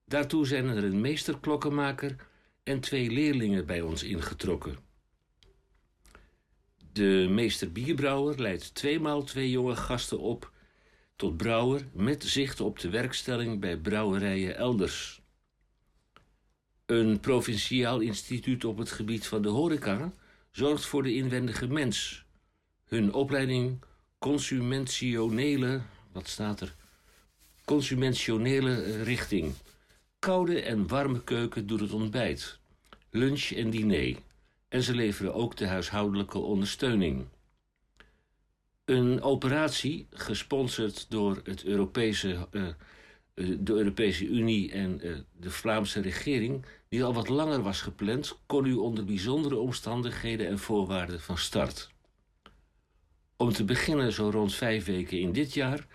Daartoe 0.05 0.47
zijn 0.47 0.69
er 0.69 0.85
een 0.85 1.01
meesterklokkenmaker 1.01 2.17
en 2.63 2.81
twee 2.81 3.11
leerlingen 3.11 3.67
bij 3.67 3.81
ons 3.81 4.03
ingetrokken. 4.03 4.79
De 6.93 7.27
meester 7.31 7.73
bierbrouwer 7.73 8.41
leidt 8.41 8.75
tweemaal 8.75 9.23
twee 9.23 9.51
jonge 9.51 9.77
gasten 9.77 10.19
op 10.19 10.53
tot 11.17 11.37
brouwer 11.37 11.89
met 11.93 12.25
zicht 12.25 12.61
op 12.61 12.79
de 12.79 12.89
werkstelling 12.89 13.61
bij 13.61 13.77
brouwerijen 13.77 14.57
elders. 14.57 15.23
Een 16.87 17.21
provinciaal 17.21 18.01
instituut 18.01 18.65
op 18.65 18.79
het 18.79 18.91
gebied 18.91 19.27
van 19.27 19.43
de 19.43 19.49
horeca 19.49 20.13
zorgt 20.51 20.87
voor 20.87 21.03
de 21.03 21.15
inwendige 21.15 21.67
mens. 21.67 22.25
Hun 22.85 23.13
opleiding 23.13 23.83
consumentionele, 24.19 25.81
wat 26.13 26.29
staat 26.29 26.61
er? 26.61 26.75
Consumentionele 27.65 29.03
richting. 29.03 29.55
Koude 30.21 30.63
en 30.63 30.89
warme 30.89 31.25
keuken 31.25 31.67
doet 31.67 31.81
het 31.81 31.93
ontbijt, 31.93 32.59
lunch 33.11 33.51
en 33.51 33.71
diner. 33.71 34.17
En 34.69 34.83
ze 34.83 34.95
leveren 34.95 35.35
ook 35.35 35.57
de 35.57 35.67
huishoudelijke 35.67 36.39
ondersteuning. 36.39 37.27
Een 38.85 39.23
operatie, 39.23 40.07
gesponsord 40.11 41.11
door 41.11 41.41
het 41.45 41.65
Europese, 41.65 42.49
uh, 42.51 42.67
de 43.35 43.73
Europese 43.73 44.27
Unie 44.27 44.73
en 44.73 45.07
uh, 45.07 45.17
de 45.37 45.51
Vlaamse 45.51 46.01
regering, 46.01 46.65
die 46.89 47.05
al 47.05 47.15
wat 47.15 47.29
langer 47.29 47.63
was 47.63 47.81
gepland, 47.81 48.39
kon 48.47 48.65
u 48.65 48.75
onder 48.75 49.05
bijzondere 49.05 49.57
omstandigheden 49.57 50.47
en 50.47 50.59
voorwaarden 50.59 51.21
van 51.21 51.39
start. 51.39 51.91
Om 53.37 53.53
te 53.53 53.65
beginnen 53.65 54.13
zo 54.13 54.31
rond 54.31 54.55
vijf 54.55 54.85
weken 54.85 55.19
in 55.19 55.33
dit 55.33 55.55
jaar 55.55 55.87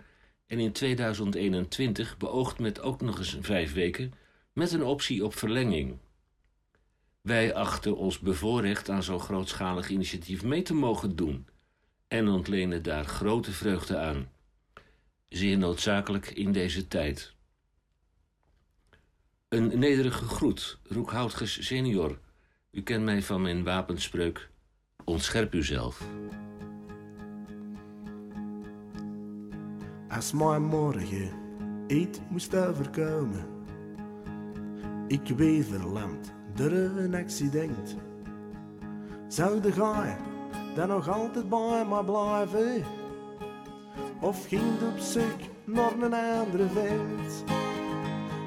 en 0.46 0.58
in 0.58 0.72
2021 0.72 2.16
beoogt 2.16 2.58
met 2.58 2.80
ook 2.80 3.00
nog 3.00 3.18
eens 3.18 3.36
vijf 3.40 3.72
weken 3.72 4.12
met 4.52 4.72
een 4.72 4.82
optie 4.82 5.24
op 5.24 5.34
verlenging. 5.34 5.98
Wij 7.20 7.54
achten 7.54 7.96
ons 7.96 8.18
bevoorrecht 8.18 8.88
aan 8.90 9.02
zo'n 9.02 9.20
grootschalig 9.20 9.88
initiatief 9.88 10.42
mee 10.42 10.62
te 10.62 10.74
mogen 10.74 11.16
doen 11.16 11.46
en 12.08 12.28
ontlenen 12.28 12.82
daar 12.82 13.04
grote 13.04 13.52
vreugde 13.52 13.98
aan. 13.98 14.30
Zeer 15.28 15.58
noodzakelijk 15.58 16.30
in 16.30 16.52
deze 16.52 16.88
tijd. 16.88 17.34
Een 19.48 19.78
nederige 19.78 20.24
groet, 20.24 20.78
Roekhoutges 20.82 21.66
senior. 21.66 22.18
U 22.70 22.82
kent 22.82 23.04
mij 23.04 23.22
van 23.22 23.42
mijn 23.42 23.64
wapenspreuk. 23.64 24.50
Ontscherp 25.04 25.54
uzelf. 25.54 26.08
Als 30.16 30.32
mijn 30.32 30.64
morgen 30.64 31.30
eet 31.86 32.20
moest 32.28 32.54
overkomen. 32.54 33.46
Ik 35.06 35.28
weet 35.36 35.66
verlamd 35.66 36.32
door 36.54 36.70
een 36.70 37.14
accident. 37.14 37.96
Zou 39.28 39.60
de 39.60 39.72
gaai 39.72 40.16
dan 40.74 40.88
nog 40.88 41.08
altijd 41.08 41.48
bij 41.48 41.86
mij 41.88 42.02
blijven? 42.04 42.84
Of 44.20 44.46
ging 44.46 44.62
het 44.62 44.92
op 44.92 44.98
zoek 44.98 45.40
naar 45.64 45.92
een 46.00 46.14
andere 46.14 46.68
vent? 46.68 47.44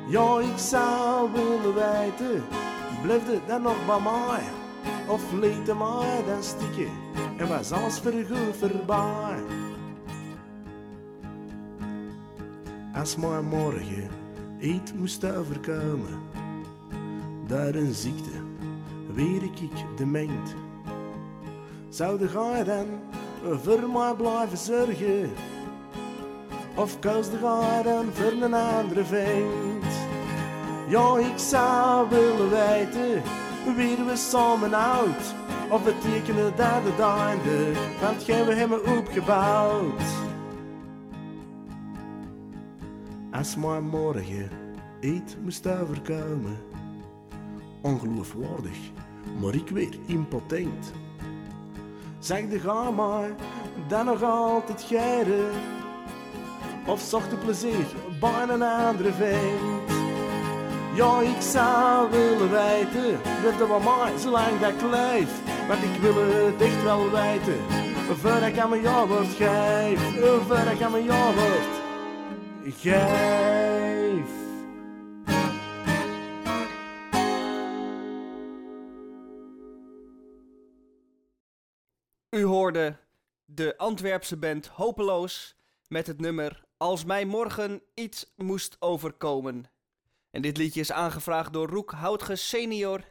Ja, 0.07 0.39
ik 0.39 0.57
zou 0.57 1.31
willen 1.31 1.73
weten, 1.73 2.43
blijft 3.01 3.27
het 3.27 3.47
dan 3.47 3.61
nog 3.61 3.85
bij 3.85 4.01
mij? 4.01 4.43
Of 5.07 5.33
liet 5.33 5.65
mij 5.65 6.23
dan 6.25 6.43
stikken 6.43 6.91
en 7.37 7.47
was 7.47 7.71
alles 7.71 7.99
vergoed 7.99 8.55
voorbij? 8.59 9.68
Als 12.99 13.15
mijn 13.15 13.45
morgen 13.45 14.09
iets 14.59 14.93
moest 14.93 15.25
overkomen, 15.25 16.19
daar 17.47 17.75
een 17.75 17.93
ziekte, 17.93 18.31
weet 19.13 19.41
ik 19.41 19.97
de 19.97 20.05
meent. 20.05 20.55
Zou 21.89 22.17
de 22.17 22.27
gaai 22.27 22.63
dan 22.63 22.85
voor 23.61 23.89
mij 23.89 24.13
blijven 24.13 24.57
zorgen? 24.57 25.29
Of 26.75 26.99
koos 26.99 27.29
de 27.29 27.37
gaai 27.37 27.83
dan 27.83 28.05
voor 28.13 28.31
een 28.41 28.53
andere 28.53 29.05
vent? 29.05 29.93
Ja, 30.87 31.17
ik 31.17 31.37
zou 31.37 32.09
willen 32.09 32.49
weten 32.49 33.21
wie 33.75 33.95
we 33.95 34.15
samen 34.15 34.73
oud. 34.73 35.35
Of 35.69 35.83
we 35.83 35.93
tekenen 35.97 36.55
daar 36.55 36.83
de 36.83 37.03
einde, 37.03 37.71
want 38.01 38.23
geen 38.23 38.45
we 38.45 38.53
hebben 38.53 38.97
opgebouwd. 38.97 40.28
Als 43.39 43.55
mijn 43.55 43.83
morgen 43.83 44.49
iets 44.99 45.35
moest 45.43 45.67
overkomen, 45.67 46.57
ongeloofwaardig, 47.81 48.77
maar 49.41 49.55
ik 49.55 49.69
weer 49.69 49.97
impotent. 50.05 50.93
Zeg 52.17 52.49
de 52.49 52.59
ga 52.59 52.91
maar, 52.91 53.29
dan 53.87 54.05
nog 54.05 54.23
altijd 54.23 54.81
geire. 54.81 55.49
Of 56.85 57.01
zocht 57.01 57.29
de 57.29 57.35
plezier 57.35 57.85
bij 58.19 58.43
een 58.49 58.61
andere 58.61 59.13
vent. 59.13 59.91
Ja, 60.95 61.19
ik 61.19 61.41
zou 61.41 62.09
willen 62.11 62.51
weten, 62.51 63.19
dat 63.43 63.59
er 63.61 63.67
wel 63.67 64.17
zolang 64.17 64.59
dat 64.59 64.69
ik 64.69 64.81
leef. 64.81 65.41
Want 65.67 65.83
ik 65.83 66.01
wil 66.01 66.15
het 66.15 66.61
echt 66.61 66.83
wel 66.83 67.11
weten, 67.11 67.59
voor 68.21 68.47
ik 68.47 68.57
aan 68.57 68.69
mijn 68.69 68.81
jaar 68.81 69.07
word 69.07 69.27
geef. 69.27 70.81
Aan 70.81 70.91
mijn 70.91 71.03
jaar 71.03 71.33
word 71.33 71.78
geef. 72.63 74.47
U 82.29 82.43
hoorde 82.43 82.97
de 83.45 83.77
Antwerpse 83.77 84.37
band 84.37 84.67
Hopeloos 84.67 85.55
met 85.87 86.07
het 86.07 86.19
nummer 86.19 86.63
Als 86.77 87.05
mij 87.05 87.25
morgen 87.25 87.81
iets 87.93 88.33
moest 88.35 88.75
overkomen. 88.79 89.65
En 90.31 90.41
dit 90.41 90.57
liedje 90.57 90.79
is 90.79 90.91
aangevraagd 90.91 91.53
door 91.53 91.67
Roek 91.67 91.91
Houtge 91.91 92.35
senior, 92.35 93.03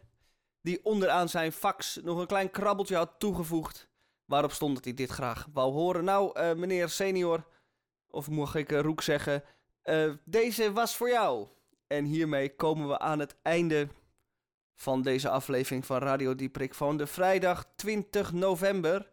die 0.62 0.84
onderaan 0.84 1.28
zijn 1.28 1.52
fax 1.52 2.00
nog 2.02 2.18
een 2.18 2.26
klein 2.26 2.50
krabbeltje 2.50 2.96
had 2.96 3.14
toegevoegd. 3.18 3.88
Waarop 4.24 4.52
stond 4.52 4.74
dat 4.74 4.84
hij 4.84 4.94
dit 4.94 5.10
graag 5.10 5.46
wou 5.52 5.72
horen. 5.72 6.04
Nou, 6.04 6.40
uh, 6.40 6.54
meneer 6.54 6.88
senior, 6.88 7.46
of 8.10 8.30
mag 8.30 8.54
ik 8.54 8.72
uh, 8.72 8.80
Roek 8.80 9.02
zeggen, 9.02 9.44
uh, 9.84 10.12
deze 10.24 10.72
was 10.72 10.96
voor 10.96 11.08
jou. 11.08 11.46
En 11.86 12.04
hiermee 12.04 12.54
komen 12.54 12.88
we 12.88 12.98
aan 12.98 13.18
het 13.18 13.36
einde 13.42 13.88
van 14.74 15.02
deze 15.02 15.28
aflevering 15.28 15.86
van 15.86 15.98
Radio 15.98 16.34
Dieprik 16.34 16.74
van 16.74 16.96
de 16.96 17.06
vrijdag 17.06 17.64
20 17.76 18.32
november. 18.32 19.10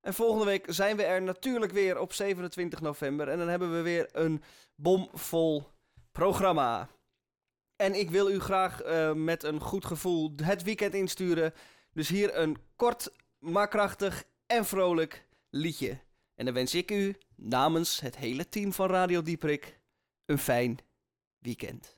En 0.00 0.14
volgende 0.14 0.44
week 0.44 0.64
zijn 0.68 0.96
we 0.96 1.02
er 1.02 1.22
natuurlijk 1.22 1.72
weer 1.72 1.98
op 1.98 2.12
27 2.12 2.80
november. 2.80 3.28
En 3.28 3.38
dan 3.38 3.48
hebben 3.48 3.72
we 3.72 3.80
weer 3.80 4.08
een 4.12 4.42
bomvol 4.74 5.68
programma. 6.12 6.88
En 7.76 7.94
ik 7.94 8.10
wil 8.10 8.30
u 8.30 8.40
graag 8.40 8.82
eh, 8.82 9.12
met 9.12 9.42
een 9.42 9.60
goed 9.60 9.84
gevoel 9.84 10.32
het 10.42 10.62
weekend 10.62 10.94
insturen. 10.94 11.54
Dus 11.92 12.08
hier 12.08 12.36
een 12.36 12.56
kort, 12.76 13.12
maar 13.38 13.68
krachtig 13.68 14.24
en 14.46 14.64
vrolijk 14.64 15.26
liedje. 15.50 15.98
En 16.34 16.44
dan 16.44 16.54
wens 16.54 16.74
ik 16.74 16.90
u 16.90 17.16
namens 17.36 18.00
het 18.00 18.16
hele 18.16 18.48
team 18.48 18.72
van 18.72 18.88
Radio 18.88 19.22
Dieprik 19.22 19.80
een 20.24 20.38
fijn 20.38 20.78
weekend. 21.38 21.96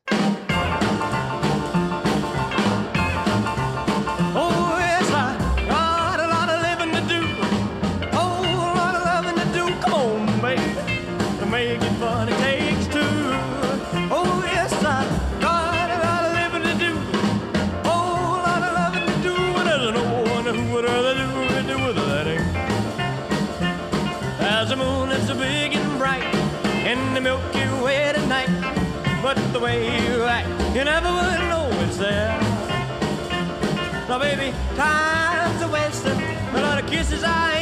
Kisses 36.95 37.25
I 37.25 37.54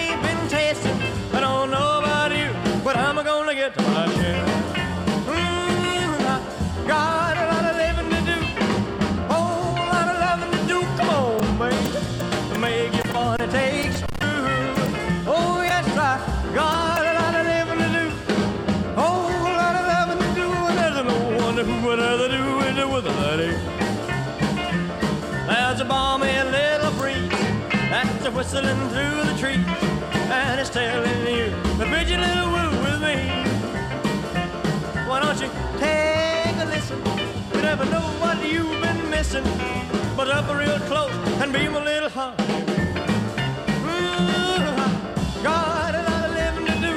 never 37.84 37.94
know 37.94 38.08
what 38.20 38.38
you've 38.46 38.80
been 38.80 39.10
missing, 39.10 39.44
but 40.16 40.28
up 40.28 40.46
real 40.56 40.78
close 40.80 41.12
and 41.40 41.52
be 41.52 41.66
a 41.66 41.70
little 41.70 42.08
I 44.78 45.42
got 45.42 45.94
a 45.94 46.02
lot 46.10 46.24
of 46.26 46.32
living 46.34 46.66
to 46.66 46.76
do. 46.86 46.94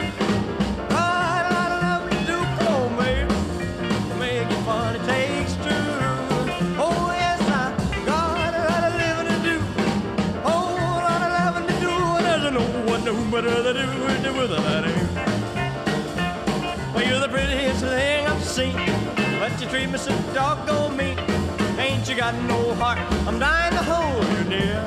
A 0.90 1.06
lot 1.54 1.72
of 1.72 1.82
to 2.12 2.20
do. 2.30 2.38
Baby. 2.98 3.34
Make 4.20 4.52
it 4.52 4.64
it. 5.66 5.80
Oh, 6.78 7.12
yes, 7.14 7.42
I 7.42 7.74
got 8.06 8.54
a 8.54 8.62
lot 8.70 8.84
of 8.88 8.94
living 9.02 9.30
to 9.34 9.38
do. 9.50 9.56
Oh, 10.46 10.76
lot 11.08 11.22
of 11.26 11.32
loving 11.40 11.68
to 11.68 11.76
do. 11.82 11.94
No 13.06 13.14
better 13.32 13.64
to 13.64 13.74
do 13.74 13.86
lady. 14.62 14.94
Well, 16.94 17.06
you're 17.08 17.20
the 17.20 17.30
prettiest 17.30 17.82
thing 17.82 18.28
I've 18.28 18.44
seen. 18.44 18.95
But 19.48 19.62
you 19.62 19.68
treat 19.68 19.92
me 19.92 20.00
so 20.00 20.10
doggone 20.34 20.98
mean. 20.98 21.20
Ain't 21.78 22.10
you 22.10 22.16
got 22.16 22.34
no 22.46 22.74
heart? 22.74 22.98
I'm 23.28 23.38
dying 23.38 23.74
to 23.74 23.84
hold 23.84 24.26
you, 24.40 24.44
dear. 24.50 24.82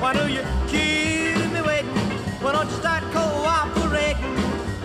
Why 0.00 0.14
do 0.14 0.26
you 0.26 0.40
keep 0.68 1.36
me 1.52 1.60
waiting? 1.60 1.90
Why 2.40 2.52
don't 2.52 2.64
you 2.70 2.76
start 2.76 3.02
cooperating? 3.12 4.34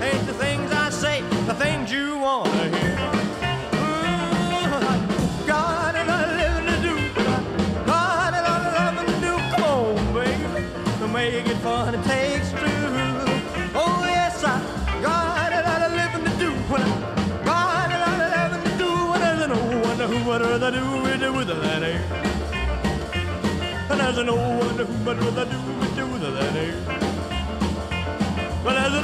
Ain't 0.02 0.26
the 0.26 0.34
things 0.34 0.70
I 0.70 0.90
say 0.90 1.22
the 1.48 1.54
things 1.54 1.94
you 1.94 2.18
want 2.18 2.52
to 2.52 2.68
hear? 2.78 2.94
Ooh, 3.80 4.68
I 4.84 5.46
got 5.48 5.96
a 5.96 6.04
lot 6.04 6.28
of 6.28 6.36
living 6.42 6.68
to 6.74 6.78
do. 6.88 6.96
Got 7.86 8.34
a 8.34 8.42
lot 8.50 8.62
of 8.68 8.74
loving 8.80 9.14
to 9.14 9.18
do. 9.28 9.34
Come 9.52 9.64
on, 9.64 10.14
baby. 10.14 11.14
Make 11.14 11.48
it 11.48 11.58
fun, 11.64 11.96
it 11.96 12.04
takes 12.04 12.53
better 20.40 20.58
I 20.58 20.72
do 20.72 21.08
it 21.10 21.20
do 21.20 21.44
than 21.46 21.84
air. 21.84 22.02
And 23.92 24.02
one 24.02 24.78
do 24.78 25.56
it 25.86 25.96
do 25.96 26.08
than 26.36 26.58
air. 26.58 26.78
But 28.64 28.74
there's 28.74 29.04